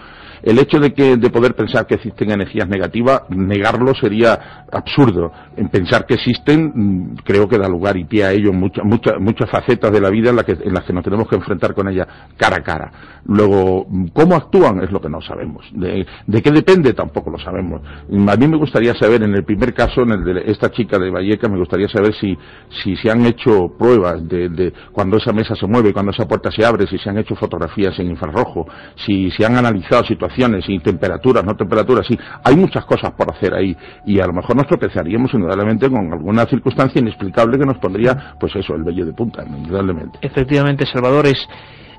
El 0.43 0.59
hecho 0.59 0.79
de, 0.79 0.93
que, 0.93 1.17
de 1.17 1.31
poder 1.31 1.55
pensar 1.55 1.87
que 1.87 1.95
existen 1.95 2.31
energías 2.31 2.69
negativas, 2.69 3.23
negarlo 3.31 3.95
sería 3.95 4.67
absurdo. 4.71 5.33
En 5.57 5.69
pensar 5.69 6.07
que 6.07 6.15
existen, 6.15 6.73
mm, 6.75 7.17
creo 7.25 7.49
que 7.49 7.59
da 7.59 7.69
lugar 7.69 7.97
y 7.97 8.05
pie 8.05 8.25
a 8.25 8.33
ello 8.33 8.53
muchas, 8.53 9.51
facetas 9.51 9.91
de 9.93 10.01
la 10.01 10.11
vida 10.11 10.31
en, 10.31 10.39
en 10.39 10.75
las 10.75 10.85
que 10.85 10.93
nos 10.93 11.05
tenemos 11.05 11.29
que 11.29 11.37
enfrentar 11.37 11.75
con 11.75 11.89
cara 12.37 12.57
a 12.57 12.63
cara. 12.63 12.93
Luego, 13.29 13.87
¿cómo 14.13 14.37
actúan? 14.37 14.83
Es 14.85 14.93
lo 14.93 15.01
que 15.01 15.09
no 15.09 15.21
sabemos. 15.21 15.67
De, 15.73 16.07
qué 16.43 16.51
depende? 16.51 16.93
Tampoco 16.93 17.31
lo 17.31 17.39
sabemos. 17.39 17.83
A 18.29 18.37
mí 18.37 18.47
me 18.47 18.57
gustaría 18.57 18.95
saber, 18.95 19.23
en 19.25 19.35
el 19.35 19.45
primer 19.45 19.75
caso, 19.75 20.03
en 20.03 20.13
el 20.13 20.25
de 20.25 20.45
esta 20.47 20.71
chica 20.71 20.99
de 20.99 21.11
Valleca, 21.11 21.49
me 21.49 21.59
gustaría 21.59 21.89
saber 21.89 22.15
si, 22.15 22.37
si 22.85 22.97
se 22.97 23.11
han 23.11 23.27
hecho 23.27 23.75
pruebas 23.77 24.27
de, 24.29 24.49
de 24.49 24.73
cuando 24.93 25.17
esa 25.17 25.33
mesa 25.33 25.57
se 25.57 25.67
mueve, 25.67 25.93
cuando 25.93 26.13
esa 26.13 26.29
puerta 26.29 26.51
se 26.53 26.65
abre, 26.65 26.87
si 26.87 26.99
se 26.99 27.11
han 27.11 27.19
hecho 27.19 27.35
fotografías 27.35 27.99
en 27.99 28.11
infrarrojo, 28.11 28.69
si 28.95 29.31
se 29.33 29.45
han 29.45 29.57
analizado 29.57 30.05
situaciones 30.05 30.65
y 30.69 30.79
temperaturas, 30.79 31.45
no 31.45 31.57
temperaturas, 31.57 32.07
sí, 32.07 32.17
hay 32.45 32.57
muchas 32.57 32.85
cosas 32.85 33.13
por 33.13 33.31
hacer 33.31 33.55
ahí 33.55 33.77
y 34.07 34.21
a 34.21 34.27
lo 34.27 34.33
mejor 34.33 34.57
nos 34.57 34.67
tropezaríamos 34.67 35.33
indudablemente 35.35 35.91
con 35.91 36.13
alguna 36.13 36.47
circunstancia 36.47 37.01
inexplicable 37.01 37.59
que 37.59 37.67
nos 37.67 37.79
pondría, 37.79 38.35
pues 38.39 38.55
eso, 38.57 38.75
el 38.75 38.85
vello 38.85 39.05
de 39.05 39.13
punta, 39.13 39.45
indudablemente. 39.45 40.19
Efectivamente, 40.23 40.87
Salvador, 40.87 41.27
es, 41.27 41.47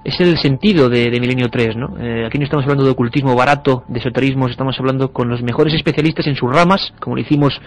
es 0.07 0.21
el 0.21 0.37
sentido 0.37 0.87
de, 0.87 1.11
Milenio 1.19 1.49
3, 1.49 1.75
¿no? 1.75 1.97
Eh, 1.99 2.25
aquí 2.25 2.37
no 2.37 2.45
estamos 2.45 2.63
hablando 2.63 2.85
de 2.85 2.91
ocultismo 2.91 3.35
barato, 3.35 3.83
de 3.89 3.99
esoterismo, 3.99 4.47
estamos 4.47 4.79
hablando 4.79 5.11
con 5.11 5.27
los 5.27 5.41
mejores 5.41 5.73
especialistas 5.73 6.27
en 6.27 6.37
sus 6.37 6.49
ramas, 6.49 6.93
como 7.01 7.17
lo 7.17 7.21
hicimos 7.21 7.59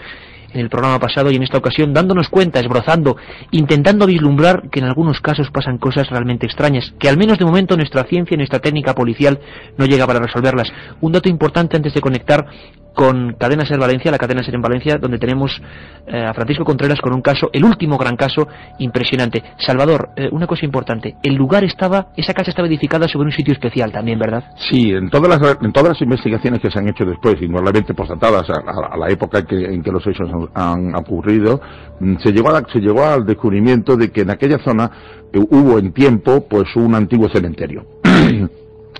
en 0.51 0.59
el 0.59 0.67
programa 0.67 0.97
pasado 0.97 1.29
y 1.29 1.35
en 1.35 1.43
esta 1.43 1.59
ocasión 1.59 1.93
dándonos 1.93 2.29
cuenta, 2.29 2.59
esbrozando, 2.59 3.15
intentando 3.51 4.07
vislumbrar 4.07 4.71
que 4.71 4.79
en 4.79 4.85
algunos 4.85 5.21
casos 5.21 5.51
pasan 5.51 5.77
cosas 5.77 6.09
realmente 6.09 6.47
extrañas, 6.47 6.91
que 6.97 7.07
al 7.07 7.15
menos 7.15 7.37
de 7.37 7.45
momento 7.45 7.77
nuestra 7.77 8.05
ciencia 8.05 8.33
y 8.33 8.37
nuestra 8.37 8.57
técnica 8.57 8.95
policial 8.95 9.39
no 9.77 9.85
llega 9.85 10.07
para 10.07 10.19
resolverlas. 10.19 10.73
Un 10.99 11.11
dato 11.11 11.29
importante 11.29 11.77
antes 11.77 11.93
de 11.93 12.01
conectar 12.01 12.47
con 12.93 13.33
Cadena 13.33 13.65
Ser 13.65 13.79
Valencia, 13.79 14.11
la 14.11 14.17
cadena 14.17 14.43
Ser 14.43 14.55
en 14.55 14.61
Valencia, 14.61 14.97
donde 14.97 15.17
tenemos 15.17 15.61
eh, 16.07 16.23
a 16.23 16.33
Francisco 16.33 16.65
Contreras 16.65 16.99
con 16.99 17.13
un 17.13 17.21
caso, 17.21 17.49
el 17.53 17.63
último 17.63 17.97
gran 17.97 18.15
caso 18.15 18.47
impresionante. 18.79 19.43
Salvador, 19.57 20.09
eh, 20.15 20.29
una 20.31 20.47
cosa 20.47 20.65
importante, 20.65 21.15
el 21.23 21.35
lugar 21.35 21.63
estaba, 21.63 22.07
esa 22.15 22.33
casa 22.33 22.49
estaba 22.49 22.67
edificada 22.67 23.07
sobre 23.07 23.27
un 23.27 23.31
sitio 23.31 23.53
especial 23.53 23.91
también, 23.91 24.19
¿verdad? 24.19 24.43
Sí, 24.69 24.91
en 24.91 25.09
todas 25.09 25.29
las, 25.29 25.57
en 25.61 25.71
todas 25.71 25.89
las 25.89 26.01
investigaciones 26.01 26.59
que 26.59 26.69
se 26.69 26.79
han 26.79 26.87
hecho 26.87 27.05
después, 27.05 27.41
y 27.41 27.47
normalmente 27.47 27.93
postatadas 27.93 28.49
a, 28.49 28.97
la 28.97 29.09
época 29.09 29.39
en 29.39 29.45
que, 29.45 29.65
en 29.65 29.83
que 29.83 29.91
los 29.91 30.05
hechos 30.05 30.29
han, 30.53 30.95
ocurrido, 30.95 31.61
mm, 31.99 32.17
se 32.17 32.31
llegó, 32.31 32.51
se 32.71 32.79
llegó 32.79 33.05
al 33.05 33.25
descubrimiento 33.25 33.95
de 33.95 34.11
que 34.11 34.21
en 34.21 34.31
aquella 34.31 34.59
zona 34.59 34.91
eh, 35.33 35.39
hubo 35.39 35.79
en 35.79 35.93
tiempo 35.93 36.45
pues 36.47 36.75
un 36.75 36.95
antiguo 36.95 37.29
cementerio. 37.29 37.85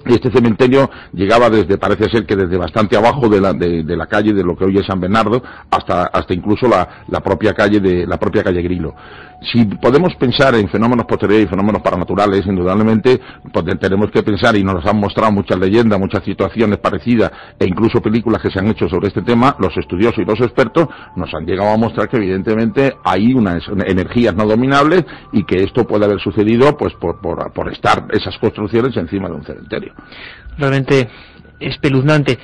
Y 0.05 0.13
este 0.13 0.31
cementerio 0.31 0.89
llegaba 1.13 1.49
desde, 1.49 1.77
parece 1.77 2.09
ser 2.09 2.25
que 2.25 2.35
desde 2.35 2.57
bastante 2.57 2.97
abajo 2.97 3.29
de 3.29 3.41
la, 3.41 3.53
de, 3.53 3.83
la 3.95 4.07
calle 4.07 4.33
de 4.33 4.43
lo 4.43 4.55
que 4.55 4.65
hoy 4.65 4.77
es 4.77 4.85
San 4.85 4.99
Bernardo, 4.99 5.41
hasta, 5.69 6.03
hasta 6.05 6.33
incluso 6.33 6.67
la, 6.67 7.19
propia 7.21 7.53
calle 7.53 7.79
de, 7.79 8.05
la 8.07 8.17
propia 8.17 8.43
calle 8.43 8.61
Grilo 8.61 8.95
si 9.41 9.65
podemos 9.65 10.15
pensar 10.15 10.53
en 10.55 10.69
fenómenos 10.69 11.05
posteriores 11.05 11.45
y 11.45 11.49
fenómenos 11.49 11.81
paranaturales, 11.81 12.45
indudablemente 12.45 13.19
pues, 13.51 13.65
tenemos 13.79 14.11
que 14.11 14.21
pensar, 14.21 14.55
y 14.55 14.63
nos 14.63 14.85
han 14.85 14.97
mostrado 14.97 15.31
muchas 15.31 15.57
leyendas, 15.57 15.99
muchas 15.99 16.23
situaciones 16.23 16.77
parecidas, 16.77 17.31
e 17.57 17.65
incluso 17.65 18.01
películas 18.01 18.41
que 18.41 18.51
se 18.51 18.59
han 18.59 18.67
hecho 18.67 18.87
sobre 18.87 19.07
este 19.07 19.21
tema, 19.23 19.55
los 19.59 19.75
estudiosos 19.77 20.19
y 20.19 20.25
los 20.25 20.39
expertos 20.41 20.87
nos 21.15 21.33
han 21.33 21.45
llegado 21.45 21.71
a 21.71 21.77
mostrar 21.77 22.07
que 22.07 22.17
evidentemente 22.17 22.95
hay 23.03 23.33
unas 23.33 23.63
energías 23.85 24.35
no 24.35 24.45
dominables 24.45 25.05
y 25.31 25.43
que 25.43 25.63
esto 25.63 25.85
puede 25.85 26.05
haber 26.05 26.19
sucedido 26.19 26.77
pues 26.77 26.93
por, 26.93 27.19
por 27.19 27.71
estar 27.71 28.05
esas 28.11 28.37
construcciones 28.37 28.95
encima 28.95 29.27
de 29.27 29.35
un 29.35 29.43
cementerio. 29.43 29.90
Realmente 30.57 31.09
espeluznante. 31.59 32.39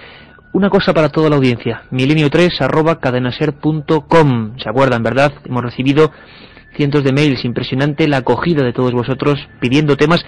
Una 0.53 0.69
cosa 0.69 0.93
para 0.93 1.10
toda 1.10 1.29
la 1.29 1.36
audiencia, 1.36 1.83
milenio3 1.91 2.62
arroba 2.62 2.99
cadenaser.com. 2.99 4.57
¿Se 4.57 4.69
acuerdan, 4.69 5.03
verdad? 5.03 5.33
Hemos 5.45 5.63
recibido 5.63 6.12
cientos 6.75 7.03
de 7.03 7.12
mails, 7.12 7.43
impresionante 7.43 8.07
la 8.07 8.17
acogida 8.17 8.63
de 8.63 8.73
todos 8.73 8.93
vosotros 8.93 9.39
pidiendo 9.60 9.97
temas. 9.97 10.25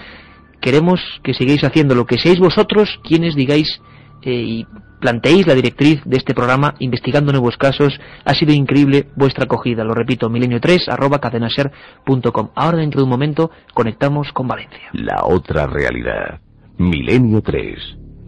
Queremos 0.62 0.99
que 1.23 1.34
sigáis 1.34 1.63
haciendo 1.63 1.95
lo 1.95 2.05
que 2.05 2.19
seáis 2.19 2.39
vosotros 2.39 2.99
quienes 3.03 3.36
digáis 3.36 3.82
eh, 4.21 4.32
y 4.32 4.67
planteéis 4.99 5.47
la 5.47 5.55
directriz 5.55 6.01
de 6.03 6.17
este 6.17 6.34
programa 6.34 6.75
investigando 6.79 7.32
nuevos 7.32 7.55
casos. 7.55 7.99
Ha 8.25 8.34
sido 8.34 8.51
increíble 8.51 9.08
vuestra 9.15 9.45
acogida. 9.45 9.84
Lo 9.84 9.93
repito, 9.93 10.29
milenio3 10.29 10.89
arroba 10.89 11.19
cadenaser.com. 11.19 12.49
Ahora 12.55 12.79
dentro 12.79 12.99
de 12.99 13.05
un 13.05 13.10
momento 13.10 13.51
conectamos 13.73 14.32
con 14.34 14.47
Valencia. 14.47 14.89
La 14.91 15.23
otra 15.23 15.65
realidad. 15.65 16.41
Milenio 16.80 17.42
3 17.42 17.76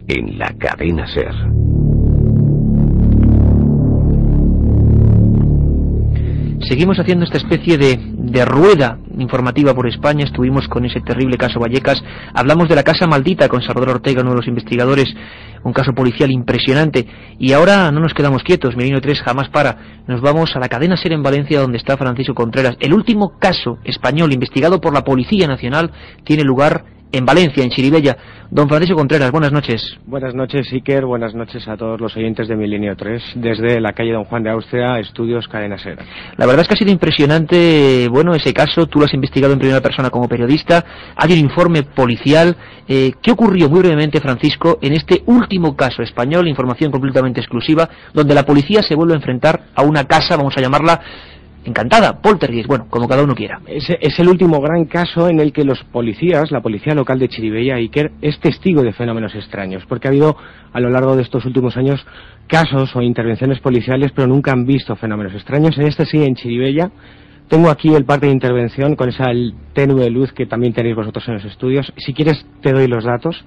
en 0.08 0.38
la 0.38 0.52
cadena 0.58 1.06
Ser. 1.06 1.32
Seguimos 6.68 6.98
haciendo 6.98 7.24
esta 7.24 7.38
especie 7.38 7.78
de, 7.78 7.98
de, 7.98 8.44
rueda 8.44 8.98
informativa 9.18 9.72
por 9.72 9.88
España. 9.88 10.26
Estuvimos 10.26 10.68
con 10.68 10.84
ese 10.84 11.00
terrible 11.00 11.38
caso 11.38 11.60
Vallecas. 11.60 12.04
Hablamos 12.34 12.68
de 12.68 12.74
la 12.74 12.82
Casa 12.82 13.06
Maldita 13.06 13.48
con 13.48 13.62
Salvador 13.62 13.96
Ortega, 13.96 14.20
uno 14.20 14.32
de 14.32 14.36
los 14.36 14.48
investigadores. 14.48 15.14
Un 15.64 15.72
caso 15.72 15.94
policial 15.94 16.30
impresionante. 16.30 17.06
Y 17.38 17.54
ahora 17.54 17.90
no 17.90 18.00
nos 18.00 18.12
quedamos 18.12 18.42
quietos. 18.42 18.76
Merino 18.76 19.00
3 19.00 19.22
jamás 19.22 19.48
para. 19.48 20.02
Nos 20.06 20.20
vamos 20.20 20.54
a 20.54 20.60
la 20.60 20.68
cadena 20.68 20.98
SER 20.98 21.12
en 21.12 21.22
Valencia, 21.22 21.58
donde 21.58 21.78
está 21.78 21.96
Francisco 21.96 22.34
Contreras. 22.34 22.76
El 22.80 22.92
último 22.92 23.38
caso 23.38 23.78
español 23.84 24.30
investigado 24.34 24.78
por 24.78 24.92
la 24.92 25.04
Policía 25.04 25.46
Nacional 25.46 25.90
tiene 26.24 26.44
lugar 26.44 26.84
en 27.12 27.24
Valencia, 27.26 27.62
en 27.62 27.70
Chiribella. 27.70 28.16
Don 28.50 28.68
Francisco 28.68 28.96
Contreras, 28.96 29.30
buenas 29.30 29.50
noches. 29.50 29.96
Buenas 30.04 30.34
noches, 30.34 30.70
Iker. 30.72 31.06
Buenas 31.06 31.34
noches 31.34 31.66
a 31.68 31.76
todos 31.76 31.98
los 31.98 32.14
oyentes 32.16 32.48
de 32.48 32.56
Milenio 32.56 32.94
3, 32.94 33.22
desde 33.36 33.80
la 33.80 33.94
calle 33.94 34.12
Don 34.12 34.24
Juan 34.24 34.42
de 34.42 34.50
Austria, 34.50 34.98
Estudios 34.98 35.48
Cadena 35.48 35.78
Ser. 35.78 35.98
La 36.36 36.44
verdad 36.44 36.60
es 36.60 36.68
que 36.68 36.74
ha 36.74 36.76
sido 36.76 36.90
impresionante, 36.90 38.08
bueno, 38.10 38.34
ese 38.34 38.52
caso. 38.52 38.86
Tú 38.86 38.98
lo 38.98 39.06
has 39.06 39.14
investigado 39.14 39.54
en 39.54 39.58
primera 39.58 39.80
persona 39.80 40.10
como 40.10 40.28
periodista. 40.28 40.84
Hay 41.16 41.32
un 41.32 41.38
informe 41.38 41.82
policial. 41.82 42.54
Eh, 42.86 43.12
¿Qué 43.22 43.30
ocurrió, 43.30 43.70
muy 43.70 43.80
brevemente, 43.80 44.20
Francisco, 44.20 44.78
en 44.82 44.92
este 44.92 45.22
último 45.24 45.74
caso 45.74 46.02
español, 46.02 46.46
información 46.46 46.90
completamente 46.90 47.40
exclusiva, 47.40 47.88
donde 48.12 48.34
la 48.34 48.44
policía 48.44 48.82
se 48.82 48.94
vuelve 48.94 49.14
a 49.14 49.16
enfrentar 49.16 49.62
a 49.74 49.82
una 49.82 50.04
casa, 50.04 50.36
vamos 50.36 50.54
a 50.58 50.60
llamarla, 50.60 51.00
encantada, 51.64 52.20
poltergeist, 52.20 52.66
bueno, 52.66 52.86
como 52.90 53.08
cada 53.08 53.22
uno 53.22 53.34
quiera. 53.34 53.60
Es, 53.66 54.18
el 54.18 54.28
último 54.28 54.60
gran 54.60 54.84
caso 54.86 55.28
en 55.28 55.40
el 55.40 55.52
que 55.52 55.64
los 55.64 55.82
policías, 55.84 56.50
la 56.50 56.60
policía 56.60 56.94
local 56.94 57.18
de 57.18 57.28
Chiribella, 57.28 57.76
Iker, 57.76 58.12
es 58.20 58.38
testigo 58.40 58.82
de 58.82 58.92
fenómenos 58.92 59.34
extraños, 59.34 59.84
porque 59.88 60.08
ha 60.08 60.10
habido 60.10 60.36
a 60.72 60.80
lo 60.80 60.90
largo 60.90 61.16
de 61.16 61.22
estos 61.22 61.44
últimos 61.44 61.76
años 61.76 62.04
casos 62.48 62.94
o 62.96 63.02
intervenciones 63.02 63.60
policiales, 63.60 64.12
pero 64.14 64.26
nunca 64.26 64.52
han 64.52 64.66
visto 64.66 64.96
fenómenos 64.96 65.34
extraños. 65.34 65.76
En 65.78 65.86
este 65.86 66.06
sí, 66.06 66.22
en 66.22 66.34
Chiribella. 66.34 66.90
Tengo 67.48 67.70
aquí 67.70 67.94
el 67.94 68.06
parte 68.06 68.26
de 68.26 68.32
intervención 68.32 68.96
con 68.96 69.10
esa 69.10 69.26
tenue 69.74 70.08
luz 70.08 70.32
que 70.32 70.46
también 70.46 70.72
tenéis 70.72 70.96
vosotros 70.96 71.26
en 71.28 71.34
los 71.34 71.44
estudios. 71.44 71.92
Si 71.98 72.14
quieres, 72.14 72.46
te 72.62 72.72
doy 72.72 72.86
los 72.86 73.04
datos. 73.04 73.44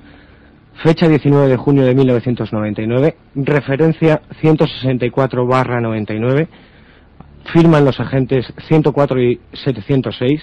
Fecha 0.83 1.07
19 1.07 1.47
de 1.47 1.57
junio 1.57 1.85
de 1.85 1.95
1999, 1.95 3.15
referencia 3.35 4.21
164 4.41 5.47
barra 5.47 5.79
99 5.79 6.49
firman 7.53 7.85
los 7.85 7.99
agentes 7.99 8.45
104 8.67 9.21
y 9.21 9.39
706 9.53 10.41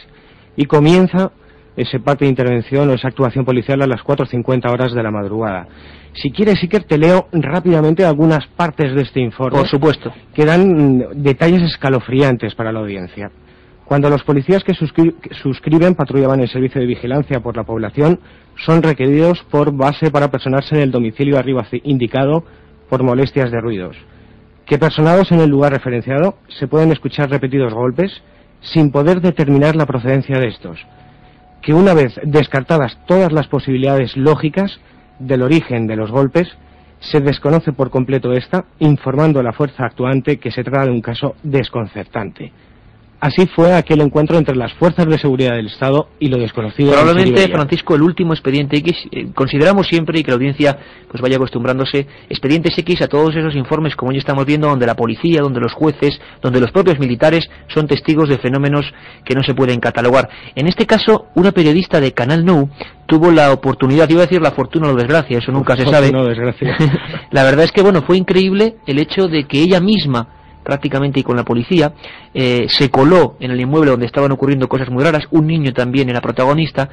y 0.56 0.64
comienza 0.64 1.32
ese 1.76 2.00
parte 2.00 2.24
de 2.24 2.30
intervención 2.30 2.88
o 2.90 2.92
esa 2.92 3.08
actuación 3.08 3.44
policial 3.44 3.80
a 3.82 3.86
las 3.86 4.00
4.50 4.02 4.70
horas 4.70 4.92
de 4.92 5.02
la 5.02 5.10
madrugada. 5.10 5.66
Si 6.14 6.30
quieres, 6.30 6.62
Iker, 6.62 6.84
te 6.84 6.98
leo 6.98 7.28
rápidamente 7.32 8.04
algunas 8.04 8.46
partes 8.48 8.94
de 8.94 9.02
este 9.02 9.20
informe. 9.20 9.58
Por 9.58 9.68
supuesto. 9.68 10.12
Que 10.34 10.44
dan 10.44 11.22
detalles 11.22 11.62
escalofriantes 11.62 12.54
para 12.54 12.72
la 12.72 12.80
audiencia. 12.80 13.30
Cuando 13.84 14.08
los 14.10 14.22
policías 14.22 14.62
que, 14.64 14.74
suscriben 14.74 15.94
patrullaban 15.94 16.40
el 16.40 16.48
servicio 16.48 16.80
de 16.80 16.86
vigilancia 16.86 17.40
por 17.40 17.56
la 17.56 17.64
población 17.64 18.20
son 18.64 18.82
requeridos 18.82 19.42
por 19.50 19.74
base 19.74 20.10
para 20.10 20.30
personarse 20.30 20.74
en 20.74 20.82
el 20.82 20.90
domicilio 20.90 21.38
arriba 21.38 21.66
indicado 21.84 22.44
por 22.88 23.02
molestias 23.02 23.50
de 23.50 23.60
ruidos. 23.60 23.96
Que 24.66 24.78
personados 24.78 25.32
en 25.32 25.40
el 25.40 25.50
lugar 25.50 25.72
referenciado 25.72 26.38
se 26.58 26.68
pueden 26.68 26.92
escuchar 26.92 27.30
repetidos 27.30 27.74
golpes 27.74 28.22
sin 28.60 28.92
poder 28.92 29.20
determinar 29.20 29.76
la 29.76 29.86
procedencia 29.86 30.38
de 30.38 30.48
estos. 30.48 30.78
Que 31.62 31.74
una 31.74 31.94
vez 31.94 32.14
descartadas 32.24 32.98
todas 33.06 33.32
las 33.32 33.48
posibilidades 33.48 34.16
lógicas 34.16 34.80
del 35.18 35.42
origen 35.42 35.86
de 35.86 35.96
los 35.96 36.10
golpes, 36.10 36.48
se 37.00 37.20
desconoce 37.20 37.72
por 37.72 37.90
completo 37.90 38.32
esta, 38.32 38.64
informando 38.78 39.40
a 39.40 39.42
la 39.42 39.52
fuerza 39.52 39.84
actuante 39.84 40.38
que 40.38 40.52
se 40.52 40.62
trata 40.62 40.86
de 40.86 40.92
un 40.92 41.02
caso 41.02 41.34
desconcertante. 41.42 42.52
Así 43.22 43.46
fue 43.46 43.72
aquel 43.72 44.00
encuentro 44.00 44.36
entre 44.36 44.56
las 44.56 44.72
fuerzas 44.72 45.06
de 45.06 45.16
seguridad 45.16 45.54
del 45.54 45.68
Estado 45.68 46.08
y 46.18 46.26
lo 46.26 46.38
desconocido. 46.38 46.90
Probablemente, 46.90 47.46
Francisco, 47.52 47.94
el 47.94 48.02
último 48.02 48.32
expediente 48.32 48.76
X, 48.78 48.96
eh, 49.12 49.28
consideramos 49.32 49.86
siempre 49.86 50.18
y 50.18 50.24
que 50.24 50.32
la 50.32 50.34
audiencia 50.34 50.76
pues 51.08 51.22
vaya 51.22 51.36
acostumbrándose, 51.36 52.08
expedientes 52.28 52.76
X 52.76 53.00
a 53.00 53.06
todos 53.06 53.36
esos 53.36 53.54
informes, 53.54 53.94
como 53.94 54.10
ya 54.10 54.18
estamos 54.18 54.44
viendo, 54.44 54.66
donde 54.66 54.86
la 54.86 54.96
policía, 54.96 55.40
donde 55.40 55.60
los 55.60 55.72
jueces, 55.72 56.20
donde 56.42 56.58
los 56.58 56.72
propios 56.72 56.98
militares 56.98 57.48
son 57.68 57.86
testigos 57.86 58.28
de 58.28 58.38
fenómenos 58.38 58.92
que 59.24 59.36
no 59.36 59.44
se 59.44 59.54
pueden 59.54 59.78
catalogar. 59.78 60.28
En 60.56 60.66
este 60.66 60.84
caso, 60.84 61.26
una 61.36 61.52
periodista 61.52 62.00
de 62.00 62.10
Canal 62.10 62.44
Nou 62.44 62.70
tuvo 63.06 63.30
la 63.30 63.52
oportunidad, 63.52 64.10
iba 64.10 64.22
a 64.22 64.26
decir 64.26 64.42
la 64.42 64.50
fortuna 64.50 64.88
o 64.88 64.96
desgracia, 64.96 65.38
eso 65.38 65.52
nunca 65.52 65.76
se 65.76 65.86
sabe. 65.86 66.10
desgracia. 66.10 66.76
la 67.30 67.44
verdad 67.44 67.66
es 67.66 67.70
que, 67.70 67.82
bueno, 67.82 68.02
fue 68.02 68.16
increíble 68.16 68.78
el 68.84 68.98
hecho 68.98 69.28
de 69.28 69.44
que 69.44 69.60
ella 69.60 69.78
misma 69.78 70.41
prácticamente 70.62 71.20
y 71.20 71.22
con 71.22 71.36
la 71.36 71.44
policía, 71.44 71.92
eh, 72.34 72.66
se 72.68 72.90
coló 72.90 73.36
en 73.40 73.50
el 73.50 73.60
inmueble 73.60 73.90
donde 73.90 74.06
estaban 74.06 74.32
ocurriendo 74.32 74.68
cosas 74.68 74.90
muy 74.90 75.02
raras, 75.02 75.26
un 75.30 75.46
niño 75.46 75.72
también 75.72 76.08
era 76.08 76.20
protagonista 76.20 76.88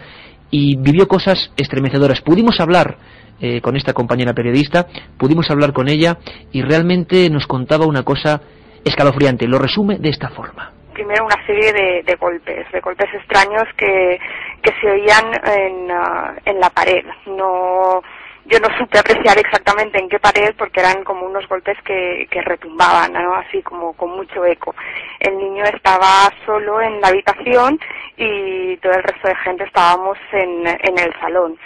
y 0.52 0.76
vivió 0.78 1.08
cosas 1.08 1.52
estremecedoras. 1.58 2.22
Pudimos 2.22 2.60
hablar 2.60 2.98
eh, 3.42 3.62
con 3.62 3.76
esta 3.76 3.94
compañera 3.94 4.34
periodista, 4.34 4.88
pudimos 5.18 5.50
hablar 5.50 5.74
con 5.74 5.88
ella 5.88 6.18
y 6.52 6.62
realmente 6.62 7.30
nos 7.30 7.48
contaba 7.48 7.86
una 7.86 8.04
cosa 8.04 8.42
escalofriante. 8.84 9.48
Lo 9.48 9.60
resume 9.60 9.98
de 9.98 10.10
esta 10.10 10.30
forma. 10.30 10.74
Primero 10.94 11.26
una 11.26 11.46
serie 11.46 11.72
de, 11.72 12.16
golpes, 12.16 12.70
de 12.74 12.82
golpes 12.82 13.08
extraños 13.14 13.64
que, 13.78 14.20
que 14.62 14.72
se 14.82 14.90
oían 14.90 15.26
en, 15.46 15.92
ah, 15.92 16.36
en 16.44 16.60
la 16.60 16.70
pared. 16.70 17.06
No 17.28 18.02
yo 18.46 18.60
no 18.60 18.68
supe 18.78 19.00
apreciar 19.00 19.38
exactamente 19.38 20.00
en 20.00 20.10
qué 20.10 20.20
pared 20.20 20.54
porque 20.58 20.80
eran 20.80 21.04
como 21.04 21.26
unos 21.26 21.48
golpes 21.48 21.78
que, 21.84 22.28
que 22.32 22.42
retumbaban, 22.42 23.14
¿no? 23.14 23.36
así 23.36 23.62
como 23.62 23.94
con 23.94 24.12
mucho 24.12 24.46
eco. 24.46 24.76
El 25.20 25.38
niño 25.38 25.64
estaba 25.66 26.32
solo 26.46 26.82
en 26.82 27.00
la 27.02 27.10
habitación 27.10 27.80
y 28.18 28.78
todo 28.78 28.94
el 28.94 29.04
resto 29.04 29.28
de 29.28 29.36
gente 29.36 29.64
estábamos 29.64 30.18
en, 30.32 30.68
en 30.68 31.00
el 31.00 31.14
salón. 31.20 31.58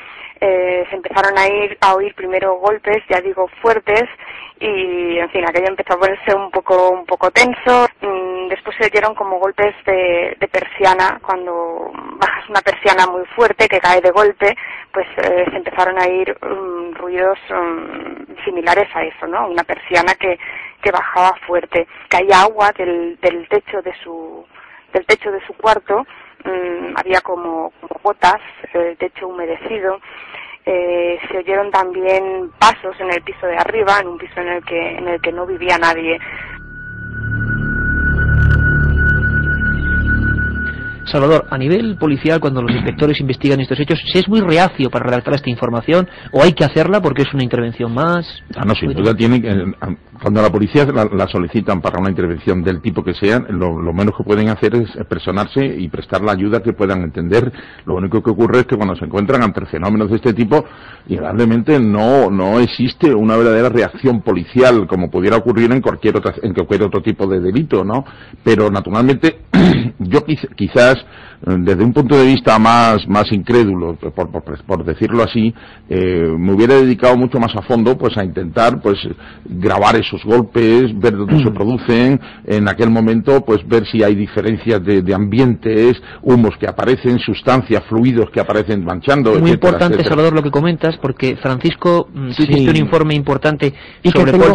Eh, 0.45 0.85
se 0.89 0.97
empezaron 0.97 1.37
a, 1.37 1.47
ir, 1.47 1.77
a 1.79 1.95
oír 1.95 2.13
primero 2.15 2.55
golpes, 2.55 3.01
ya 3.09 3.21
digo, 3.21 3.47
fuertes, 3.61 4.03
y 4.59 5.17
en 5.17 5.29
fin, 5.29 5.45
aquello 5.45 5.69
empezó 5.69 5.93
a 5.93 5.99
ponerse 5.99 6.35
un 6.35 6.51
poco, 6.51 6.89
un 6.89 7.05
poco 7.05 7.31
tenso. 7.31 7.87
Mm, 8.01 8.49
después 8.49 8.75
se 8.77 8.87
oyeron 8.87 9.15
como 9.15 9.39
golpes 9.39 9.73
de, 9.85 10.35
de, 10.37 10.47
persiana, 10.49 11.21
cuando 11.25 11.93
bajas 11.93 12.43
una 12.49 12.59
persiana 12.59 13.07
muy 13.07 13.25
fuerte 13.27 13.69
que 13.69 13.79
cae 13.79 14.01
de 14.01 14.11
golpe, 14.11 14.53
pues 14.91 15.07
eh, 15.15 15.45
se 15.49 15.55
empezaron 15.55 15.97
a 15.97 16.09
ir 16.09 16.37
um, 16.41 16.93
ruidos 16.93 17.39
um, 17.49 18.25
similares 18.43 18.93
a 18.93 19.03
eso, 19.03 19.25
¿no? 19.25 19.47
Una 19.47 19.63
persiana 19.63 20.13
que, 20.15 20.37
que 20.81 20.91
bajaba 20.91 21.37
fuerte. 21.47 21.87
Caía 22.09 22.41
agua 22.41 22.73
del, 22.77 23.17
del 23.21 23.47
techo 23.47 23.81
de 23.81 23.93
su 24.03 24.45
del 24.91 25.05
techo 25.07 25.31
de 25.31 25.43
su 25.47 25.53
cuarto, 25.53 26.05
um, 26.45 26.93
había 26.95 27.21
como, 27.21 27.71
como 27.81 27.99
gotas, 28.03 28.41
el 28.73 28.97
techo 28.97 29.27
humedecido, 29.27 29.99
eh, 30.65 31.19
se 31.29 31.37
oyeron 31.37 31.71
también 31.71 32.51
pasos 32.57 32.95
en 32.99 33.11
el 33.11 33.21
piso 33.21 33.45
de 33.47 33.57
arriba, 33.57 33.99
en 33.99 34.07
un 34.07 34.17
piso 34.17 34.39
en 34.39 34.47
el 34.47 34.63
que, 34.63 34.97
en 34.97 35.07
el 35.07 35.21
que 35.21 35.31
no 35.31 35.45
vivía 35.45 35.77
nadie. 35.77 36.19
Salvador, 41.05 41.45
a 41.49 41.57
nivel 41.57 41.97
policial, 41.97 42.39
cuando 42.39 42.61
los 42.61 42.71
inspectores 42.71 43.19
investigan 43.19 43.59
estos 43.59 43.79
hechos, 43.79 43.99
¿se 44.11 44.19
es 44.19 44.29
muy 44.29 44.39
reacio 44.39 44.89
para 44.89 45.05
redactar 45.05 45.33
esta 45.35 45.49
información 45.49 46.07
o 46.31 46.41
hay 46.41 46.53
que 46.53 46.63
hacerla 46.63 47.01
porque 47.01 47.23
es 47.23 47.33
una 47.33 47.43
intervención 47.43 47.93
más? 47.93 48.25
Ah, 48.55 48.63
no, 48.65 48.73
sin 48.73 48.93
duda 48.93 49.13
tiene 49.13 49.41
que, 49.41 49.49
cuando 50.23 50.41
la 50.41 50.49
policía 50.49 50.85
la, 50.85 51.27
solicitan 51.27 51.81
para 51.81 51.99
una 51.99 52.09
intervención 52.09 52.63
del 52.63 52.81
tipo 52.81 53.03
que 53.03 53.13
sea, 53.13 53.39
lo, 53.39 53.73
menos 53.91 54.15
que 54.15 54.23
pueden 54.23 54.47
hacer 54.47 54.73
es 54.73 54.89
personarse 55.05 55.65
y 55.65 55.89
prestar 55.89 56.21
la 56.21 56.31
ayuda 56.31 56.63
que 56.63 56.71
puedan 56.71 57.01
entender. 57.01 57.51
Lo 57.85 57.95
único 57.95 58.23
que 58.23 58.29
ocurre 58.29 58.61
es 58.61 58.65
que 58.65 58.77
cuando 58.77 58.95
se 58.95 59.03
encuentran 59.03 59.43
ante 59.43 59.65
fenómenos 59.65 60.09
de 60.09 60.15
este 60.15 60.31
tipo, 60.33 60.63
indudablemente 61.07 61.77
no, 61.77 62.29
no 62.31 62.61
existe 62.61 63.13
una 63.13 63.35
verdadera 63.35 63.67
reacción 63.67 64.21
policial 64.21 64.87
como 64.87 65.11
pudiera 65.11 65.35
ocurrir 65.35 65.69
en 65.73 65.81
cualquier, 65.81 66.15
otra, 66.15 66.33
en 66.41 66.53
cualquier 66.53 66.83
otro 66.83 67.01
tipo 67.01 67.27
de 67.27 67.41
delito, 67.41 67.83
¿no? 67.83 68.05
Pero 68.45 68.69
naturalmente, 68.69 69.41
yo 69.99 70.23
quizás 70.55 71.05
desde 71.45 71.83
un 71.83 71.91
punto 71.91 72.15
de 72.15 72.25
vista 72.25 72.57
más, 72.57 73.05
más 73.07 73.29
incrédulo, 73.31 73.95
por, 73.95 74.29
por, 74.31 74.85
decirlo 74.85 75.23
así, 75.23 75.53
eh, 75.89 76.33
me 76.37 76.53
hubiera 76.53 76.75
dedicado 76.75 77.17
mucho 77.17 77.37
más 77.37 77.53
a 77.55 77.61
fondo 77.61 77.97
pues 77.97 78.17
a 78.17 78.23
intentar 78.23 78.81
pues 78.81 78.97
grabar 79.43 79.97
esos 79.97 80.23
golpes, 80.23 80.97
ver 80.97 81.17
dónde 81.17 81.43
se 81.43 81.49
mm. 81.49 81.53
producen, 81.53 82.21
en 82.45 82.69
aquel 82.69 82.89
momento 82.89 83.43
pues 83.43 83.67
ver 83.67 83.85
si 83.85 84.03
hay 84.03 84.15
diferencias 84.15 84.83
de, 84.85 85.13
ambientes, 85.13 86.01
humos 86.21 86.55
que 86.57 86.67
aparecen, 86.67 87.19
sustancias, 87.19 87.83
fluidos 87.89 88.29
que 88.31 88.39
aparecen 88.39 88.83
manchando. 88.83 89.37
Muy 89.39 89.51
importante, 89.51 90.01
Salvador, 90.03 90.33
lo 90.33 90.43
que 90.43 90.51
comentas, 90.51 90.95
porque 91.01 91.35
Francisco, 91.35 92.07
mm, 92.13 92.31
tú 92.37 92.43
hiciste 92.43 92.69
un 92.69 92.77
informe 92.77 93.15
importante 93.15 93.73
sobre 94.03 94.31
tengo... 94.31 94.45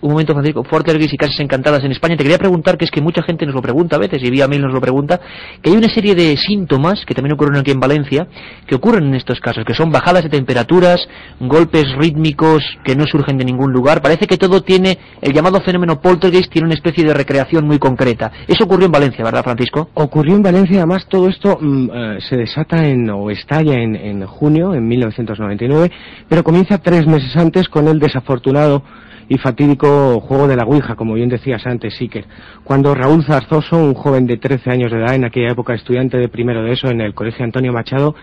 un 0.00 0.10
momento 0.10 0.32
Francisco, 0.32 0.64
Fortergate 0.64 1.14
y 1.14 1.16
casas 1.18 1.40
encantadas 1.40 1.84
en 1.84 1.92
España. 1.92 2.16
Te 2.16 2.22
quería 2.22 2.38
preguntar, 2.38 2.78
que 2.78 2.86
es 2.86 2.90
que 2.90 3.02
mucha 3.02 3.22
gente 3.22 3.44
nos 3.44 3.54
lo 3.54 3.60
pregunta 3.60 3.96
a 3.96 3.98
veces, 3.98 4.22
y 4.22 4.30
vía 4.30 4.48
mail 4.48 4.62
nos 4.62 4.72
lo 4.72 4.80
pregunta, 4.80 5.20
que 5.60 5.70
hay 5.70 5.76
una 5.76 5.92
serie 5.92 6.14
de 6.14 6.37
síntomas 6.42 7.04
que 7.06 7.14
también 7.14 7.34
ocurren 7.34 7.56
aquí 7.56 7.70
en 7.70 7.80
Valencia, 7.80 8.26
que 8.66 8.74
ocurren 8.74 9.08
en 9.08 9.14
estos 9.14 9.40
casos, 9.40 9.64
que 9.64 9.74
son 9.74 9.90
bajadas 9.90 10.24
de 10.24 10.30
temperaturas, 10.30 11.08
golpes 11.40 11.86
rítmicos 11.96 12.62
que 12.84 12.96
no 12.96 13.04
surgen 13.06 13.38
de 13.38 13.44
ningún 13.44 13.72
lugar. 13.72 14.02
Parece 14.02 14.26
que 14.26 14.36
todo 14.36 14.62
tiene, 14.62 14.98
el 15.20 15.32
llamado 15.32 15.60
fenómeno 15.60 16.00
poltergeist 16.00 16.50
tiene 16.50 16.66
una 16.66 16.74
especie 16.74 17.04
de 17.04 17.14
recreación 17.14 17.66
muy 17.66 17.78
concreta. 17.78 18.32
Eso 18.46 18.64
ocurrió 18.64 18.86
en 18.86 18.92
Valencia, 18.92 19.24
¿verdad, 19.24 19.44
Francisco? 19.44 19.90
Ocurrió 19.94 20.36
en 20.36 20.42
Valencia, 20.42 20.78
además 20.78 21.06
todo 21.08 21.28
esto 21.28 21.58
mm, 21.60 21.90
eh, 21.92 22.18
se 22.28 22.36
desata 22.36 22.86
en, 22.86 23.10
o 23.10 23.30
estalla 23.30 23.74
en, 23.74 23.96
en 23.96 24.26
junio, 24.26 24.74
en 24.74 24.86
1999, 24.86 25.90
pero 26.28 26.44
comienza 26.44 26.78
tres 26.78 27.06
meses 27.06 27.36
antes 27.36 27.68
con 27.68 27.88
el 27.88 27.98
desafortunado 27.98 28.82
y 29.28 29.38
fatídico 29.38 30.20
juego 30.20 30.48
de 30.48 30.56
la 30.56 30.64
Ouija, 30.64 30.96
como 30.96 31.14
bien 31.14 31.28
decías 31.28 31.66
antes, 31.66 31.96
Siker, 31.96 32.24
cuando 32.64 32.94
Raúl 32.94 33.24
Zarzoso, 33.24 33.76
un 33.76 33.94
joven 33.94 34.26
de 34.26 34.38
13 34.38 34.70
años 34.70 34.90
de 34.90 34.98
edad, 34.98 35.14
en 35.14 35.24
aquella 35.24 35.52
época 35.52 35.74
estudiante 35.74 36.16
de 36.16 36.28
primero 36.28 36.62
de 36.62 36.72
eso 36.72 36.88
en 36.88 37.00
el 37.00 37.14
Colegio 37.14 37.44
Antonio 37.44 37.72
Machado, 37.72 38.14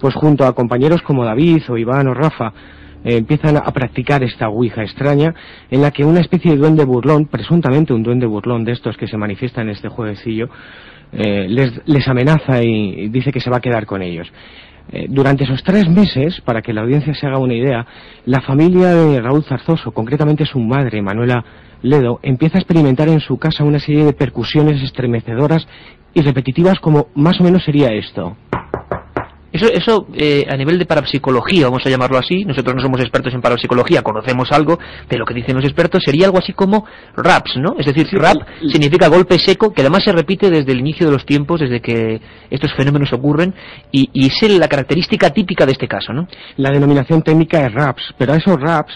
pues 0.00 0.14
junto 0.14 0.46
a 0.46 0.54
compañeros 0.54 1.02
como 1.02 1.24
David 1.24 1.62
o 1.68 1.76
Iván 1.76 2.06
o 2.08 2.14
Rafa, 2.14 2.52
eh, 3.04 3.16
empiezan 3.16 3.56
a 3.56 3.70
practicar 3.72 4.22
esta 4.22 4.48
Ouija 4.48 4.82
extraña, 4.82 5.34
en 5.70 5.82
la 5.82 5.90
que 5.90 6.04
una 6.04 6.20
especie 6.20 6.52
de 6.52 6.56
duende 6.56 6.84
burlón, 6.84 7.26
presuntamente 7.26 7.92
un 7.92 8.02
duende 8.02 8.26
burlón 8.26 8.64
de 8.64 8.72
estos 8.72 8.96
que 8.96 9.06
se 9.06 9.16
manifiesta 9.16 9.60
en 9.60 9.70
este 9.70 9.88
jueguecillo, 9.88 10.48
eh, 11.12 11.46
les, 11.48 11.70
les 11.86 12.08
amenaza 12.08 12.62
y 12.62 13.08
dice 13.08 13.30
que 13.30 13.40
se 13.40 13.50
va 13.50 13.58
a 13.58 13.60
quedar 13.60 13.86
con 13.86 14.02
ellos. 14.02 14.32
Eh, 14.92 15.06
durante 15.08 15.44
esos 15.44 15.62
tres 15.62 15.88
meses, 15.88 16.40
para 16.42 16.60
que 16.60 16.72
la 16.72 16.82
audiencia 16.82 17.14
se 17.14 17.26
haga 17.26 17.38
una 17.38 17.54
idea, 17.54 17.86
la 18.26 18.42
familia 18.42 18.94
de 18.94 19.20
Raúl 19.20 19.44
Zarzoso, 19.44 19.92
concretamente 19.92 20.44
su 20.44 20.58
madre, 20.60 21.00
Manuela 21.00 21.44
Ledo, 21.82 22.20
empieza 22.22 22.58
a 22.58 22.60
experimentar 22.60 23.08
en 23.08 23.20
su 23.20 23.38
casa 23.38 23.64
una 23.64 23.78
serie 23.78 24.04
de 24.04 24.12
percusiones 24.12 24.82
estremecedoras 24.82 25.66
y 26.12 26.20
repetitivas 26.22 26.78
como 26.80 27.08
más 27.14 27.40
o 27.40 27.44
menos 27.44 27.64
sería 27.64 27.92
esto. 27.92 28.36
Eso, 29.54 29.66
eso 29.72 30.08
eh, 30.14 30.44
a 30.50 30.56
nivel 30.56 30.80
de 30.80 30.84
parapsicología, 30.84 31.66
vamos 31.66 31.86
a 31.86 31.88
llamarlo 31.88 32.18
así, 32.18 32.44
nosotros 32.44 32.74
no 32.74 32.82
somos 32.82 33.00
expertos 33.00 33.32
en 33.34 33.40
parapsicología, 33.40 34.02
conocemos 34.02 34.50
algo 34.50 34.80
de 35.08 35.16
lo 35.16 35.24
que 35.24 35.32
dicen 35.32 35.54
los 35.54 35.64
expertos, 35.64 36.02
sería 36.04 36.26
algo 36.26 36.38
así 36.38 36.52
como 36.52 36.84
raps, 37.16 37.56
¿no? 37.58 37.76
Es 37.78 37.86
decir, 37.86 38.08
rap 38.18 38.36
significa 38.68 39.06
golpe 39.06 39.38
seco, 39.38 39.72
que 39.72 39.82
además 39.82 40.02
se 40.02 40.10
repite 40.10 40.50
desde 40.50 40.72
el 40.72 40.80
inicio 40.80 41.06
de 41.06 41.12
los 41.12 41.24
tiempos, 41.24 41.60
desde 41.60 41.80
que 41.80 42.20
estos 42.50 42.74
fenómenos 42.74 43.12
ocurren, 43.12 43.54
y, 43.92 44.10
y 44.12 44.26
es 44.26 44.58
la 44.58 44.66
característica 44.66 45.30
típica 45.30 45.64
de 45.64 45.72
este 45.72 45.86
caso, 45.86 46.12
¿no? 46.12 46.26
La 46.56 46.72
denominación 46.72 47.22
técnica 47.22 47.64
es 47.64 47.72
raps, 47.72 48.12
pero 48.18 48.32
a 48.32 48.36
esos 48.36 48.60
raps 48.60 48.92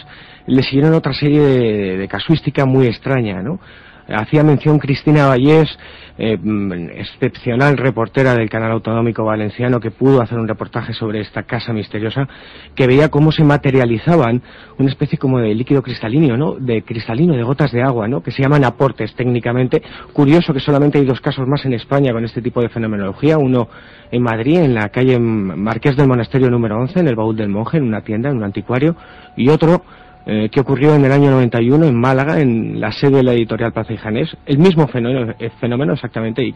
le 0.49 0.65
siguieron 0.65 0.93
otra 0.93 1.13
serie 1.13 1.41
de, 1.41 1.99
de 1.99 2.09
casuística 2.09 2.67
muy 2.67 2.89
extraña, 2.89 3.45
¿no? 3.45 3.61
Hacía 4.09 4.43
mención 4.43 4.79
Cristina 4.79 5.27
Vallés, 5.27 5.69
eh, 6.17 6.37
mm, 6.37 6.91
excepcional 6.97 7.77
reportera 7.77 8.35
del 8.35 8.49
canal 8.49 8.73
autonómico 8.73 9.25
valenciano 9.25 9.81
que 9.81 9.91
pudo 9.91 10.23
hacer 10.23 10.39
un 10.39 10.49
reportaje 10.49 10.95
sobre 10.95 11.21
esta 11.21 11.43
casa 11.43 11.73
misteriosa, 11.73 12.27
que 12.75 12.87
veía 12.87 13.11
cómo 13.11 13.31
se 13.33 13.45
materializaban 13.45 14.43
una 14.79 14.89
especie 14.89 15.19
como 15.19 15.39
de 15.39 15.55
líquido 15.55 15.83
cristalino, 15.83 16.37
¿no? 16.37 16.55
De 16.55 16.83
cristalino, 16.83 17.35
de 17.35 17.43
gotas 17.43 17.71
de 17.71 17.83
agua, 17.83 18.09
¿no? 18.09 18.23
Que 18.23 18.31
se 18.31 18.43
llaman 18.43 18.65
aportes 18.65 19.15
técnicamente. 19.15 19.83
Curioso 20.13 20.55
que 20.55 20.61
solamente 20.61 20.99
hay 20.99 21.05
dos 21.05 21.21
casos 21.21 21.47
más 21.47 21.65
en 21.67 21.75
España 21.75 22.13
con 22.13 22.25
este 22.25 22.41
tipo 22.41 22.63
de 22.63 22.71
fenomenología. 22.71 23.37
Uno 23.37 23.69
en 24.11 24.23
Madrid, 24.23 24.59
en 24.59 24.75
la 24.75 24.89
calle 24.89 25.19
Marqués 25.19 25.97
del 25.97 26.09
Monasterio 26.09 26.49
número 26.49 26.79
11, 26.81 27.01
en 27.01 27.09
el 27.09 27.15
Baúl 27.15 27.37
del 27.37 27.51
Monje, 27.51 27.77
en 27.77 27.85
una 27.85 28.01
tienda, 28.01 28.31
en 28.31 28.39
un 28.39 28.45
anticuario, 28.45 28.97
y 29.37 29.51
otro 29.51 29.83
eh, 30.31 30.51
que 30.53 30.61
ocurrió 30.61 30.95
en 30.95 31.03
el 31.07 31.11
año 31.11 31.31
91 31.31 31.87
en 31.87 31.99
Málaga, 31.99 32.39
en 32.39 32.79
la 32.79 32.93
sede 32.93 33.17
de 33.17 33.23
la 33.23 33.33
editorial 33.33 33.73
Plaza 33.73 33.95
y 33.95 33.97
Janés. 33.97 34.37
El 34.45 34.59
mismo 34.59 34.87
fenómeno, 34.87 35.35
eh, 35.39 35.49
fenómeno 35.59 35.95
exactamente, 35.95 36.53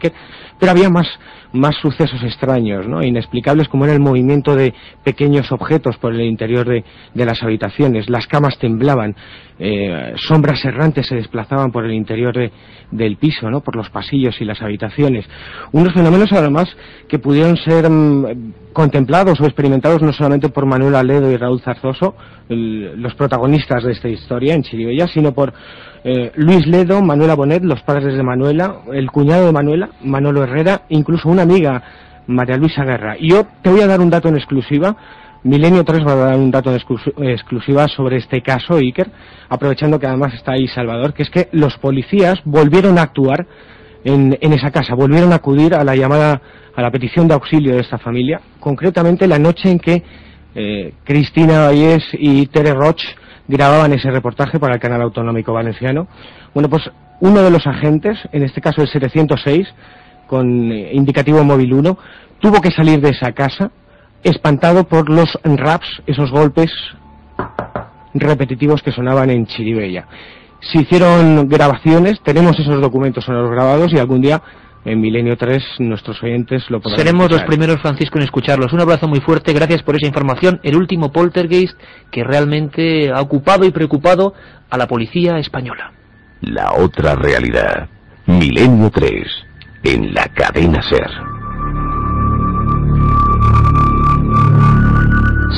pero 0.59 0.71
había 0.71 0.91
más, 0.91 1.07
más 1.53 1.73
sucesos 1.81 2.21
extraños, 2.21 2.87
¿no? 2.87 3.01
inexplicables, 3.01 3.67
como 3.67 3.85
era 3.85 3.93
el 3.95 3.99
movimiento 3.99 4.55
de 4.55 4.75
pequeños 5.03 5.51
objetos 5.51 5.97
por 5.97 6.13
el 6.13 6.21
interior 6.21 6.69
de, 6.69 6.83
de 7.15 7.25
las 7.25 7.41
habitaciones. 7.41 8.11
Las 8.11 8.27
camas 8.27 8.59
temblaban, 8.59 9.15
eh, 9.59 10.13
sombras 10.15 10.63
errantes 10.65 11.07
se 11.07 11.15
desplazaban 11.15 11.71
por 11.71 11.85
el 11.85 11.93
interior 11.93 12.33
de, 12.35 12.51
del 12.91 13.17
piso, 13.17 13.49
¿no? 13.49 13.61
por 13.61 13.75
los 13.75 13.89
pasillos 13.89 14.39
y 14.41 14.45
las 14.45 14.61
habitaciones. 14.61 15.25
Unos 15.71 15.93
fenómenos, 15.93 16.31
además, 16.31 16.75
que 17.07 17.19
pudieron 17.19 17.57
ser 17.57 17.89
mm, 17.89 18.71
contemplados 18.73 19.39
o 19.39 19.45
experimentados 19.45 20.01
no 20.01 20.11
solamente 20.13 20.49
por 20.49 20.65
Manuel 20.65 20.95
Aledo 20.95 21.31
y 21.31 21.37
Raúl 21.37 21.61
Zarzoso, 21.61 22.15
los 22.49 23.15
protagonistas 23.15 23.83
de 23.83 23.93
esta 23.93 24.09
historia 24.09 24.53
en 24.53 24.63
Chiribella, 24.63 25.07
sino 25.07 25.33
por 25.33 25.53
eh, 26.03 26.31
Luis 26.35 26.67
Ledo, 26.67 27.01
Manuela 27.01 27.35
Bonet, 27.35 27.63
los 27.63 27.81
padres 27.83 28.15
de 28.15 28.23
Manuela, 28.23 28.81
el 28.91 29.09
cuñado 29.09 29.45
de 29.45 29.53
Manuela, 29.53 29.89
Manolo 30.03 30.43
Herrera, 30.43 30.81
incluso 30.89 31.29
una 31.29 31.43
amiga, 31.43 31.81
María 32.27 32.57
Luisa 32.57 32.83
Guerra. 32.83 33.15
Y 33.17 33.29
yo 33.29 33.45
te 33.61 33.69
voy 33.69 33.81
a 33.81 33.87
dar 33.87 34.01
un 34.01 34.09
dato 34.09 34.27
en 34.27 34.35
exclusiva. 34.35 34.95
Milenio 35.43 35.83
3 35.83 36.07
va 36.07 36.13
a 36.13 36.15
dar 36.15 36.37
un 36.37 36.51
dato 36.51 36.71
en 36.71 37.29
exclusiva 37.29 37.87
sobre 37.89 38.17
este 38.17 38.41
caso, 38.41 38.75
Iker, 38.75 39.11
aprovechando 39.49 39.99
que 39.99 40.07
además 40.07 40.33
está 40.33 40.53
ahí 40.53 40.67
Salvador, 40.67 41.13
que 41.13 41.23
es 41.23 41.29
que 41.29 41.49
los 41.51 41.77
policías 41.77 42.39
volvieron 42.45 42.97
a 42.97 43.01
actuar 43.01 43.45
en, 44.05 44.37
esa 44.39 44.71
casa, 44.71 44.95
volvieron 44.95 45.33
a 45.33 45.35
acudir 45.35 45.75
a 45.75 45.83
la 45.83 45.95
llamada, 45.95 46.41
a 46.73 46.81
la 46.81 46.91
petición 46.91 47.27
de 47.27 47.33
auxilio 47.33 47.75
de 47.75 47.81
esta 47.81 47.97
familia, 47.97 48.39
concretamente 48.59 49.27
la 49.27 49.37
noche 49.37 49.69
en 49.69 49.79
que 49.79 50.03
eh, 50.55 50.93
Cristina 51.03 51.65
Vallés 51.65 52.03
y 52.13 52.45
Tere 52.47 52.73
Roch 52.73 53.01
grababan 53.47 53.91
ese 53.91 54.11
reportaje 54.11 54.59
para 54.59 54.75
el 54.75 54.79
canal 54.79 55.01
autonómico 55.01 55.51
valenciano. 55.51 56.07
Bueno, 56.53 56.69
pues 56.69 56.89
uno 57.19 57.41
de 57.41 57.51
los 57.51 57.67
agentes, 57.67 58.17
en 58.31 58.43
este 58.43 58.61
caso 58.61 58.81
el 58.81 58.87
706, 58.87 59.67
con 60.27 60.71
eh, 60.71 60.91
indicativo 60.93 61.43
móvil 61.43 61.73
1, 61.73 61.97
tuvo 62.39 62.61
que 62.61 62.71
salir 62.71 63.01
de 63.01 63.09
esa 63.09 63.33
casa 63.33 63.71
espantado 64.23 64.85
por 64.85 65.09
los 65.09 65.37
raps, 65.43 66.01
esos 66.07 66.31
golpes 66.31 66.71
repetitivos 68.13 68.81
que 68.81 68.91
sonaban 68.91 69.29
en 69.29 69.45
Chiribella. 69.45 70.07
Se 70.61 70.79
hicieron 70.79 71.49
grabaciones, 71.49 72.21
tenemos 72.23 72.57
esos 72.59 72.79
documentos 72.79 73.25
sonoros 73.25 73.51
grabados 73.51 73.91
y 73.91 73.99
algún 73.99 74.21
día 74.21 74.41
en 74.85 74.99
Milenio 74.99 75.37
3 75.37 75.63
nuestros 75.79 76.21
oyentes 76.23 76.69
lo 76.69 76.81
podrán 76.81 76.99
Seremos 76.99 77.31
los 77.31 77.43
primeros, 77.43 77.81
Francisco, 77.81 78.17
en 78.17 78.25
escucharlos. 78.25 78.73
Un 78.73 78.81
abrazo 78.81 79.07
muy 79.07 79.21
fuerte, 79.21 79.53
gracias 79.53 79.81
por 79.81 79.95
esa 79.95 80.07
información. 80.07 80.59
El 80.63 80.75
último 80.75 81.11
poltergeist 81.11 81.77
que 82.11 82.23
realmente 82.23 83.11
ha 83.11 83.21
ocupado 83.21 83.65
y 83.65 83.71
preocupado 83.71 84.33
a 84.69 84.77
la 84.77 84.87
policía 84.87 85.37
española. 85.37 85.93
La 86.41 86.73
otra 86.73 87.15
realidad. 87.15 87.87
Milenio 88.25 88.89
3, 88.89 89.27
en 89.83 90.13
la 90.13 90.27
cadena 90.27 90.81
Ser. 90.81 91.09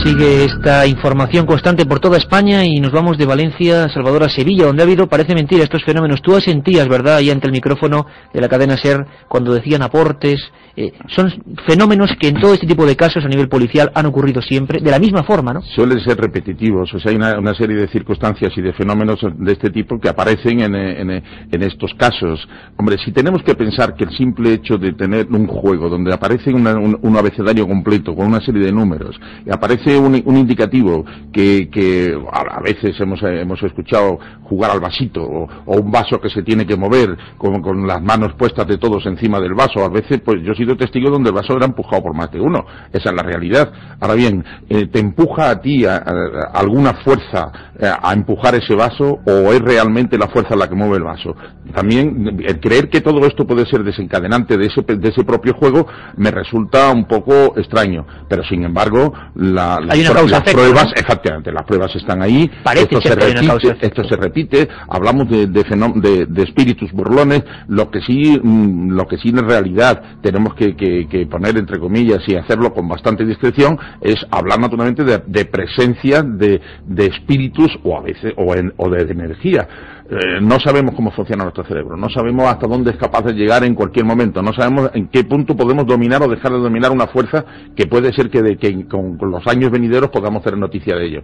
Sigue 0.04 0.46
esta 0.46 0.86
información 0.86 1.46
constante 1.46 1.86
por 1.86 2.00
toda 2.00 2.18
España 2.18 2.66
y 2.66 2.80
nos 2.80 2.92
vamos 2.92 3.18
de 3.18 3.26
Valencia, 3.26 3.88
Salvador, 3.90 4.24
a 4.24 4.30
Sevilla, 4.30 4.66
donde 4.66 4.84
ha 4.84 4.86
habido, 4.86 5.08
parece 5.08 5.34
mentira, 5.34 5.64
estos 5.64 5.84
fenómenos. 5.84 6.22
Tú 6.22 6.40
sentías, 6.42 6.88
¿verdad?, 6.88 7.16
ahí 7.18 7.30
ante 7.30 7.48
el 7.48 7.54
micrófono 7.54 8.06
de 8.34 8.42
la 8.42 8.50
cadena 8.50 8.78
SER, 8.78 9.06
cuando 9.28 9.54
decían 9.54 9.82
aportes. 9.82 10.42
Eh, 10.78 10.92
son 11.08 11.32
fenómenos 11.66 12.12
que 12.20 12.28
en 12.28 12.36
todo 12.38 12.54
este 12.54 12.68
tipo 12.68 12.86
de 12.86 12.98
casos 12.98 13.24
a 13.24 13.30
nivel 13.30 13.48
policial 13.48 13.92
han 13.96 14.06
ocurrido 14.08 14.42
siempre, 14.42 14.82
de 14.82 14.92
la 14.92 15.00
misma 15.00 15.24
forma, 15.24 15.54
¿no? 15.54 15.62
Suelen 15.62 16.02
ser 16.02 16.18
repetitivos, 16.18 16.94
o 16.94 17.00
sea, 17.00 17.12
hay 17.12 17.16
una, 17.16 17.54
serie 17.56 17.78
de 17.78 17.88
circunstancias 17.88 18.52
y 18.58 18.62
de 18.62 18.74
fenómenos 18.74 19.20
de 19.38 19.54
este 19.54 19.70
tipo 19.70 19.98
que 19.98 20.10
aparecen 20.10 20.60
en, 20.60 21.24
estos 21.62 21.94
casos. 21.94 22.46
Hombre, 22.76 22.98
si 22.98 23.14
tenemos 23.14 23.42
que 23.44 23.56
pensar 23.56 23.96
que 23.96 24.04
el 24.04 24.18
simple 24.18 24.52
hecho 24.52 24.78
de 24.78 24.92
tener 24.92 25.28
un 25.28 25.48
juego 25.48 25.88
donde 25.88 26.14
aparece 26.14 26.54
un, 26.54 27.18
abecedario 27.18 27.66
completo 27.66 28.14
con 28.14 28.28
una 28.28 28.42
serie 28.42 28.66
de 28.66 28.74
números 28.74 29.18
y 29.46 29.54
aparece 29.54 29.85
un, 29.88 30.16
indicativo 30.38 31.06
que, 31.32 32.18
a, 32.32 32.62
veces 32.62 33.00
hemos, 33.00 33.22
hemos 33.24 33.62
escuchado 33.64 34.20
jugar 34.44 34.72
al 34.72 34.80
vasito 34.80 35.24
o, 35.24 35.48
un 35.66 35.92
vaso 35.92 36.20
que 36.20 36.30
se 36.30 36.44
tiene 36.44 36.66
que 36.66 36.76
mover 36.76 37.16
con, 37.38 37.62
con, 37.62 37.86
las 37.86 38.02
manos 38.02 38.34
puestas 38.34 38.68
de 38.68 38.78
todos 38.78 39.06
encima 39.06 39.40
del 39.40 39.54
vaso. 39.54 39.84
A 39.84 39.90
veces, 39.90 40.22
pues 40.24 40.42
yo 40.44 40.54
he 40.54 40.56
sido 40.56 40.76
testigo 40.76 41.10
donde 41.10 41.30
el 41.30 41.36
vaso 41.36 41.56
era 41.56 41.66
empujado 41.66 42.04
por 42.04 42.16
más 42.16 42.32
de 42.32 42.40
uno. 42.40 42.66
Esa 42.92 43.10
es 43.10 43.16
la 43.16 43.24
realidad. 43.24 43.72
Ahora 44.00 44.16
bien, 44.16 44.44
eh, 44.70 44.88
¿te 44.88 45.00
empuja 45.00 45.50
a 45.50 45.62
ti 45.62 45.86
alguna 45.86 46.94
fuerza 47.04 47.52
eh, 47.80 47.90
a 48.02 48.14
empujar 48.14 48.56
ese 48.56 48.76
vaso 48.76 49.20
o 49.26 49.54
es 49.54 49.60
realmente 49.62 50.18
la 50.18 50.28
fuerza 50.28 50.56
la 50.56 50.68
que 50.68 50.76
mueve 50.76 50.98
el 50.98 51.04
vaso? 51.04 51.36
También 51.74 52.40
el 52.46 52.60
creer 52.60 52.90
que 52.90 53.02
todo 53.02 53.26
esto 53.26 53.46
puede 53.46 53.66
ser 53.66 53.84
desencadenante 53.84 54.58
de 54.58 54.68
ese, 54.68 54.82
de 54.82 55.10
ese 55.10 55.24
propio 55.24 55.54
juego 55.54 55.88
me 56.18 56.32
resulta 56.32 56.92
un 56.92 57.06
poco 57.06 57.58
extraño. 57.58 58.06
Pero 58.30 58.44
sin 58.44 58.64
embargo, 58.64 59.14
la, 59.36 59.75
las, 59.80 60.44
pruebas, 60.44 60.92
efectivamente, 60.96 61.52
las 61.52 61.64
pruebas 61.64 61.96
están 61.96 62.22
ahí. 62.22 62.50
esto, 62.76 63.02
se 63.02 63.16
repite, 63.16 63.78
esto 63.82 64.04
se 64.04 64.16
repite. 64.16 64.68
Hablamos 64.90 65.30
de, 65.30 65.48
de, 65.48 66.44
espíritus 66.44 66.92
burlones. 66.92 67.44
Lo 67.68 67.90
que 67.90 68.02
sí, 68.02 68.40
mm, 68.42 68.92
lo 68.92 69.08
que 69.08 69.18
sí 69.18 69.30
en 69.30 69.48
realidad 69.48 70.02
tenemos 70.22 70.56
que, 70.56 71.28
poner 71.30 71.58
entre 71.58 71.80
comillas 71.80 72.22
y 72.28 72.36
hacerlo 72.36 72.74
con 72.74 72.88
bastante 72.88 73.26
discreción 73.26 73.78
es 74.02 74.16
hablar 74.32 74.60
naturalmente 74.60 75.04
de, 75.04 75.46
presencia 75.46 76.22
de, 76.22 76.62
espíritus 76.98 77.78
o 77.84 77.98
a 77.98 78.02
veces 78.02 78.34
o, 78.38 78.54
o 78.78 78.90
de 78.90 79.02
energía. 79.02 79.68
Eh, 80.08 80.40
no 80.40 80.60
sabemos 80.60 80.94
cómo 80.94 81.10
funciona 81.10 81.44
nuestro 81.44 81.64
cerebro, 81.64 81.98
no 81.98 82.10
sabemos 82.10 82.46
hasta 82.46 82.68
dónde 82.68 82.92
es 82.92 82.98
capaz 82.98 83.24
de 83.24 83.34
llegar 83.34 83.64
en 83.64 83.74
cualquier 83.74 84.06
momento, 84.06 84.40
no 84.44 84.54
sabemos 84.54 84.92
en 84.94 85.08
qué 85.08 85.24
punto 85.24 85.56
podemos 85.56 85.88
dominar 85.88 86.22
o 86.22 86.28
dejar 86.28 86.52
de 86.52 86.60
dominar 86.60 86.92
una 86.92 87.08
fuerza 87.08 87.44
que 87.76 87.88
puede 87.88 88.14
ser 88.14 88.30
que, 88.30 88.44
de, 88.44 88.56
que 88.56 88.88
con, 88.88 89.18
los 89.20 89.48
años 89.48 89.72
venideros 89.72 90.12
podamos 90.12 90.44
tener 90.44 90.60
noticia 90.60 90.96
de 90.96 91.08
ello. 91.08 91.24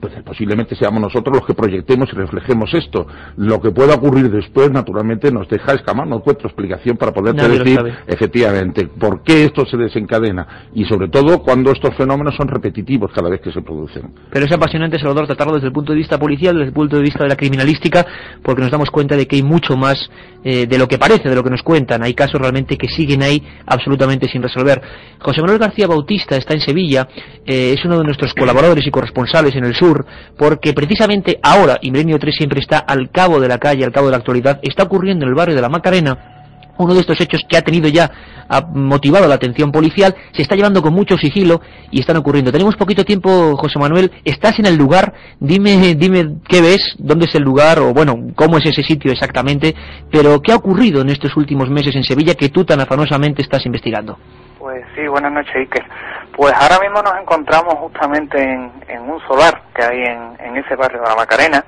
Pues, 0.00 0.12
posiblemente 0.24 0.74
seamos 0.74 1.00
nosotros 1.00 1.36
los 1.36 1.46
que 1.46 1.54
proyectemos 1.54 2.08
y 2.12 2.16
reflejemos 2.16 2.74
esto. 2.74 3.06
Lo 3.36 3.60
que 3.60 3.70
pueda 3.70 3.94
ocurrir 3.94 4.28
después, 4.28 4.72
naturalmente, 4.72 5.30
nos 5.30 5.48
deja 5.48 5.74
escamar, 5.74 6.08
no 6.08 6.16
encuentro 6.16 6.48
explicación 6.48 6.96
para 6.96 7.12
poder 7.12 7.34
decir 7.36 7.78
efectivamente 8.08 8.88
por 8.88 9.22
qué 9.22 9.44
esto 9.44 9.64
se 9.66 9.76
desencadena 9.76 10.66
y 10.74 10.84
sobre 10.86 11.08
todo 11.08 11.42
cuando 11.42 11.70
estos 11.70 11.94
fenómenos 11.94 12.34
son 12.34 12.48
repetitivos 12.48 13.12
cada 13.12 13.28
vez 13.28 13.40
que 13.40 13.52
se 13.52 13.62
producen. 13.62 14.12
Pero 14.32 14.46
es 14.46 14.52
apasionante, 14.52 14.98
Salvador, 14.98 15.26
tratarlo 15.26 15.54
desde 15.54 15.68
el 15.68 15.72
punto 15.72 15.92
de 15.92 15.98
vista 15.98 16.18
policial, 16.18 16.56
desde 16.56 16.68
el 16.68 16.74
punto 16.74 16.96
de 16.96 17.02
vista 17.02 17.22
de 17.22 17.28
la 17.28 17.36
criminalística, 17.36 18.04
porque 18.42 18.62
nos 18.62 18.70
damos 18.70 18.90
cuenta 18.90 19.16
de 19.16 19.26
que 19.26 19.36
hay 19.36 19.42
mucho 19.42 19.76
más 19.76 20.08
eh, 20.44 20.66
de 20.66 20.78
lo 20.78 20.86
que 20.86 20.98
parece, 20.98 21.28
de 21.28 21.34
lo 21.34 21.42
que 21.42 21.50
nos 21.50 21.62
cuentan. 21.62 22.02
Hay 22.02 22.14
casos 22.14 22.40
realmente 22.40 22.76
que 22.76 22.88
siguen 22.88 23.22
ahí 23.22 23.42
absolutamente 23.66 24.28
sin 24.28 24.42
resolver. 24.42 24.80
José 25.18 25.40
Manuel 25.40 25.58
García 25.58 25.86
Bautista 25.86 26.36
está 26.36 26.54
en 26.54 26.60
Sevilla, 26.60 27.08
eh, 27.44 27.74
es 27.76 27.84
uno 27.84 27.98
de 27.98 28.04
nuestros 28.04 28.32
colaboradores 28.34 28.86
y 28.86 28.90
corresponsales 28.90 29.56
en 29.56 29.64
el 29.64 29.74
sur, 29.74 30.06
porque 30.38 30.72
precisamente 30.72 31.38
ahora, 31.42 31.78
y 31.80 31.90
Milenio 31.90 32.18
3 32.18 32.36
siempre 32.36 32.60
está 32.60 32.78
al 32.78 33.10
cabo 33.10 33.40
de 33.40 33.48
la 33.48 33.58
calle, 33.58 33.84
al 33.84 33.92
cabo 33.92 34.06
de 34.06 34.12
la 34.12 34.18
actualidad, 34.18 34.60
está 34.62 34.84
ocurriendo 34.84 35.24
en 35.24 35.30
el 35.30 35.34
barrio 35.34 35.56
de 35.56 35.62
la 35.62 35.68
Macarena, 35.68 36.35
uno 36.78 36.94
de 36.94 37.00
estos 37.00 37.20
hechos 37.20 37.42
que 37.48 37.56
ha 37.56 37.62
tenido 37.62 37.88
ya, 37.88 38.10
ha 38.48 38.60
motivado 38.60 39.26
la 39.26 39.34
atención 39.34 39.72
policial, 39.72 40.14
se 40.32 40.42
está 40.42 40.54
llevando 40.54 40.82
con 40.82 40.94
mucho 40.94 41.16
sigilo 41.16 41.60
y 41.90 42.00
están 42.00 42.16
ocurriendo. 42.16 42.52
Tenemos 42.52 42.76
poquito 42.76 43.04
tiempo, 43.04 43.56
José 43.56 43.78
Manuel, 43.78 44.10
estás 44.24 44.58
en 44.58 44.66
el 44.66 44.76
lugar, 44.76 45.12
dime, 45.40 45.94
dime 45.94 46.36
qué 46.48 46.60
ves, 46.60 46.94
dónde 46.98 47.26
es 47.26 47.34
el 47.34 47.42
lugar 47.42 47.78
o 47.78 47.92
bueno, 47.92 48.16
cómo 48.34 48.58
es 48.58 48.66
ese 48.66 48.82
sitio 48.82 49.12
exactamente, 49.12 49.74
pero 50.10 50.40
qué 50.40 50.52
ha 50.52 50.56
ocurrido 50.56 51.00
en 51.00 51.10
estos 51.10 51.36
últimos 51.36 51.68
meses 51.70 51.94
en 51.96 52.04
Sevilla 52.04 52.34
que 52.34 52.48
tú 52.48 52.64
tan 52.64 52.80
afanosamente 52.80 53.42
estás 53.42 53.64
investigando. 53.66 54.18
Pues 54.66 54.84
sí, 54.96 55.06
buenas 55.06 55.30
noches, 55.30 55.54
Iker. 55.54 55.84
Pues 56.32 56.52
ahora 56.52 56.80
mismo 56.80 57.00
nos 57.00 57.16
encontramos 57.20 57.74
justamente 57.76 58.42
en, 58.42 59.00
un 59.08 59.20
solar 59.28 59.62
que 59.72 59.80
hay 59.80 60.02
en, 60.02 60.56
ese 60.56 60.74
barrio 60.74 61.02
de 61.02 61.08
la 61.08 61.14
Macarena, 61.14 61.64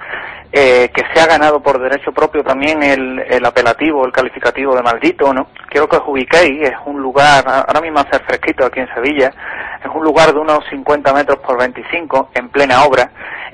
eh, 0.50 0.90
que 0.92 1.04
se 1.14 1.20
ha 1.20 1.26
ganado 1.28 1.62
por 1.62 1.80
derecho 1.80 2.10
propio 2.10 2.42
también 2.42 2.82
el, 2.82 3.46
apelativo, 3.46 4.04
el 4.04 4.10
calificativo 4.10 4.74
de 4.74 4.82
maldito, 4.82 5.32
¿no? 5.32 5.46
Quiero 5.68 5.88
que 5.88 5.98
os 5.98 6.08
ubiquéis, 6.08 6.70
es 6.70 6.74
un 6.86 7.00
lugar, 7.00 7.44
ahora 7.46 7.80
mismo 7.80 8.00
hace 8.00 8.18
fresquito 8.24 8.66
aquí 8.66 8.80
en 8.80 8.92
Sevilla, 8.92 9.32
es 9.80 9.90
un 9.94 10.02
lugar 10.02 10.32
de 10.32 10.40
unos 10.40 10.64
50 10.68 11.14
metros 11.14 11.38
por 11.38 11.56
25, 11.56 12.30
en 12.34 12.48
plena 12.48 12.82
obra, 12.82 13.12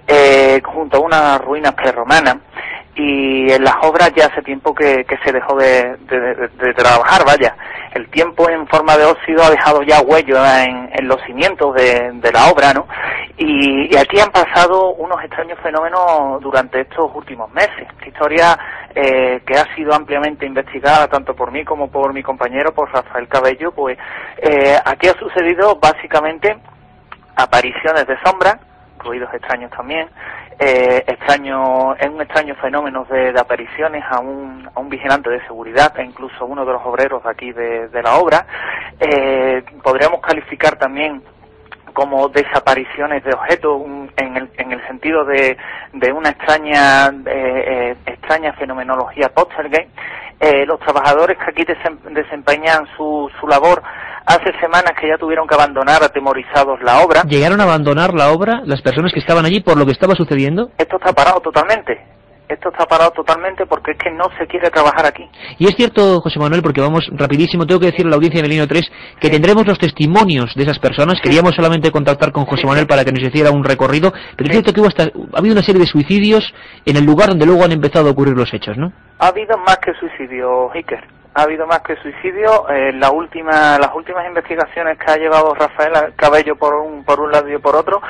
eh, 0.08 0.62
junto 0.64 0.96
a 0.96 1.00
unas 1.00 1.38
ruinas 1.42 1.74
prerromanas, 1.74 2.36
y 2.96 3.50
en 3.52 3.64
las 3.64 3.74
obras 3.82 4.12
ya 4.14 4.26
hace 4.26 4.42
tiempo 4.42 4.74
que, 4.74 5.04
se 5.24 5.32
dejó 5.32 5.56
de, 5.56 5.96
trabajar, 6.76 7.24
vaya. 7.26 7.56
El 7.92 8.08
tiempo 8.08 8.48
en 8.50 8.66
forma 8.66 8.96
de 8.96 9.04
óxido 9.04 9.42
ha 9.42 9.50
dejado 9.50 9.82
ya 9.82 10.00
huello 10.00 10.36
en, 10.44 11.08
los 11.08 11.20
cimientos 11.22 11.74
de, 11.74 12.30
la 12.32 12.50
obra, 12.50 12.72
¿no? 12.72 12.86
Y, 13.36 13.96
aquí 13.96 14.20
han 14.20 14.30
pasado 14.30 14.94
unos 14.94 15.22
extraños 15.22 15.58
fenómenos 15.60 16.40
durante 16.40 16.80
estos 16.82 17.10
últimos 17.14 17.52
meses. 17.52 17.86
Historia 18.06 18.58
eh, 18.94 19.42
que 19.44 19.54
ha 19.54 19.74
sido 19.74 19.92
ampliamente 19.92 20.46
investigada 20.46 21.08
tanto 21.08 21.34
por 21.34 21.50
mí 21.50 21.64
como 21.64 21.90
por 21.90 22.12
mi 22.12 22.22
compañero, 22.22 22.72
por 22.72 22.92
Rafael 22.92 23.26
Cabello, 23.28 23.72
pues 23.72 23.98
eh, 24.38 24.76
aquí 24.84 25.08
ha 25.08 25.18
sucedido 25.18 25.76
básicamente 25.80 26.56
apariciones 27.36 28.06
de 28.06 28.16
sombra, 28.24 28.58
ruidos 28.98 29.32
extraños 29.34 29.70
también, 29.72 30.08
eh, 30.58 31.04
extraño, 31.06 31.94
es 31.96 32.08
un 32.08 32.20
extraño 32.20 32.54
fenómeno 32.56 33.04
de, 33.10 33.30
apariciones 33.38 34.04
a 34.08 34.20
un, 34.20 34.68
a 34.74 34.80
un, 34.80 34.88
vigilante 34.88 35.30
de 35.30 35.44
seguridad 35.46 35.92
e 35.98 36.04
incluso 36.04 36.46
uno 36.46 36.64
de 36.64 36.72
los 36.72 36.82
obreros 36.84 37.22
de 37.24 37.30
aquí 37.30 37.52
de, 37.52 38.02
la 38.02 38.16
obra. 38.16 38.46
Eh, 39.00 39.64
podríamos 39.82 40.20
calificar 40.20 40.76
también 40.76 41.22
como 41.94 42.28
desapariciones 42.28 43.24
de 43.24 43.32
objetos 43.32 43.82
en 44.16 44.36
el, 44.36 44.50
en 44.58 44.72
el 44.72 44.86
sentido 44.86 45.24
de, 45.24 45.56
de 45.92 46.12
una 46.12 46.30
extraña 46.30 47.08
eh, 47.26 47.96
extraña 48.04 48.52
fenomenología 48.54 49.30
poltergeist. 49.30 49.88
los 50.66 50.78
trabajadores 50.80 51.38
que 51.38 51.50
aquí 51.50 51.64
desempeñan 52.10 52.86
su, 52.96 53.30
su 53.40 53.46
labor 53.46 53.82
hace 54.26 54.52
semanas 54.60 54.92
que 55.00 55.08
ya 55.08 55.16
tuvieron 55.18 55.46
que 55.46 55.54
abandonar 55.54 56.02
atemorizados 56.02 56.82
la 56.82 57.00
obra. 57.00 57.22
¿Llegaron 57.22 57.60
a 57.60 57.64
abandonar 57.64 58.14
la 58.14 58.32
obra 58.32 58.62
las 58.64 58.82
personas 58.82 59.12
que 59.12 59.20
estaban 59.20 59.44
allí 59.44 59.60
por 59.60 59.76
lo 59.76 59.86
que 59.86 59.92
estaba 59.92 60.14
sucediendo? 60.14 60.70
Esto 60.78 60.96
está 60.96 61.12
parado 61.12 61.40
totalmente. 61.40 62.00
Esto 62.48 62.68
está 62.70 62.84
parado 62.84 63.10
totalmente 63.12 63.64
porque 63.66 63.92
es 63.92 63.98
que 63.98 64.10
no 64.10 64.24
se 64.38 64.46
quiere 64.46 64.70
trabajar 64.70 65.06
aquí. 65.06 65.28
Y 65.58 65.66
es 65.66 65.74
cierto, 65.76 66.20
José 66.20 66.38
Manuel, 66.38 66.62
porque 66.62 66.80
vamos 66.80 67.08
rapidísimo, 67.12 67.66
tengo 67.66 67.80
que 67.80 67.90
decir 67.90 68.06
a 68.06 68.10
la 68.10 68.16
audiencia 68.16 68.42
de 68.42 68.48
Melino 68.48 68.66
3 68.66 68.90
que 69.18 69.30
tendremos 69.30 69.66
los 69.66 69.78
testimonios 69.78 70.54
de 70.54 70.62
esas 70.62 70.78
personas. 70.78 71.20
Queríamos 71.22 71.54
solamente 71.54 71.90
contactar 71.90 72.32
con 72.32 72.44
José 72.44 72.66
Manuel 72.66 72.86
para 72.86 73.04
que 73.04 73.12
nos 73.12 73.22
hiciera 73.22 73.50
un 73.50 73.64
recorrido, 73.64 74.12
pero 74.36 74.50
es 74.50 74.56
cierto 74.56 74.72
que 74.72 74.80
ha 74.80 75.38
habido 75.38 75.54
una 75.54 75.62
serie 75.62 75.80
de 75.80 75.86
suicidios 75.86 76.52
en 76.84 76.96
el 76.96 77.04
lugar 77.04 77.30
donde 77.30 77.46
luego 77.46 77.64
han 77.64 77.72
empezado 77.72 78.08
a 78.08 78.12
ocurrir 78.12 78.36
los 78.36 78.52
hechos, 78.52 78.76
¿no? 78.76 78.92
Ha 79.18 79.28
habido 79.28 79.56
más 79.58 79.78
que 79.78 79.94
suicidio, 79.94 80.70
Iker 80.72 81.23
ha 81.34 81.42
habido 81.42 81.66
más 81.66 81.80
que 81.80 81.96
suicidio. 81.96 82.68
Eh, 82.68 82.92
la 82.92 83.10
última, 83.10 83.76
las 83.78 83.94
últimas 83.94 84.26
investigaciones 84.26 84.96
que 84.98 85.10
ha 85.10 85.16
llevado 85.16 85.54
Rafael 85.54 86.14
Cabello 86.14 86.56
por 86.56 86.74
un, 86.74 87.04
por 87.04 87.20
un 87.20 87.32
lado 87.32 87.48
y 87.48 87.58
por 87.58 87.74
otro 87.74 88.00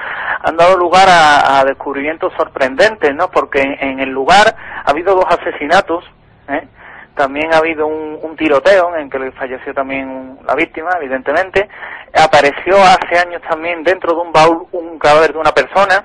han 0.43 0.57
dado 0.57 0.77
lugar 0.77 1.09
a, 1.09 1.65
descubrimientos 1.65 2.33
sorprendentes, 2.37 3.15
¿no? 3.15 3.31
Porque 3.31 3.63
en, 3.63 3.99
el 4.01 4.11
lugar 4.11 4.55
ha 4.85 4.91
habido 4.91 5.15
dos 5.15 5.25
asesinatos, 5.27 6.05
¿eh? 6.49 6.69
también 7.15 7.55
ha 7.55 7.59
habido 7.59 7.87
un, 7.87 8.19
un, 8.21 8.37
tiroteo 8.37 8.95
en 8.97 9.09
que 9.09 9.33
falleció 9.33 9.73
también 9.73 10.39
la 10.47 10.55
víctima, 10.55 10.91
evidentemente. 11.01 11.69
Apareció 12.13 12.77
hace 12.77 13.19
años 13.19 13.41
también 13.49 13.83
dentro 13.83 14.15
de 14.15 14.21
un 14.21 14.33
baúl 14.33 14.67
un 14.73 14.99
cadáver 14.99 15.33
de 15.33 15.39
una 15.39 15.53
persona 15.53 16.05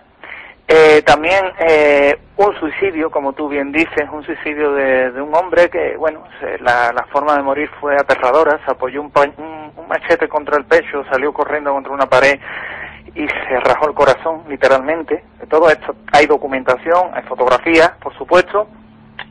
eh, 0.71 1.01
también 1.01 1.45
eh, 1.57 2.15
un 2.37 2.53
suicidio, 2.59 3.09
como 3.09 3.33
tú 3.33 3.49
bien 3.49 3.71
dices, 3.71 4.07
un 4.13 4.23
suicidio 4.23 4.71
de, 4.73 5.19
un 5.19 5.33
hombre 5.35 5.67
que, 5.67 5.97
bueno, 5.97 6.23
la, 6.59 7.07
forma 7.11 7.35
de 7.35 7.41
morir 7.41 7.71
fue 7.81 7.95
aterradora, 7.95 8.59
se 8.63 8.69
apoyó 8.69 9.01
un, 9.01 9.11
un, 9.37 9.87
machete 9.87 10.27
contra 10.27 10.57
el 10.57 10.65
pecho, 10.65 11.03
salió 11.09 11.33
corriendo 11.33 11.73
contra 11.73 11.91
una 11.91 12.05
pared 12.05 12.39
y 13.15 13.27
se 13.27 13.59
rajó 13.61 13.87
el 13.87 13.95
corazón, 13.95 14.43
literalmente. 14.47 15.23
De 15.39 15.47
todo 15.47 15.71
esto 15.71 15.95
hay 16.11 16.27
documentación, 16.27 17.09
hay 17.15 17.23
fotografías, 17.23 17.89
por 17.99 18.15
supuesto, 18.15 18.67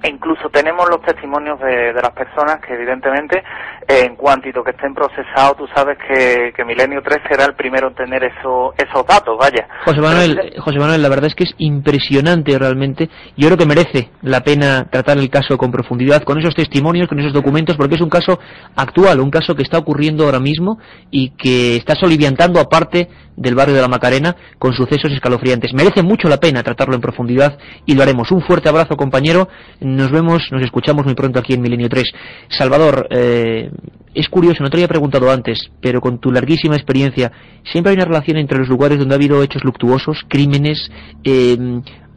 e 0.03 0.09
incluso 0.09 0.51
tenemos 0.51 0.89
los 0.89 1.03
testimonios 1.03 1.59
de, 1.61 1.93
las 1.93 2.11
personas 2.11 2.61
que 2.61 2.75
evidentemente 2.75 3.43
en 3.89 4.17
cuantito 4.17 4.63
que 4.63 4.73
estén 4.73 4.95
procesados 4.95 5.57
tú 5.57 5.67
sabes 5.75 5.97
que, 5.99 6.65
Milenio 6.65 7.01
3 7.03 7.19
será 7.29 7.47
el 7.47 7.55
primero 7.55 7.89
en 7.89 7.95
tener 7.95 8.23
eso, 8.23 8.75
esos 8.77 9.07
datos, 9.07 9.37
vaya. 9.39 9.67
José 9.85 10.01
Manuel, 10.01 10.53
José 10.59 10.79
Manuel, 10.79 11.01
la 11.01 11.09
verdad 11.09 11.27
es 11.27 11.35
que 11.35 11.45
es 11.45 11.55
impresionante 11.59 12.59
realmente. 12.59 13.09
Yo 13.37 13.49
creo 13.49 13.57
que 13.57 13.65
merece 13.65 14.11
la 14.23 14.43
pena 14.43 14.89
tratar 14.91 15.17
el 15.17 15.31
caso 15.31 15.57
con 15.57 15.71
profundidad, 15.71 16.23
con 16.23 16.39
esos 16.39 16.55
testimonios, 16.55 17.09
con 17.09 17.19
esos 17.19 17.33
documentos, 17.33 17.77
porque 17.77 17.95
es 17.95 18.03
un 18.03 18.11
caso 18.11 18.39
actual, 18.77 19.21
un 19.21 19.31
caso 19.31 19.55
que 19.55 19.63
está 19.63 19.79
ocurriendo 19.79 20.25
ahora 20.25 20.41
mismo 20.41 20.79
y 21.11 21.31
que 21.31 21.77
está 21.77 21.95
soliviantando 21.95 22.61
aparte 22.61 23.09
del 23.39 23.55
barrio 23.55 23.75
de 23.75 23.81
la 23.81 23.89
Macarena 23.89 24.37
con 24.59 24.73
sucesos 24.73 25.13
escalofriantes. 25.13 25.73
Merece 25.73 26.03
mucho 26.03 26.29
la 26.29 26.39
pena 26.39 26.63
tratarlo 26.63 26.95
en 26.95 27.01
profundidad 27.01 27.57
y 27.87 27.95
lo 27.95 28.03
haremos. 28.03 28.31
Un 28.31 28.43
fuerte 28.43 28.69
abrazo, 28.69 28.97
compañero. 28.97 29.49
Nos 29.81 30.11
vemos, 30.11 30.43
nos 30.51 30.63
escuchamos 30.63 31.05
muy 31.05 31.15
pronto 31.15 31.39
aquí 31.39 31.55
en 31.55 31.63
Milenio 31.63 31.89
3. 31.89 32.05
Salvador, 32.49 33.07
eh, 33.11 33.71
es 34.15 34.29
curioso, 34.29 34.63
no 34.63 34.71
te 34.71 34.77
había 34.77 34.89
preguntado 34.89 35.31
antes, 35.31 35.71
pero 35.81 36.01
con 36.01 36.19
tu 36.19 36.33
larguísima 36.33 36.75
experiencia, 36.75 37.31
siempre 37.71 37.91
hay 37.91 37.97
una 37.97 38.07
relación 38.07 38.37
entre 38.39 38.59
los 38.59 38.69
lugares 38.69 38.99
donde 38.99 39.15
ha 39.15 39.17
habido 39.17 39.43
hechos 39.43 39.63
luctuosos, 39.65 40.25
crímenes, 40.29 40.91
eh, 41.25 41.57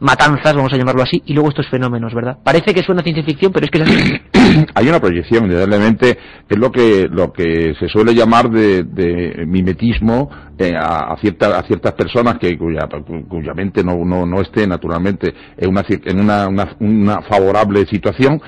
matanzas, 0.00 0.56
vamos 0.56 0.72
a 0.72 0.76
llamarlo 0.76 1.02
así, 1.02 1.22
y 1.26 1.32
luego 1.32 1.50
estos 1.50 1.68
fenómenos, 1.68 2.12
¿verdad? 2.12 2.38
Parece 2.42 2.74
que 2.74 2.82
suena 2.82 3.02
ciencia 3.02 3.22
ficción, 3.22 3.52
pero 3.52 3.66
es 3.66 3.70
que. 3.70 4.20
Hay 4.74 4.88
una 4.88 5.00
proyección, 5.00 5.44
indudablemente, 5.44 6.18
es 6.48 6.58
lo 6.58 6.72
que, 6.72 7.08
lo 7.08 7.32
que 7.32 7.74
se 7.78 7.88
suele 7.88 8.12
llamar 8.12 8.50
de, 8.50 9.44
mimetismo 9.46 10.28
eh, 10.58 10.74
a, 10.76 11.12
a, 11.12 11.16
ciertas 11.18 11.92
personas 11.92 12.38
que, 12.38 12.58
cuya, 12.58 12.88
cuya 13.28 13.54
mente 13.54 13.84
no, 13.84 14.04
no, 14.04 14.26
no 14.26 14.40
esté 14.40 14.66
naturalmente 14.66 15.32
en, 15.56 15.70
una, 15.70 15.84
en 15.88 16.20
una, 16.20 16.48
una 16.80 17.22
favorable 17.22 17.86
situación, 17.86 18.40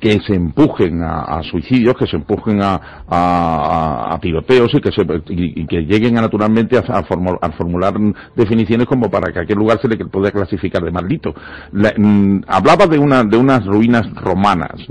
que 0.00 0.20
se 0.20 0.34
empujen 0.34 1.02
a, 1.02 1.42
suicidios, 1.42 1.96
que 1.96 2.06
se 2.06 2.16
empujen 2.16 2.60
a, 2.62 4.18
tiroteos 4.20 4.72
y 4.74 4.80
que, 4.80 4.92
se, 4.92 5.04
que 5.04 5.82
lleguen 5.82 6.14
naturalmente 6.14 6.76
a, 6.78 7.02
formular 7.02 7.94
definiciones 8.36 8.86
como 8.86 9.10
para 9.10 9.32
que 9.32 9.38
a 9.40 9.42
aquel 9.42 9.58
lugar 9.58 9.80
se 9.80 9.88
le 9.88 9.96
pueda 10.06 10.30
clasificar 10.30 10.82
de 10.82 10.90
maldito. 10.90 11.34
Mm, 11.72 12.40
hablaba 12.46 12.86
de, 12.86 12.98
una, 12.98 13.24
de 13.24 13.36
unas 13.36 13.64
ruinas 13.64 14.12
romanas, 14.14 14.86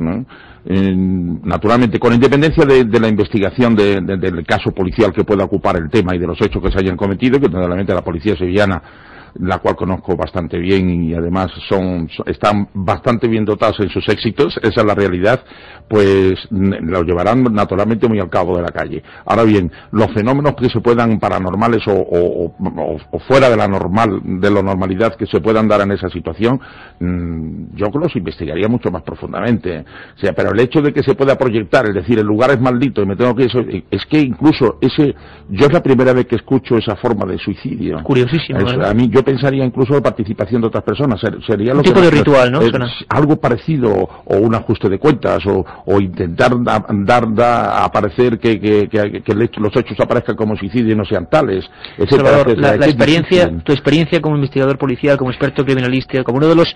naturalmente, 0.65 1.99
con 1.99 2.13
independencia 2.13 2.65
de, 2.65 2.99
la 2.99 3.07
investigación 3.07 3.75
del 3.75 4.45
caso 4.45 4.71
policial 4.71 5.13
que 5.13 5.23
pueda 5.23 5.45
ocupar 5.45 5.77
el 5.77 5.89
tema 5.89 6.15
y 6.15 6.19
de 6.19 6.27
los 6.27 6.41
hechos 6.41 6.61
que 6.61 6.71
se 6.71 6.79
hayan 6.79 6.97
cometido, 6.97 7.39
que 7.39 7.47
naturalmente 7.47 7.93
la 7.93 8.03
policía 8.03 8.35
sevillana 8.35 8.81
la 9.39 9.59
cual 9.59 9.75
conozco 9.75 10.15
bastante 10.15 10.57
bien 10.57 11.03
y 11.03 11.13
además 11.13 11.51
son, 11.67 12.09
están 12.25 12.69
bastante 12.73 13.27
bien 13.27 13.45
dotados 13.45 13.79
en 13.79 13.89
sus 13.89 14.07
éxitos, 14.09 14.57
esa 14.61 14.81
es 14.81 14.85
la 14.85 14.95
realidad, 14.95 15.43
pues 15.87 16.35
lo 16.49 17.03
llevarán 17.03 17.43
naturalmente 17.43 18.07
muy 18.07 18.19
al 18.19 18.29
cabo 18.29 18.55
de 18.57 18.63
la 18.63 18.69
calle. 18.69 19.03
Ahora 19.25 19.43
bien, 19.43 19.71
los 19.91 20.11
fenómenos 20.13 20.55
que 20.55 20.69
se 20.69 20.79
puedan 20.79 21.19
paranormales 21.19 21.83
o, 21.87 22.53
fuera 23.27 23.49
de 23.49 23.57
la 23.57 23.67
normal, 23.67 24.21
de 24.23 24.51
la 24.51 24.61
normalidad 24.61 25.15
que 25.15 25.25
se 25.25 25.39
puedan 25.39 25.67
dar 25.67 25.81
en 25.81 25.91
esa 25.91 26.09
situación, 26.09 26.59
mm, 26.99 27.75
yo 27.75 27.87
los 27.97 28.15
investigaría 28.15 28.67
mucho 28.67 28.91
más 28.91 29.01
profundamente. 29.03 29.79
O 30.15 30.19
sea, 30.19 30.33
pero 30.33 30.51
el 30.51 30.59
hecho 30.59 30.81
de 30.81 30.93
que 30.93 31.03
se 31.03 31.15
pueda 31.15 31.35
proyectar, 31.35 31.87
es 31.87 31.95
decir, 31.95 32.19
el 32.19 32.25
lugar 32.25 32.51
es 32.51 32.59
maldito 32.59 33.01
y 33.01 33.05
me 33.05 33.15
tengo 33.15 33.35
que 33.35 33.45
eso, 33.45 33.59
es 33.59 34.05
que 34.05 34.19
incluso 34.19 34.77
ese, 34.81 35.15
yo 35.49 35.67
es 35.67 35.73
la 35.73 35.81
primera 35.81 36.13
vez 36.13 36.25
que 36.27 36.35
escucho 36.35 36.77
esa 36.77 36.95
forma 36.95 37.25
de 37.25 37.37
suicidio. 37.37 38.03
Curiosísimo. 38.03 38.59
a 38.59 38.93
mí 38.93 39.09
yo 39.09 39.23
pensaría 39.27 39.65
incluso 39.65 39.93
la 39.93 40.01
participación 40.01 40.61
de 40.61 40.67
otras 40.67 40.85
personas. 40.85 41.19
Sería 41.45 41.73
lo 41.73 41.79
un 41.79 41.83
tipo 41.83 41.99
de 41.99 42.09
ritual, 42.09 42.49
¿no? 42.49 42.61
algo 43.09 43.35
parecido 43.35 43.91
o 44.23 44.37
un 44.37 44.55
ajuste 44.55 44.87
de 44.87 44.99
cuentas 44.99 45.45
o 45.45 45.65
o 45.85 45.99
intentar 45.99 46.51
dar, 46.63 47.33
da, 47.33 47.83
aparecer 47.83 48.39
que, 48.39 48.59
que, 48.59 48.87
que, 48.89 49.33
los 49.33 49.75
hechos 49.75 49.99
aparezcan 49.99 50.35
como 50.35 50.55
suicidio 50.55 50.93
y 50.93 50.95
no 50.95 51.03
sean 51.03 51.29
tales, 51.29 51.69
la, 51.97 52.75
experiencia, 52.75 53.51
tu 53.63 53.73
experiencia 53.73 54.21
como 54.21 54.35
investigador 54.35 54.77
policial, 54.77 55.17
como 55.17 55.31
experto 55.31 55.65
criminalista, 55.65 56.23
como 56.23 56.37
uno 56.37 56.47
de 56.47 56.55
los 56.55 56.73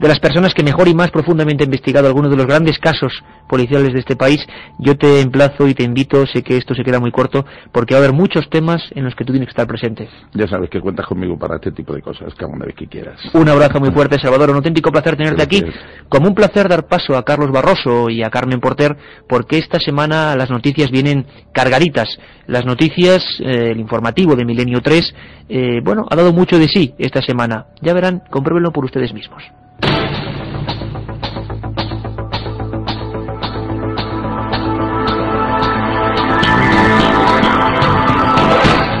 de 0.00 0.08
las 0.08 0.18
personas 0.18 0.54
que 0.54 0.62
mejor 0.62 0.88
y 0.88 0.94
más 0.94 1.10
profundamente 1.10 1.62
ha 1.62 1.66
investigado 1.66 2.06
algunos 2.06 2.30
de 2.30 2.36
los 2.36 2.46
grandes 2.46 2.78
casos 2.78 3.12
policiales 3.48 3.92
de 3.92 3.98
este 3.98 4.16
país, 4.16 4.40
yo 4.78 4.96
te 4.96 5.20
emplazo 5.20 5.68
y 5.68 5.74
te 5.74 5.82
invito, 5.82 6.24
sé 6.26 6.42
que 6.42 6.56
esto 6.56 6.74
se 6.74 6.84
queda 6.84 7.00
muy 7.00 7.10
corto, 7.10 7.44
porque 7.70 7.94
va 7.94 8.00
a 8.00 8.04
haber 8.04 8.14
muchos 8.14 8.48
temas 8.48 8.80
en 8.94 9.04
los 9.04 9.14
que 9.14 9.24
tú 9.24 9.32
tienes 9.32 9.48
que 9.48 9.50
estar 9.50 9.66
presente. 9.66 10.08
Ya 10.32 10.46
sabes 10.46 10.70
que 10.70 10.80
cuentas 10.80 11.06
conmigo 11.06 11.36
para 11.36 11.56
este 11.56 11.72
tipo 11.72 11.89
de 11.92 12.02
cosas, 12.02 12.34
cada 12.34 12.52
una 12.52 12.66
vez 12.66 12.74
que 12.74 12.86
quieras. 12.86 13.20
Un 13.34 13.48
abrazo 13.48 13.80
muy 13.80 13.90
fuerte, 13.90 14.18
Salvador, 14.20 14.50
un 14.50 14.56
auténtico 14.56 14.90
placer 14.90 15.16
tenerte 15.16 15.42
aquí. 15.42 15.62
Como 16.08 16.28
un 16.28 16.34
placer 16.34 16.68
dar 16.68 16.86
paso 16.86 17.16
a 17.16 17.24
Carlos 17.24 17.50
Barroso 17.50 18.10
y 18.10 18.22
a 18.22 18.30
Carmen 18.30 18.60
Porter, 18.60 18.96
porque 19.28 19.58
esta 19.58 19.78
semana 19.78 20.34
las 20.36 20.50
noticias 20.50 20.90
vienen 20.90 21.26
cargaditas. 21.52 22.18
Las 22.46 22.64
noticias, 22.64 23.22
eh, 23.40 23.70
el 23.72 23.80
informativo 23.80 24.34
de 24.34 24.44
Milenio 24.44 24.80
3, 24.80 25.14
eh, 25.48 25.80
bueno, 25.84 26.06
ha 26.10 26.16
dado 26.16 26.32
mucho 26.32 26.58
de 26.58 26.66
sí 26.68 26.94
esta 26.98 27.22
semana. 27.22 27.66
Ya 27.80 27.92
verán, 27.92 28.22
compruébenlo 28.30 28.72
por 28.72 28.84
ustedes 28.84 29.12
mismos. 29.12 29.42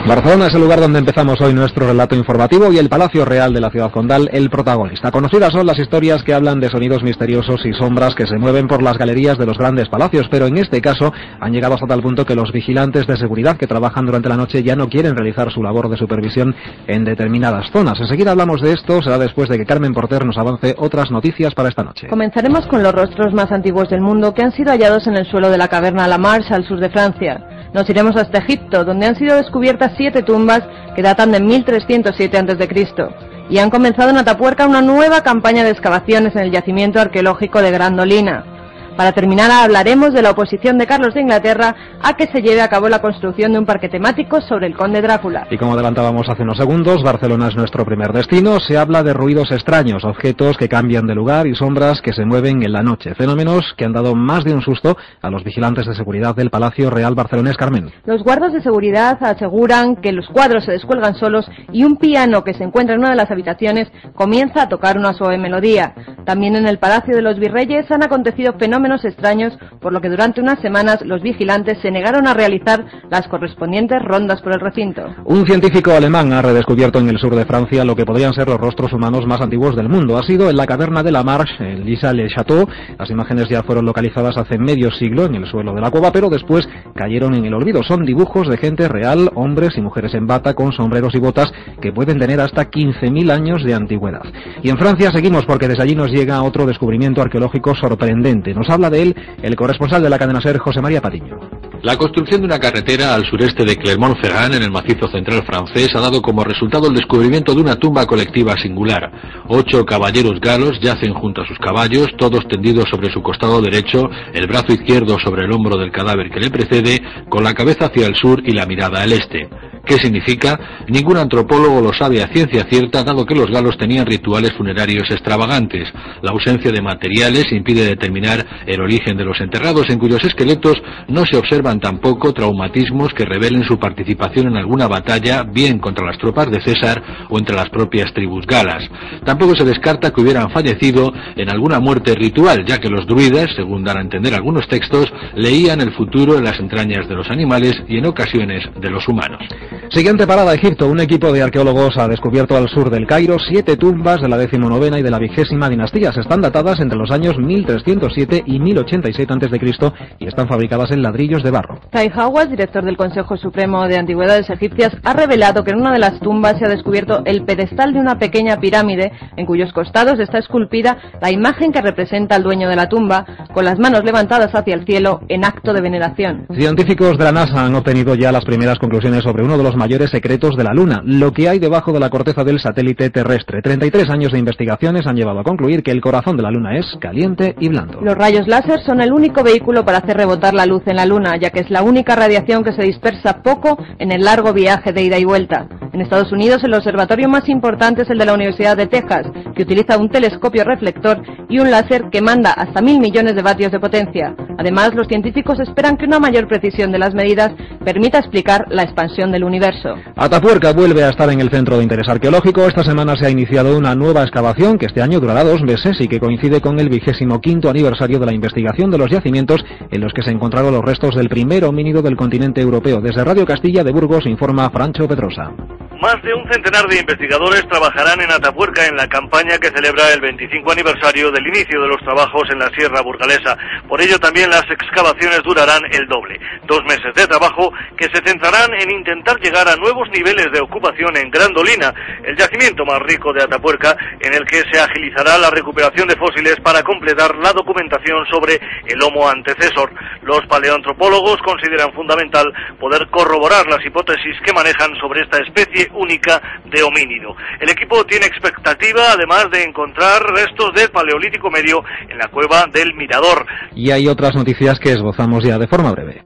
Barcelona 0.06 0.46
es 0.46 0.54
el 0.54 0.62
lugar 0.62 0.80
donde 0.80 0.98
empezamos 0.98 1.40
hoy 1.40 1.52
nuestro 1.52 1.86
relato 1.86 2.16
informativo 2.16 2.72
y 2.72 2.78
el 2.78 2.88
Palacio 2.88 3.24
Real 3.24 3.52
de 3.52 3.60
la 3.60 3.70
ciudad 3.70 3.92
condal 3.92 4.28
el 4.32 4.50
protagonista. 4.50 5.10
Conocidas 5.10 5.52
son 5.52 5.66
las 5.66 5.78
historias 5.78 6.24
que 6.24 6.34
hablan 6.34 6.58
de 6.58 6.68
sonidos 6.68 7.02
misteriosos 7.02 7.64
y 7.64 7.72
sombras 7.74 8.14
que 8.14 8.26
se 8.26 8.38
mueven 8.38 8.66
por 8.66 8.82
las 8.82 8.98
galerías 8.98 9.38
de 9.38 9.46
los 9.46 9.58
grandes 9.58 9.88
palacios, 9.88 10.26
pero 10.30 10.46
en 10.46 10.56
este 10.56 10.80
caso 10.80 11.12
han 11.38 11.52
llegado 11.52 11.74
hasta 11.74 11.86
tal 11.86 12.02
punto 12.02 12.24
que 12.24 12.34
los 12.34 12.50
vigilantes 12.50 13.06
de 13.06 13.16
seguridad 13.18 13.56
que 13.56 13.66
trabajan 13.66 14.06
durante 14.06 14.28
la 14.28 14.36
noche 14.36 14.62
ya 14.62 14.74
no 14.74 14.88
quieren 14.88 15.14
realizar 15.14 15.52
su 15.52 15.62
labor 15.62 15.88
de 15.88 15.96
supervisión 15.96 16.56
en 16.86 17.04
determinadas 17.04 17.70
zonas. 17.70 18.00
Enseguida 18.00 18.32
hablamos 18.32 18.62
de 18.62 18.72
esto, 18.72 19.02
será 19.02 19.18
después 19.18 19.48
de 19.48 19.58
que 19.58 19.66
Carmen 19.66 19.92
Porter 19.92 20.24
nos 20.24 20.38
avance 20.38 20.74
otras 20.78 21.10
noticias 21.10 21.54
para 21.54 21.68
esta 21.68 21.84
noche. 21.84 22.08
Comenzaremos 22.08 22.66
con 22.66 22.82
los 22.82 22.94
rostros 22.94 23.32
más 23.34 23.52
antiguos 23.52 23.90
del 23.90 24.00
mundo 24.00 24.34
que 24.34 24.42
han 24.42 24.52
sido 24.52 24.72
hallados 24.72 25.06
en 25.06 25.16
el 25.16 25.26
suelo 25.26 25.50
de 25.50 25.58
la 25.58 25.68
caverna 25.68 26.08
La 26.08 26.18
Marche 26.18 26.54
al 26.54 26.66
sur 26.66 26.80
de 26.80 26.90
Francia. 26.90 27.59
Nos 27.72 27.88
iremos 27.88 28.16
hasta 28.16 28.38
Egipto, 28.38 28.84
donde 28.84 29.06
han 29.06 29.16
sido 29.16 29.36
descubiertas 29.36 29.92
siete 29.96 30.22
tumbas 30.22 30.62
que 30.96 31.02
datan 31.02 31.30
de 31.30 31.40
1307 31.40 32.38
a.C. 32.38 33.08
y 33.48 33.58
han 33.58 33.70
comenzado 33.70 34.10
en 34.10 34.16
Atapuerca 34.16 34.66
una 34.66 34.82
nueva 34.82 35.22
campaña 35.22 35.62
de 35.62 35.70
excavaciones 35.70 36.34
en 36.34 36.42
el 36.42 36.50
yacimiento 36.50 37.00
arqueológico 37.00 37.62
de 37.62 37.70
Grandolina. 37.70 38.59
Para 39.00 39.12
terminar, 39.12 39.50
hablaremos 39.50 40.12
de 40.12 40.20
la 40.20 40.32
oposición 40.32 40.76
de 40.76 40.86
Carlos 40.86 41.14
de 41.14 41.22
Inglaterra 41.22 41.74
a 42.02 42.18
que 42.18 42.26
se 42.26 42.42
lleve 42.42 42.60
a 42.60 42.68
cabo 42.68 42.86
la 42.90 43.00
construcción 43.00 43.50
de 43.50 43.58
un 43.58 43.64
parque 43.64 43.88
temático 43.88 44.42
sobre 44.42 44.66
el 44.66 44.76
conde 44.76 45.00
Drácula. 45.00 45.46
Y 45.50 45.56
como 45.56 45.72
adelantábamos 45.72 46.28
hace 46.28 46.42
unos 46.42 46.58
segundos, 46.58 47.02
Barcelona 47.02 47.48
es 47.48 47.56
nuestro 47.56 47.86
primer 47.86 48.12
destino. 48.12 48.60
Se 48.60 48.76
habla 48.76 49.02
de 49.02 49.14
ruidos 49.14 49.52
extraños, 49.52 50.04
objetos 50.04 50.58
que 50.58 50.68
cambian 50.68 51.06
de 51.06 51.14
lugar 51.14 51.46
y 51.46 51.54
sombras 51.54 52.02
que 52.02 52.12
se 52.12 52.26
mueven 52.26 52.62
en 52.62 52.74
la 52.74 52.82
noche. 52.82 53.14
Fenómenos 53.14 53.72
que 53.78 53.86
han 53.86 53.94
dado 53.94 54.14
más 54.14 54.44
de 54.44 54.52
un 54.52 54.60
susto 54.60 54.98
a 55.22 55.30
los 55.30 55.44
vigilantes 55.44 55.86
de 55.86 55.94
seguridad 55.94 56.34
del 56.34 56.50
Palacio 56.50 56.90
Real 56.90 57.14
Barcelonés 57.14 57.56
Carmen. 57.56 57.90
Los 58.04 58.22
guardas 58.22 58.52
de 58.52 58.60
seguridad 58.60 59.16
aseguran 59.22 59.96
que 59.96 60.12
los 60.12 60.26
cuadros 60.26 60.66
se 60.66 60.72
descuelgan 60.72 61.14
solos 61.14 61.46
y 61.72 61.84
un 61.84 61.96
piano 61.96 62.44
que 62.44 62.52
se 62.52 62.64
encuentra 62.64 62.96
en 62.96 63.00
una 63.00 63.12
de 63.12 63.16
las 63.16 63.30
habitaciones 63.30 63.88
comienza 64.14 64.64
a 64.64 64.68
tocar 64.68 64.98
una 64.98 65.14
suave 65.14 65.38
melodía. 65.38 65.94
También 66.26 66.54
en 66.54 66.66
el 66.66 66.78
Palacio 66.78 67.16
de 67.16 67.22
los 67.22 67.38
Virreyes 67.38 67.90
han 67.90 68.02
acontecido 68.02 68.52
fenómenos 68.58 68.89
extraños, 69.04 69.56
por 69.80 69.92
lo 69.92 70.00
que 70.00 70.08
durante 70.08 70.40
unas 70.40 70.60
semanas 70.60 70.98
los 71.04 71.22
vigilantes 71.22 71.78
se 71.80 71.90
negaron 71.90 72.26
a 72.26 72.34
realizar 72.34 72.84
las 73.10 73.28
correspondientes 73.28 74.02
rondas 74.02 74.40
por 74.42 74.52
el 74.52 74.60
recinto. 74.60 75.02
Un 75.24 75.46
científico 75.46 75.92
alemán 75.92 76.32
ha 76.32 76.42
redescubierto 76.42 76.98
en 76.98 77.08
el 77.08 77.18
sur 77.18 77.34
de 77.34 77.44
Francia 77.44 77.84
lo 77.84 77.96
que 77.96 78.04
podrían 78.04 78.34
ser 78.34 78.48
los 78.48 78.58
rostros 78.58 78.92
humanos 78.92 79.26
más 79.26 79.40
antiguos 79.40 79.76
del 79.76 79.88
mundo. 79.88 80.18
Ha 80.18 80.22
sido 80.22 80.50
en 80.50 80.56
la 80.56 80.66
caverna 80.66 81.02
de 81.02 81.12
la 81.12 81.22
Marche, 81.22 81.72
en 81.72 81.84
Lisa-le-Château. 81.84 82.66
Las 82.98 83.10
imágenes 83.10 83.48
ya 83.48 83.62
fueron 83.62 83.84
localizadas 83.84 84.36
hace 84.36 84.58
medio 84.58 84.90
siglo 84.90 85.24
en 85.24 85.34
el 85.36 85.46
suelo 85.46 85.74
de 85.74 85.80
la 85.80 85.90
cueva, 85.90 86.12
pero 86.12 86.28
después 86.28 86.68
cayeron 86.94 87.34
en 87.34 87.44
el 87.44 87.54
olvido. 87.54 87.82
Son 87.82 88.04
dibujos 88.04 88.48
de 88.48 88.56
gente 88.56 88.88
real, 88.88 89.30
hombres 89.34 89.76
y 89.76 89.80
mujeres 89.80 90.14
en 90.14 90.26
bata 90.26 90.54
con 90.54 90.72
sombreros 90.72 91.14
y 91.14 91.18
botas 91.18 91.52
que 91.80 91.92
pueden 91.92 92.18
tener 92.18 92.40
hasta 92.40 92.70
15.000 92.70 93.30
años 93.30 93.64
de 93.64 93.74
antigüedad. 93.74 94.22
Y 94.62 94.70
en 94.70 94.78
Francia 94.78 95.10
seguimos 95.12 95.44
porque 95.46 95.68
desde 95.68 95.82
allí 95.82 95.94
nos 95.94 96.10
llega 96.10 96.42
otro 96.42 96.66
descubrimiento 96.66 97.22
arqueológico 97.22 97.74
sorprendente. 97.74 98.54
Nos 98.54 98.69
habla 98.70 98.90
de 98.90 99.02
él 99.02 99.16
el 99.42 99.56
corresponsal 99.56 100.02
de 100.02 100.10
la 100.10 100.18
cadena 100.18 100.40
SER, 100.40 100.58
José 100.58 100.80
María 100.80 101.00
Patiño. 101.00 101.59
La 101.82 101.96
construcción 101.96 102.42
de 102.42 102.46
una 102.46 102.58
carretera 102.58 103.14
al 103.14 103.24
sureste 103.24 103.64
de 103.64 103.74
Clermont-Ferrand, 103.74 104.54
en 104.54 104.62
el 104.62 104.70
macizo 104.70 105.08
central 105.08 105.42
francés, 105.46 105.88
ha 105.94 106.00
dado 106.00 106.20
como 106.20 106.44
resultado 106.44 106.88
el 106.88 106.94
descubrimiento 106.94 107.54
de 107.54 107.62
una 107.62 107.76
tumba 107.76 108.04
colectiva 108.04 108.54
singular. 108.60 109.10
Ocho 109.48 109.86
caballeros 109.86 110.38
galos 110.40 110.78
yacen 110.82 111.14
junto 111.14 111.40
a 111.40 111.46
sus 111.46 111.58
caballos, 111.58 112.08
todos 112.18 112.46
tendidos 112.48 112.84
sobre 112.90 113.10
su 113.10 113.22
costado 113.22 113.62
derecho, 113.62 114.10
el 114.34 114.46
brazo 114.46 114.74
izquierdo 114.74 115.18
sobre 115.18 115.46
el 115.46 115.52
hombro 115.52 115.78
del 115.78 115.90
cadáver 115.90 116.30
que 116.30 116.40
le 116.40 116.50
precede, 116.50 117.00
con 117.30 117.44
la 117.44 117.54
cabeza 117.54 117.86
hacia 117.86 118.06
el 118.06 118.14
sur 118.14 118.42
y 118.44 118.52
la 118.52 118.66
mirada 118.66 119.02
al 119.02 119.12
este. 119.12 119.48
¿Qué 119.84 119.94
significa? 119.94 120.84
Ningún 120.88 121.16
antropólogo 121.16 121.80
lo 121.80 121.92
sabe 121.92 122.22
a 122.22 122.28
ciencia 122.28 122.66
cierta, 122.70 123.02
dado 123.02 123.24
que 123.24 123.34
los 123.34 123.50
galos 123.50 123.78
tenían 123.78 124.06
rituales 124.06 124.52
funerarios 124.52 125.10
extravagantes. 125.10 125.88
La 126.22 126.32
ausencia 126.32 126.70
de 126.70 126.82
materiales 126.82 127.50
impide 127.50 127.86
determinar 127.86 128.64
el 128.66 128.80
origen 128.80 129.16
de 129.16 129.24
los 129.24 129.40
enterrados, 129.40 129.88
en 129.88 129.98
cuyos 129.98 130.22
esqueletos 130.22 130.80
no 131.08 131.24
se 131.24 131.38
tampoco 131.78 132.32
traumatismos 132.32 133.14
que 133.14 133.24
revelen 133.24 133.62
su 133.64 133.78
participación 133.78 134.48
en 134.48 134.56
alguna 134.56 134.88
batalla, 134.88 135.44
bien 135.44 135.78
contra 135.78 136.06
las 136.06 136.18
tropas 136.18 136.50
de 136.50 136.60
César 136.60 137.02
o 137.28 137.38
entre 137.38 137.54
las 137.54 137.68
propias 137.68 138.12
tribus 138.12 138.46
galas. 138.46 138.82
Tampoco 139.24 139.54
se 139.54 139.64
descarta 139.64 140.10
que 140.10 140.20
hubieran 140.20 140.50
fallecido 140.50 141.12
en 141.36 141.50
alguna 141.50 141.78
muerte 141.78 142.14
ritual, 142.14 142.64
ya 142.66 142.78
que 142.78 142.88
los 142.88 143.06
druidas, 143.06 143.48
según 143.54 143.84
dan 143.84 143.98
a 143.98 144.00
entender 144.00 144.34
algunos 144.34 144.66
textos, 144.66 145.12
leían 145.34 145.80
el 145.80 145.92
futuro 145.92 146.36
en 146.38 146.44
las 146.44 146.58
entrañas 146.58 147.08
de 147.08 147.14
los 147.14 147.30
animales 147.30 147.74
y 147.86 147.98
en 147.98 148.06
ocasiones 148.06 148.64
de 148.80 148.90
los 148.90 149.06
humanos. 149.06 149.42
Siguiente 149.90 150.26
parada, 150.26 150.54
Egipto. 150.54 150.88
Un 150.88 151.00
equipo 151.00 151.32
de 151.32 151.42
arqueólogos 151.42 151.96
ha 151.98 152.08
descubierto 152.08 152.56
al 152.56 152.68
sur 152.68 152.90
del 152.90 153.06
Cairo 153.06 153.36
siete 153.38 153.76
tumbas 153.76 154.20
de 154.20 154.28
la 154.28 154.38
decimonovena 154.38 154.98
y 154.98 155.02
de 155.02 155.10
la 155.10 155.18
vigésima 155.18 155.68
dinastías. 155.68 156.16
Están 156.16 156.40
datadas 156.40 156.80
entre 156.80 156.98
los 156.98 157.10
años 157.10 157.36
1307 157.38 158.44
y 158.46 158.58
1087 158.58 159.32
a.C. 159.32 159.92
y 160.18 160.26
están 160.26 160.48
fabricadas 160.48 160.90
en 160.92 161.02
ladrillos 161.02 161.42
de 161.42 161.50
barro. 161.50 161.59
Tai 161.90 162.10
Hawass, 162.14 162.50
director 162.50 162.84
del 162.84 162.96
Consejo 162.96 163.36
Supremo 163.36 163.86
de 163.86 163.98
Antigüedades 163.98 164.48
Egipcias, 164.50 164.96
ha 165.04 165.12
revelado 165.12 165.64
que 165.64 165.70
en 165.70 165.80
una 165.80 165.92
de 165.92 165.98
las 165.98 166.20
tumbas 166.20 166.58
se 166.58 166.66
ha 166.66 166.68
descubierto 166.68 167.22
el 167.24 167.44
pedestal 167.44 167.92
de 167.92 168.00
una 168.00 168.18
pequeña 168.18 168.58
pirámide 168.58 169.12
en 169.36 169.46
cuyos 169.46 169.72
costados 169.72 170.18
está 170.18 170.38
esculpida 170.38 170.98
la 171.20 171.30
imagen 171.30 171.72
que 171.72 171.80
representa 171.80 172.36
al 172.36 172.42
dueño 172.42 172.68
de 172.68 172.76
la 172.76 172.88
tumba, 172.88 173.24
con 173.52 173.64
las 173.64 173.78
manos 173.78 174.04
levantadas 174.04 174.54
hacia 174.54 174.74
el 174.74 174.84
cielo 174.84 175.20
en 175.28 175.44
acto 175.44 175.72
de 175.72 175.80
veneración. 175.80 176.46
Científicos 176.54 177.18
de 177.18 177.24
la 177.24 177.32
NASA 177.32 177.64
han 177.64 177.74
obtenido 177.74 178.14
ya 178.14 178.32
las 178.32 178.44
primeras 178.44 178.78
conclusiones 178.78 179.22
sobre 179.22 179.44
uno 179.44 179.56
de 179.56 179.64
los 179.64 179.76
mayores 179.76 180.10
secretos 180.10 180.56
de 180.56 180.64
la 180.64 180.72
Luna, 180.72 181.02
lo 181.04 181.32
que 181.32 181.48
hay 181.48 181.58
debajo 181.58 181.92
de 181.92 182.00
la 182.00 182.10
corteza 182.10 182.44
del 182.44 182.60
satélite 182.60 183.10
terrestre. 183.10 183.62
33 183.62 184.10
años 184.10 184.32
de 184.32 184.38
investigaciones 184.38 185.06
han 185.06 185.16
llevado 185.16 185.40
a 185.40 185.44
concluir 185.44 185.82
que 185.82 185.90
el 185.90 186.00
corazón 186.00 186.36
de 186.36 186.42
la 186.42 186.50
Luna 186.50 186.78
es 186.78 186.86
caliente 187.00 187.54
y 187.58 187.68
blando. 187.68 188.00
Los 188.00 188.14
rayos 188.14 188.46
láser 188.46 188.80
son 188.80 189.00
el 189.00 189.12
único 189.12 189.42
vehículo 189.42 189.84
para 189.84 189.98
hacer 189.98 190.16
rebotar 190.16 190.54
la 190.54 190.66
luz 190.66 190.82
en 190.86 190.96
la 190.96 191.06
Luna, 191.06 191.36
ya 191.36 191.49
que 191.50 191.60
es 191.60 191.70
la 191.70 191.82
única 191.82 192.16
radiación 192.16 192.64
que 192.64 192.72
se 192.72 192.82
dispersa 192.82 193.42
poco 193.42 193.78
en 193.98 194.12
el 194.12 194.24
largo 194.24 194.52
viaje 194.52 194.92
de 194.92 195.02
ida 195.02 195.18
y 195.18 195.24
vuelta. 195.24 195.68
En 195.92 196.00
Estados 196.00 196.30
Unidos, 196.30 196.62
el 196.62 196.74
observatorio 196.74 197.28
más 197.28 197.48
importante 197.48 198.02
es 198.02 198.10
el 198.10 198.18
de 198.18 198.24
la 198.24 198.34
Universidad 198.34 198.76
de 198.76 198.86
Texas, 198.86 199.26
que 199.56 199.62
utiliza 199.62 199.98
un 199.98 200.08
telescopio 200.08 200.62
reflector 200.62 201.20
y 201.48 201.58
un 201.58 201.70
láser 201.70 202.04
que 202.12 202.22
manda 202.22 202.52
hasta 202.52 202.80
mil 202.80 203.00
millones 203.00 203.34
de 203.34 203.42
vatios 203.42 203.72
de 203.72 203.80
potencia. 203.80 204.36
Además, 204.56 204.94
los 204.94 205.08
científicos 205.08 205.58
esperan 205.58 205.96
que 205.96 206.04
una 206.04 206.20
mayor 206.20 206.46
precisión 206.46 206.92
de 206.92 206.98
las 206.98 207.12
medidas 207.12 207.50
permita 207.84 208.18
explicar 208.18 208.66
la 208.68 208.84
expansión 208.84 209.32
del 209.32 209.42
universo. 209.42 209.94
Atapuerca 210.14 210.72
vuelve 210.72 211.02
a 211.02 211.10
estar 211.10 211.28
en 211.30 211.40
el 211.40 211.50
centro 211.50 211.76
de 211.76 211.82
interés 211.82 212.08
arqueológico. 212.08 212.66
Esta 212.66 212.84
semana 212.84 213.16
se 213.16 213.26
ha 213.26 213.30
iniciado 213.30 213.76
una 213.76 213.96
nueva 213.96 214.22
excavación 214.22 214.78
que 214.78 214.86
este 214.86 215.02
año 215.02 215.18
durará 215.18 215.42
dos 215.42 215.62
meses 215.62 216.00
y 216.00 216.06
que 216.06 216.20
coincide 216.20 216.60
con 216.60 216.78
el 216.78 216.88
vigésimo 216.88 217.40
quinto 217.40 217.68
aniversario 217.68 218.20
de 218.20 218.26
la 218.26 218.34
investigación 218.34 218.90
de 218.90 218.98
los 218.98 219.10
yacimientos 219.10 219.64
en 219.90 220.00
los 220.00 220.12
que 220.12 220.22
se 220.22 220.30
encontraron 220.30 220.72
los 220.72 220.84
restos 220.84 221.16
del 221.16 221.28
primer 221.28 221.39
homínido 221.68 222.02
del 222.02 222.16
continente 222.16 222.60
europeo. 222.60 223.00
Desde 223.00 223.24
Radio 223.24 223.46
Castilla 223.46 223.82
de 223.84 223.92
Burgos 223.92 224.26
informa 224.26 224.70
Francho 224.70 225.08
Pedrosa. 225.08 225.52
Más 226.00 226.16
de 226.22 226.32
un 226.32 226.50
centenar 226.50 226.86
de 226.88 226.98
investigadores 226.98 227.68
trabajarán 227.68 228.22
en 228.22 228.32
Atapuerca 228.32 228.86
en 228.86 228.96
la 228.96 229.06
campaña 229.06 229.58
que 229.58 229.68
celebra 229.68 230.10
el 230.14 230.20
25 230.22 230.72
aniversario 230.72 231.30
del 231.30 231.46
inicio 231.46 231.78
de 231.78 231.88
los 231.88 232.00
trabajos 232.00 232.48
en 232.50 232.58
la 232.58 232.70
Sierra 232.70 233.02
Burgalesa. 233.02 233.54
Por 233.86 234.00
ello 234.00 234.18
también 234.18 234.48
las 234.48 234.64
excavaciones 234.70 235.42
durarán 235.44 235.82
el 235.92 236.08
doble. 236.08 236.40
Dos 236.66 236.80
meses 236.84 237.12
de 237.14 237.26
trabajo 237.26 237.70
que 237.98 238.08
se 238.08 238.22
centrarán 238.24 238.72
en 238.80 238.90
intentar 238.90 239.38
llegar 239.40 239.68
a 239.68 239.76
nuevos 239.76 240.08
niveles 240.08 240.46
de 240.50 240.60
ocupación 240.60 241.18
en 241.18 241.30
Grandolina, 241.30 241.92
el 242.24 242.34
yacimiento 242.34 242.86
más 242.86 243.00
rico 243.00 243.34
de 243.34 243.42
Atapuerca, 243.42 243.94
en 244.20 244.32
el 244.32 244.46
que 244.46 244.64
se 244.72 244.80
agilizará 244.80 245.36
la 245.36 245.50
recuperación 245.50 246.08
de 246.08 246.16
fósiles 246.16 246.56
para 246.62 246.82
completar 246.82 247.36
la 247.36 247.52
documentación 247.52 248.24
sobre 248.32 248.58
el 248.86 249.02
Homo 249.02 249.28
antecesor. 249.28 249.92
Los 250.22 250.40
paleoantropólogos 250.46 251.36
consideran 251.42 251.92
fundamental 251.92 252.50
poder 252.78 253.06
corroborar 253.10 253.66
las 253.66 253.84
hipótesis 253.84 254.40
que 254.42 254.54
manejan 254.54 254.96
sobre 254.96 255.20
esta 255.20 255.36
especie 255.38 255.89
única 255.94 256.40
de 256.64 256.82
homínido. 256.82 257.34
El 257.60 257.70
equipo 257.70 258.04
tiene 258.04 258.26
expectativa, 258.26 259.12
además 259.12 259.46
de 259.52 259.64
encontrar 259.64 260.22
restos 260.22 260.72
del 260.74 260.90
Paleolítico 260.90 261.50
Medio 261.50 261.82
en 262.08 262.18
la 262.18 262.28
cueva 262.28 262.66
del 262.72 262.94
Mirador. 262.94 263.46
Y 263.74 263.90
hay 263.90 264.08
otras 264.08 264.34
noticias 264.34 264.78
que 264.78 264.92
esbozamos 264.92 265.44
ya 265.44 265.58
de 265.58 265.68
forma 265.68 265.92
breve. 265.92 266.22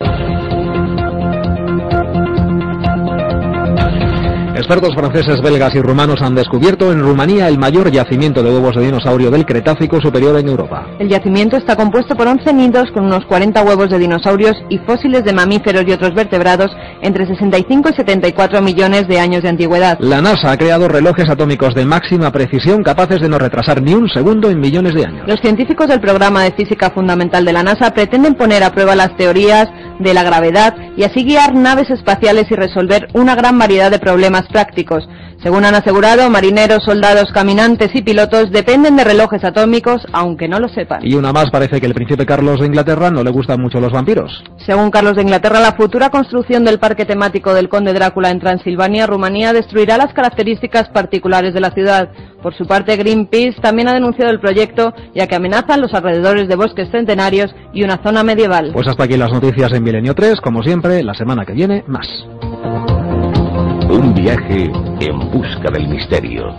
Expertos 4.57 4.95
franceses, 4.95 5.43
belgas 5.43 5.75
y 5.75 5.81
rumanos 5.81 6.23
han 6.23 6.37
descubierto 6.37 6.93
en 6.93 7.01
Rumanía 7.01 7.49
el 7.49 7.59
mayor 7.59 7.91
yacimiento 7.91 8.41
de 8.41 8.53
huevos 8.53 8.77
de 8.77 8.85
dinosaurio 8.85 9.29
del 9.29 9.45
Cretácico 9.45 10.01
superior 10.01 10.39
en 10.39 10.49
Europa. 10.49 10.87
El 11.01 11.09
yacimiento 11.09 11.57
está 11.57 11.75
compuesto 11.75 12.15
por 12.15 12.29
11 12.29 12.53
nidos 12.53 12.85
con 12.95 13.05
unos 13.05 13.25
40 13.27 13.63
huevos 13.63 13.91
de 13.91 13.99
dinosaurios 13.99 14.55
y 14.69 14.79
fósiles 14.79 15.25
de 15.25 15.33
mamíferos 15.33 15.83
y 15.89 15.91
otros 15.91 16.15
vertebrados 16.15 16.71
entre 17.03 17.27
65 17.27 17.89
y 17.91 17.97
74 17.97 18.63
millones 18.63 19.09
de 19.09 19.19
años 19.19 19.43
de 19.43 19.49
antigüedad. 19.49 19.99
La 19.99 20.23
NASA 20.23 20.53
ha 20.53 20.57
creado 20.57 20.87
relojes 20.87 21.29
atómicos 21.29 21.75
de 21.75 21.85
máxima 21.85 22.31
precisión 22.31 22.85
capaces 22.85 23.21
de 23.21 23.29
no 23.29 23.41
retrasar 23.41 23.83
ni 23.83 23.95
un 23.95 24.09
segundo 24.09 24.51
en 24.51 24.61
millones 24.61 24.95
de 24.95 25.05
años. 25.05 25.27
Los 25.27 25.41
científicos 25.41 25.89
del 25.89 26.01
programa 26.01 26.45
de 26.45 26.53
física 26.53 26.91
fundamental 26.91 27.45
de 27.45 27.53
la 27.53 27.65
NASA 27.65 27.93
pretenden 27.93 28.35
poner 28.35 28.63
a 28.63 28.71
prueba 28.71 28.95
las 28.95 29.17
teorías 29.17 29.67
de 29.99 30.15
la 30.15 30.23
gravedad 30.23 30.75
y 30.97 31.05
así 31.05 31.25
guiar 31.25 31.55
naves 31.55 31.91
espaciales 31.91 32.47
y 32.51 32.55
resolver 32.55 33.09
una 33.15 33.35
gran 33.35 33.59
variedad 33.59 33.91
de 33.91 33.99
problemas 33.99 34.44
prácticos. 34.49 35.09
Según 35.43 35.65
han 35.65 35.75
asegurado, 35.75 36.31
marineros, 36.31 36.85
soldados, 36.85 37.31
caminantes 37.33 37.95
y 37.95 38.03
pilotos 38.03 38.51
dependen 38.51 38.97
de 38.97 39.05
relojes 39.05 39.45
atómicos, 39.45 40.07
aunque 40.13 40.49
no 40.49 40.59
lo 40.59 40.69
sepan. 40.69 41.01
Y 41.03 41.15
una 41.15 41.33
más 41.33 41.51
parece 41.51 41.81
que 41.81 41.87
el 41.87 41.93
príncipe 41.95 42.25
Carlos 42.25 42.61
de 42.61 42.67
Inglaterra 42.67 43.11
no 43.11 43.23
le 43.23 43.31
gustan 43.31 43.61
mucho 43.61 43.81
los 43.81 43.93
vampiros. 43.93 44.43
Según 44.65 44.91
Carlos 44.91 45.17
de 45.17 45.23
Inglaterra, 45.23 45.61
la 45.61 45.73
futura 45.73 46.09
construcción 46.09 46.65
del 46.65 46.79
parque 46.79 47.05
temático 47.05 47.53
del 47.53 47.69
Conde 47.69 47.93
Drácula 47.93 48.31
en 48.31 48.41
Transilvania, 48.41 49.07
Rumanía, 49.07 49.53
destruirá 49.53 49.99
las 49.99 50.15
características 50.15 50.89
particulares 50.89 51.53
de 51.53 51.61
la 51.61 51.73
ciudad. 51.73 52.09
Por 52.43 52.55
su 52.55 52.67
parte, 52.67 52.97
Greenpeace 52.97 53.61
también 53.61 53.89
ha 53.89 53.95
denunciado 53.95 54.31
el 54.31 54.41
proyecto, 54.41 54.95
ya 55.15 55.27
que 55.27 55.35
amenazan 55.35 55.81
los 55.81 55.95
alrededores 55.95 56.49
de 56.49 56.57
bosques 56.57 56.91
centenarios 56.91 57.55
y 57.73 57.85
una 57.85 58.03
zona 58.03 58.23
medieval. 58.23 58.71
Pues 58.73 58.89
hasta 58.89 59.05
aquí 59.05 59.17
las 59.17 59.33
noticias 59.33 59.73
en 59.73 59.83
Milenio 59.83 60.15
3, 60.15 60.41
como 60.41 60.63
siempre, 60.63 61.03
la 61.03 61.15
semana 61.15 61.45
que 61.45 61.53
viene, 61.53 61.85
más. 61.87 62.07
Un 63.95 64.13
viaje 64.13 64.73
en 65.01 65.31
busca 65.31 65.71
del 65.71 65.87
misterio. 65.87 66.53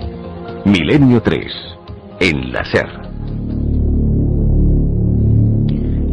Milenio 0.64 1.22
3, 1.22 1.52
en 2.22 2.54
la 2.54 2.64
SER. 2.64 2.88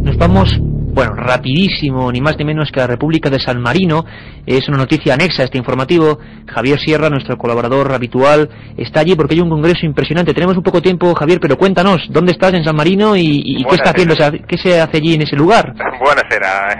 Nos 0.03 0.17
vamos, 0.17 0.59
bueno, 0.61 1.15
rapidísimo, 1.15 2.11
ni 2.11 2.21
más 2.21 2.37
ni 2.39 2.45
menos 2.45 2.73
que 2.73 2.81
a 2.81 2.83
la 2.83 2.89
República 2.89 3.31
de 3.31 3.39
San 3.39 3.61
Marino. 3.61 4.05
Es 4.47 4.69
una 4.69 4.79
noticia 4.79 5.15
anexa 5.15 5.43
a 5.43 5.45
este 5.45 5.59
informativo. 5.59 6.19
Javier 6.53 6.79
Sierra, 6.79 7.09
nuestro 7.09 7.37
colaborador 7.37 7.93
habitual, 7.93 8.49
está 8.77 9.01
allí 9.01 9.15
porque 9.15 9.35
hay 9.35 9.41
un 9.41 9.51
congreso 9.51 9.87
impresionante. 9.87 10.35
Tenemos 10.35 10.57
un 10.57 10.63
poco 10.63 10.83
tiempo, 10.83 11.15
Javier, 11.15 11.39
pero 11.41 11.57
cuéntanos, 11.57 12.07
¿dónde 12.11 12.33
estás 12.33 12.53
en 12.55 12.65
San 12.65 12.77
Marino 12.77 13.17
y, 13.17 13.43
y 13.45 13.65
qué 13.65 13.77
está 13.77 13.91
haciendo, 13.91 14.15
qué 14.49 14.59
se 14.59 14.81
hace 14.81 14.97
allí 14.97 15.15
en 15.15 15.23
ese 15.23 15.37
lugar? 15.37 15.75
Buenasera. 16.01 16.77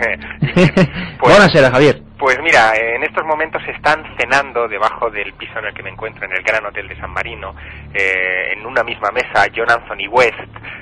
Pues, 1.23 1.37
Buenasera, 1.37 1.71
Javier. 1.71 2.01
Pues 2.23 2.39
mira, 2.41 2.71
en 2.77 3.03
estos 3.03 3.25
momentos 3.25 3.61
están 3.67 4.01
cenando 4.17 4.65
debajo 4.69 5.09
del 5.09 5.33
piso 5.33 5.59
en 5.59 5.65
el 5.65 5.73
que 5.73 5.83
me 5.83 5.89
encuentro, 5.89 6.23
en 6.23 6.31
el 6.31 6.41
Gran 6.41 6.65
Hotel 6.65 6.87
de 6.87 6.95
San 6.95 7.11
Marino, 7.11 7.53
eh, 7.93 8.53
en 8.53 8.65
una 8.65 8.81
misma 8.81 9.09
mesa, 9.11 9.45
John 9.53 9.69
Anthony 9.69 10.07
West, 10.09 10.39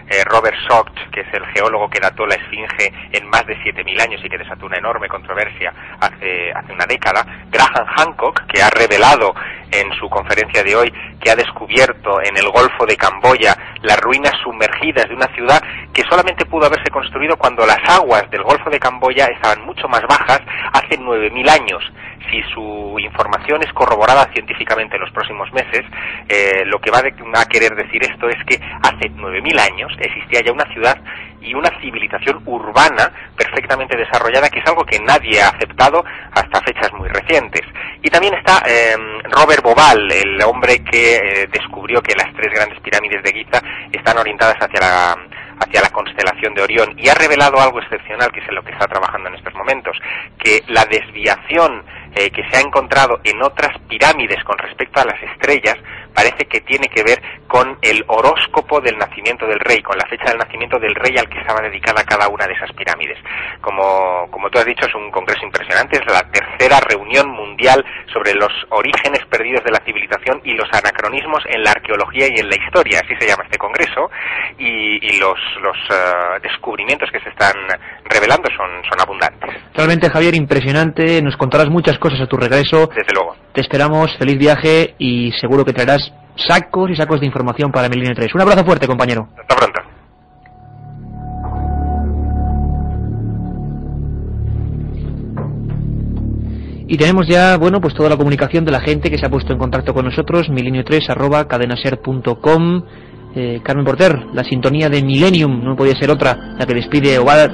eh, 0.07 0.23
Robert 0.25 0.55
Schoch, 0.67 0.93
que 1.11 1.21
es 1.21 1.33
el 1.33 1.43
geólogo 1.47 1.89
que 1.89 1.99
dató 1.99 2.27
la 2.27 2.35
Esfinge 2.35 2.93
en 3.11 3.27
más 3.27 3.43
de 3.47 3.57
7.000 3.57 4.01
años 4.01 4.21
y 4.23 4.29
que 4.29 4.37
desató 4.37 4.67
una 4.67 4.77
enorme 4.77 5.07
controversia 5.07 5.73
hace, 5.99 6.51
hace 6.53 6.70
una 6.71 6.85
década, 6.85 7.25
Graham 7.49 7.85
Hancock, 7.97 8.45
que 8.47 8.61
ha 8.61 8.69
revelado 8.69 9.33
en 9.71 9.91
su 9.93 10.09
conferencia 10.09 10.63
de 10.63 10.75
hoy 10.75 10.93
que 11.19 11.31
ha 11.31 11.35
descubierto 11.35 12.21
en 12.21 12.35
el 12.37 12.49
Golfo 12.49 12.85
de 12.85 12.97
Camboya 12.97 13.55
las 13.81 13.99
ruinas 14.01 14.33
sumergidas 14.43 15.07
de 15.07 15.15
una 15.15 15.27
ciudad 15.33 15.61
que 15.93 16.03
solamente 16.09 16.45
pudo 16.45 16.65
haberse 16.65 16.89
construido 16.89 17.37
cuando 17.37 17.65
las 17.65 17.79
aguas 17.87 18.29
del 18.31 18.43
Golfo 18.43 18.69
de 18.69 18.79
Camboya 18.79 19.27
estaban 19.27 19.65
mucho 19.65 19.87
más 19.87 20.01
bajas 20.01 20.41
hace 20.73 20.99
9.000 20.99 21.49
años. 21.49 21.83
Si 22.29 22.41
su 22.53 22.95
información 22.99 23.63
es 23.63 23.73
corroborada 23.73 24.29
científicamente 24.33 24.95
en 24.95 25.01
los 25.01 25.11
próximos 25.11 25.51
meses, 25.53 25.81
eh, 26.29 26.63
lo 26.65 26.79
que 26.79 26.91
va 26.91 26.99
a 26.99 27.45
querer 27.45 27.75
decir 27.75 28.03
esto 28.03 28.29
es 28.29 28.37
que 28.45 28.55
hace 28.55 29.09
9.000 29.11 29.59
años 29.59 29.91
existía 29.99 30.41
ya 30.41 30.51
una 30.51 30.71
ciudad 30.73 30.97
y 31.41 31.53
una 31.53 31.69
civilización 31.81 32.41
urbana 32.45 33.11
perfectamente 33.35 33.97
desarrollada, 33.97 34.49
que 34.49 34.59
es 34.59 34.65
algo 34.67 34.85
que 34.85 34.99
nadie 34.99 35.41
ha 35.41 35.49
aceptado 35.49 36.03
hasta 36.31 36.61
fechas 36.61 36.93
muy 36.93 37.09
recientes. 37.09 37.61
Y 38.03 38.09
también 38.09 38.33
está 38.35 38.63
eh, 38.67 38.95
Robert 39.31 39.63
Bobal, 39.63 40.11
el 40.11 40.41
hombre 40.43 40.83
que 40.83 41.15
eh, 41.15 41.47
descubrió 41.51 42.01
que 42.01 42.15
las 42.15 42.33
tres 42.35 42.53
grandes 42.53 42.79
pirámides 42.81 43.23
de 43.23 43.31
Giza 43.31 43.61
están 43.91 44.17
orientadas 44.17 44.57
hacia 44.59 44.79
la 44.79 45.15
hacia 45.61 45.81
la 45.81 45.89
constelación 45.89 46.55
de 46.55 46.63
Orión 46.63 46.95
y 46.97 47.07
ha 47.07 47.13
revelado 47.13 47.59
algo 47.61 47.79
excepcional 47.81 48.31
que 48.31 48.39
es 48.39 48.49
en 48.49 48.55
lo 48.55 48.63
que 48.63 48.71
está 48.71 48.87
trabajando 48.87 49.29
en 49.29 49.35
estos 49.35 49.53
momentos, 49.53 49.95
que 50.39 50.63
la 50.67 50.85
desviación 50.85 51.85
eh, 52.15 52.29
que 52.31 52.43
se 52.49 52.57
ha 52.57 52.61
encontrado 52.61 53.19
en 53.23 53.41
otras 53.41 53.77
pirámides 53.87 54.43
con 54.43 54.57
respecto 54.57 54.99
a 54.99 55.05
las 55.05 55.21
estrellas 55.23 55.77
parece 56.13 56.45
que 56.45 56.61
tiene 56.61 56.87
que 56.87 57.03
ver 57.03 57.21
con 57.47 57.77
el 57.81 58.03
horóscopo 58.07 58.79
del 58.79 58.97
nacimiento 58.97 59.45
del 59.45 59.59
rey, 59.59 59.81
con 59.81 59.97
la 59.97 60.07
fecha 60.07 60.25
del 60.29 60.37
nacimiento 60.37 60.79
del 60.79 60.95
rey 60.95 61.17
al 61.17 61.29
que 61.29 61.39
estaba 61.39 61.61
dedicada 61.61 62.03
cada 62.03 62.27
una 62.27 62.45
de 62.47 62.53
esas 62.53 62.71
pirámides. 62.73 63.17
Como, 63.61 64.29
como 64.31 64.49
tú 64.49 64.59
has 64.59 64.65
dicho, 64.65 64.87
es 64.87 64.95
un 64.95 65.11
congreso 65.11 65.45
impresionante, 65.45 65.99
es 65.99 66.05
la 66.11 66.23
tercera 66.31 66.79
reunión 66.79 67.29
mundial 67.29 67.83
sobre 68.11 68.33
los 68.33 68.51
orígenes 68.69 69.25
perdidos 69.29 69.63
de 69.63 69.71
la 69.71 69.83
civilización 69.85 70.41
y 70.43 70.53
los 70.53 70.67
anacronismos 70.71 71.43
en 71.47 71.63
la 71.63 71.71
arqueología 71.71 72.27
y 72.27 72.39
en 72.39 72.49
la 72.49 72.55
historia, 72.55 73.01
así 73.03 73.15
se 73.19 73.27
llama 73.27 73.43
este 73.43 73.57
congreso, 73.57 74.09
y, 74.57 75.05
y 75.05 75.19
los, 75.19 75.37
los 75.61 75.77
uh, 75.89 76.41
descubrimientos 76.41 77.09
que 77.11 77.19
se 77.19 77.29
están 77.29 77.55
revelando 78.05 78.49
son, 78.55 78.69
son 78.89 78.99
abundantes. 78.99 79.49
Realmente, 79.73 80.09
Javier, 80.09 80.35
impresionante, 80.35 81.21
nos 81.21 81.37
contarás 81.37 81.69
muchas 81.69 81.97
cosas 81.97 82.21
a 82.21 82.27
tu 82.27 82.37
regreso. 82.37 82.87
Desde 82.95 83.13
luego. 83.13 83.35
Te 83.53 83.61
esperamos, 83.61 84.15
feliz 84.17 84.37
viaje 84.37 84.95
y 84.97 85.33
seguro 85.33 85.65
que 85.65 85.73
traerás 85.73 86.00
sacos 86.35 86.89
y 86.89 86.95
sacos 86.95 87.19
de 87.19 87.25
información 87.25 87.71
para 87.71 87.89
Milenio 87.89 88.15
3. 88.15 88.33
Un 88.35 88.41
abrazo 88.41 88.65
fuerte, 88.65 88.87
compañero. 88.87 89.27
Hasta 89.37 89.55
pronto. 89.55 89.81
Y 96.91 96.97
tenemos 96.97 97.25
ya, 97.25 97.55
bueno, 97.55 97.79
pues 97.79 97.93
toda 97.93 98.09
la 98.09 98.17
comunicación 98.17 98.65
de 98.65 98.71
la 98.73 98.81
gente 98.81 99.09
que 99.09 99.17
se 99.17 99.25
ha 99.25 99.29
puesto 99.29 99.53
en 99.53 99.59
contacto 99.59 99.93
con 99.93 100.03
nosotros, 100.03 100.49
milenio3 100.49 101.09
arroba 101.09 101.47
cadenaser.com. 101.47 102.83
Eh, 103.33 103.61
Carmen 103.63 103.85
Porter, 103.85 104.25
la 104.33 104.43
sintonía 104.43 104.89
de 104.89 105.01
Millennium, 105.01 105.63
no 105.63 105.77
podía 105.77 105.95
ser 105.95 106.11
otra, 106.11 106.53
la 106.59 106.65
que 106.65 106.73
despide 106.73 107.17
o 107.17 107.23
va 107.23 107.47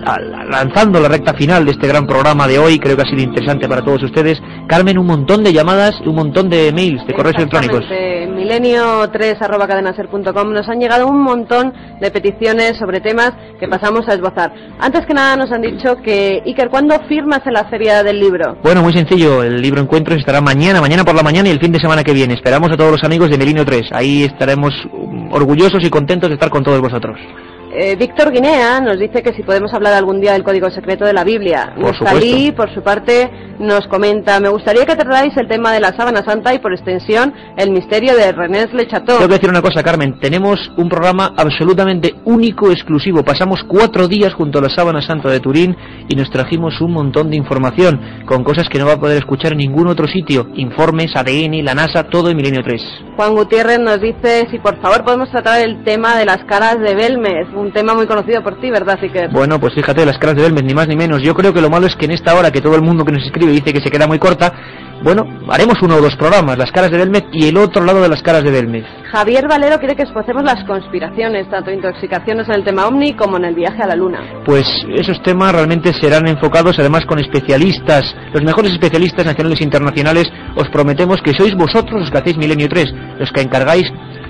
lanzando 0.50 1.00
la 1.00 1.08
recta 1.08 1.36
final 1.36 1.66
de 1.66 1.74
este 1.74 1.88
gran 1.88 2.08
programa 2.08 2.48
de 2.48 2.58
hoy, 2.58 2.80
creo 2.80 2.96
que 2.96 3.04
ha 3.04 3.10
sido 3.12 3.22
interesante 3.22 3.70
para 3.70 3.84
todos 3.84 4.02
ustedes. 4.02 4.42
Carmen, 4.68 4.98
un 4.98 5.06
montón 5.06 5.44
de 5.44 5.54
llamadas, 5.54 6.02
un 6.04 6.16
montón 6.16 6.50
de 6.50 6.74
mails, 6.74 7.06
de 7.06 7.14
correos 7.14 7.36
electrónicos. 7.36 7.86
Milenio3 8.38 9.42
arroba 9.42 9.68
cadenaser.com 9.68 10.54
nos 10.54 10.70
han 10.70 10.80
llegado 10.80 11.08
un 11.08 11.22
montón 11.22 11.74
de 12.00 12.12
peticiones 12.12 12.78
sobre 12.78 13.02
temas 13.02 13.34
que 13.60 13.68
pasamos 13.68 14.08
a 14.08 14.14
esbozar. 14.14 14.54
Antes 14.80 15.06
que 15.06 15.14
nada 15.14 15.36
nos 15.36 15.52
han 15.52 15.62
dicho 15.64 15.98
que, 15.98 16.44
Iker, 16.46 16.70
¿cuándo 16.70 17.00
firmas 17.08 17.42
en 17.46 17.54
la 17.54 17.66
feria 17.66 18.04
del 18.04 18.20
libro? 18.20 18.58
Bueno, 18.62 18.84
muy 18.84 18.94
sencillo, 18.94 19.42
el 19.42 19.62
libro 19.62 19.82
Encuentros 19.82 20.20
estará 20.20 20.40
mañana, 20.40 20.80
mañana 20.80 21.04
por 21.04 21.16
la 21.16 21.24
mañana 21.24 21.50
y 21.50 21.52
el 21.52 21.60
fin 21.60 21.72
de 21.72 21.80
semana 21.80 22.04
que 22.04 22.14
viene. 22.14 22.36
Esperamos 22.36 22.72
a 22.72 22.78
todos 22.78 22.92
los 22.92 23.04
amigos 23.04 23.32
de 23.32 23.38
Milenio 23.38 23.66
3, 23.66 23.90
ahí 23.92 24.24
estaremos 24.24 24.74
orgullosos 25.32 25.84
y 25.84 25.90
contentos 25.90 26.30
de 26.30 26.36
estar 26.36 26.50
con 26.50 26.64
todos 26.64 26.80
vosotros. 26.80 27.20
Eh, 27.74 27.96
Víctor 27.96 28.32
Guinea 28.32 28.80
nos 28.80 28.98
dice 28.98 29.22
que 29.22 29.34
si 29.34 29.44
podemos 29.44 29.74
hablar 29.74 29.94
algún 29.94 30.22
día 30.22 30.34
del 30.34 30.44
código 30.44 30.70
secreto 30.70 31.06
de 31.06 31.14
la 31.14 31.24
Biblia. 31.24 31.74
Por 31.76 31.92
Neftalí, 31.92 32.52
por 32.52 32.74
su 32.74 32.82
parte, 32.82 33.30
nos 33.60 33.88
comenta, 33.88 34.40
me 34.40 34.50
gustaría 34.50 34.86
que 34.86 34.96
tratáis 34.96 35.36
el 35.38 35.48
tema 35.48 35.72
de 35.74 35.80
la 35.80 35.96
sábana 35.96 36.24
santa 36.24 36.54
y 36.54 36.60
por 36.60 36.74
extensión 36.74 37.34
el 37.58 37.72
misterio 37.72 38.16
de 38.16 38.32
René 38.32 38.68
Le 38.72 38.88
Chateau. 38.88 39.18
Tengo 39.18 39.28
que 39.28 39.36
decir 39.36 39.50
una 39.50 39.62
cosa, 39.62 39.84
Carmen, 39.84 40.20
tenemos 40.20 40.72
un 40.78 40.90
programa 40.90 41.34
absolutamente 41.36 42.16
único, 42.26 42.72
exclusivo. 42.72 43.24
Pasamos 43.24 43.64
cuatro 43.68 44.08
días 44.08 44.34
junto 44.34 44.60
a 44.60 44.62
la 44.62 44.70
sábana 44.70 45.02
santa 45.02 45.30
de 45.30 45.40
Turín 45.40 45.76
y 46.08 46.16
nos 46.16 46.30
trajimos 46.30 46.80
un 46.82 46.94
montón 46.94 47.30
de 47.30 47.38
información 47.38 48.24
con 48.26 48.44
cosas 48.44 48.70
que 48.70 48.80
no 48.80 48.86
va 48.86 48.94
a 48.94 49.00
poder 49.00 49.18
escuchar 49.18 49.54
en 49.54 49.60
ningún 49.60 49.88
otro 49.88 50.08
sitio. 50.08 50.48
Informes, 50.56 51.16
ADN, 51.16 51.64
la 51.64 51.74
NASA, 51.74 52.04
todo 52.04 52.30
en 52.30 52.38
Milenio 52.38 52.62
3. 52.64 52.82
Juan 53.16 53.34
Gutiérrez 53.34 53.80
nos 53.80 54.00
dice 54.00 54.48
si 54.52 54.60
por 54.60 54.80
favor 54.82 55.04
podemos 55.04 55.30
tratar 55.32 55.62
el 55.62 55.84
tema 55.84 56.18
de 56.18 56.26
las 56.26 56.44
caras 56.46 56.80
de 56.80 56.96
Belmes, 56.96 57.48
un 57.58 57.72
tema 57.72 57.94
muy 57.94 58.08
conocido 58.08 58.44
por 58.44 58.60
ti, 58.60 58.70
¿verdad? 58.70 59.00
Bueno, 59.32 59.60
pues 59.60 59.74
fíjate, 59.74 60.06
las 60.06 60.18
caras 60.18 60.36
de 60.36 60.44
Belmes, 60.44 60.64
ni 60.64 60.74
más 60.74 60.88
ni 60.88 60.96
menos. 60.96 61.22
Yo 61.22 61.34
creo 61.34 61.54
que 61.54 61.62
lo 61.62 61.70
malo 61.70 61.88
es 61.88 61.96
que 61.96 62.06
en 62.06 62.12
esta 62.12 62.36
hora 62.36 62.52
que 62.52 62.62
todo 62.62 62.76
el 62.76 62.82
mundo 62.82 63.04
que 63.04 63.12
nos 63.12 63.26
escribe 63.26 63.52
dice 63.52 63.74
que 63.74 63.82
se 63.82 63.92
queda 63.92 64.08
muy 64.08 64.20
corta, 64.20 64.54
bueno, 65.04 65.26
haremos 65.50 65.76
uno 65.84 65.96
o 65.96 66.02
dos 66.02 66.16
programas, 66.16 66.58
las 66.58 66.72
caras 66.72 66.90
de 66.90 66.98
Belmez 66.98 67.26
y 67.32 67.48
el 67.48 67.58
otro 67.58 67.86
lado 67.86 68.02
de 68.02 68.10
las 68.10 68.24
caras 68.24 68.44
de 68.44 68.50
Belmez. 68.50 68.84
Javier 69.12 69.48
Valero 69.48 69.78
quiere 69.78 69.96
que 69.96 70.04
esbocemos 70.04 70.44
las 70.44 70.64
conspiraciones, 70.66 71.50
tanto 71.50 71.72
intoxicaciones 71.72 72.50
en 72.50 72.56
el 72.56 72.64
tema 72.64 72.88
OVNI 72.88 73.14
como 73.14 73.38
en 73.38 73.46
el 73.46 73.56
viaje 73.56 73.82
a 73.84 73.88
la 73.88 73.96
Luna. 73.96 74.20
Pues 74.44 74.68
esos 74.96 75.22
temas 75.22 75.54
realmente 75.54 75.94
serán 75.94 76.28
enfocados 76.28 76.80
además 76.80 77.06
con 77.06 77.20
especialistas, 77.20 78.16
los 78.34 78.44
mejores 78.44 78.72
especialistas 78.72 79.26
nacionales 79.26 79.62
e 79.62 79.64
internacionales. 79.64 80.32
Os 80.56 80.68
prometemos 80.70 81.22
que 81.22 81.34
sois 81.34 81.54
vosotros 81.56 82.02
los 82.02 82.12
que 82.12 82.18
hacéis 82.18 82.38
Milenio 82.38 82.68
3, 82.68 82.94
los 83.20 83.32
que 83.32 83.42
encargáis 83.42 83.86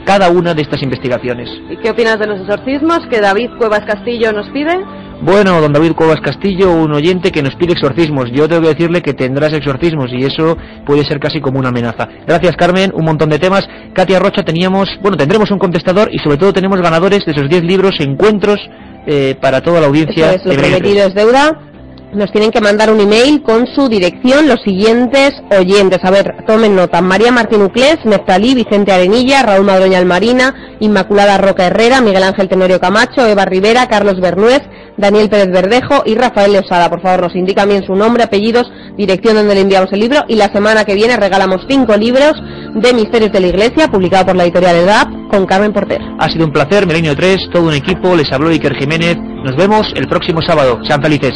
cada 0.08 0.30
una 0.30 0.54
de 0.54 0.62
estas 0.62 0.82
investigaciones. 0.82 1.50
¿Y 1.70 1.76
qué 1.78 1.90
opinas 1.90 2.18
de 2.18 2.28
los 2.28 2.40
exorcismos 2.40 3.02
que 3.12 3.20
David 3.20 3.50
Cuevas 3.58 3.82
Castillo 3.82 4.32
nos 4.32 4.48
pide? 4.52 4.74
Bueno, 5.22 5.60
don 5.60 5.74
David 5.74 5.94
Cuevas 5.94 6.22
Castillo, 6.22 6.72
un 6.72 6.94
oyente 6.94 7.30
que 7.30 7.44
nos 7.44 7.56
pide 7.56 7.74
exorcismos. 7.74 8.32
Yo 8.32 8.48
tengo 8.48 8.62
que 8.62 8.70
decirle 8.70 9.02
que 9.02 9.14
tendrás 9.14 9.52
exorcismos 9.52 10.10
y 10.14 10.24
eso 10.24 10.56
puede 10.86 11.04
ser 11.04 11.20
casi 11.20 11.42
como 11.42 11.60
una 11.60 11.70
amenaza. 11.70 12.08
Gracias, 12.26 12.56
Carmen. 12.56 12.92
Un 12.96 13.04
montón 13.04 13.30
de 13.30 13.38
temas. 13.38 13.68
Katia 13.94 14.20
Rocha, 14.20 14.44
teníamos, 14.44 14.88
bueno, 15.02 15.18
tendremos 15.18 15.52
un 15.52 15.60
contestador 15.60 16.08
y 16.10 16.20
sobre 16.20 16.38
todo 16.38 16.54
tenemos 16.54 16.80
ganadores 16.82 17.26
de 17.26 17.34
esos 17.34 17.50
10 17.50 17.64
libros, 17.66 17.96
encuentros 18.00 18.60
eh, 19.06 19.36
para 19.42 19.60
toda 19.60 19.82
la 19.82 19.88
audiencia. 19.88 20.32
Eso 20.32 20.50
es, 20.50 20.56
lo 20.56 20.62
prometido 20.62 21.08
es 21.08 21.14
deuda 21.16 21.68
nos 22.18 22.32
tienen 22.32 22.52
que 22.52 22.60
mandar 22.60 22.92
un 22.92 23.00
email 23.00 23.44
con 23.44 23.68
su 23.68 23.88
dirección 23.88 24.48
los 24.48 24.62
siguientes 24.64 25.34
oyentes. 25.58 26.00
A 26.04 26.12
ver, 26.12 26.44
tomen 26.48 26.76
nota. 26.76 27.02
María 27.02 27.32
Martín 27.32 27.62
Uclés, 27.62 27.98
Neftalí, 28.04 28.56
Vicente 28.56 28.92
Arenilla, 28.92 29.44
Raúl 29.44 29.66
Madroña 29.66 30.00
Almarina, 30.00 30.78
Inmaculada 30.80 31.38
Roca 31.38 31.68
Herrera, 31.68 32.02
Miguel 32.02 32.24
Ángel 32.24 32.50
Tenorio 32.50 32.80
Camacho, 32.80 33.26
Eva 33.26 33.46
Rivera, 33.46 33.88
Carlos 33.88 34.20
Bernuez, 34.20 34.62
Daniel 34.98 35.30
Pérez 35.30 35.52
Verdejo 35.52 36.04
y 36.06 36.16
Rafael 36.16 36.54
Leosada. 36.54 36.90
Por 36.90 37.02
favor, 37.02 37.22
nos 37.22 37.36
indican 37.36 37.70
bien 37.70 37.86
su 37.86 37.96
nombre, 37.96 38.24
apellidos, 38.24 38.70
dirección 38.98 39.36
donde 39.36 39.56
le 39.56 39.62
enviamos 39.62 39.94
el 39.94 40.00
libro 40.00 40.26
y 40.28 40.36
la 40.36 40.52
semana 40.52 40.86
que 40.86 40.96
viene 40.96 41.18
regalamos 41.18 41.66
cinco 41.70 41.96
libros 41.96 42.34
de 42.74 42.94
Misterios 42.94 43.32
de 43.32 43.40
la 43.40 43.48
Iglesia, 43.48 43.88
publicado 43.90 44.28
por 44.28 44.36
la 44.36 44.44
editorial 44.44 44.76
EDAP, 44.76 45.08
con 45.30 45.46
Carmen 45.46 45.74
Porter. 45.74 46.02
Ha 46.20 46.30
sido 46.30 46.46
un 46.46 46.52
placer, 46.52 46.88
Milenio 46.88 47.16
3, 47.16 47.50
todo 47.52 47.68
un 47.68 47.74
equipo, 47.74 48.16
les 48.16 48.32
habló 48.32 48.50
Iker 48.50 48.76
Jiménez. 48.76 49.18
Nos 49.18 49.56
vemos 49.56 49.88
el 49.96 50.08
próximo 50.08 50.42
sábado. 50.42 50.80
Sean 50.84 51.02
felices. 51.02 51.34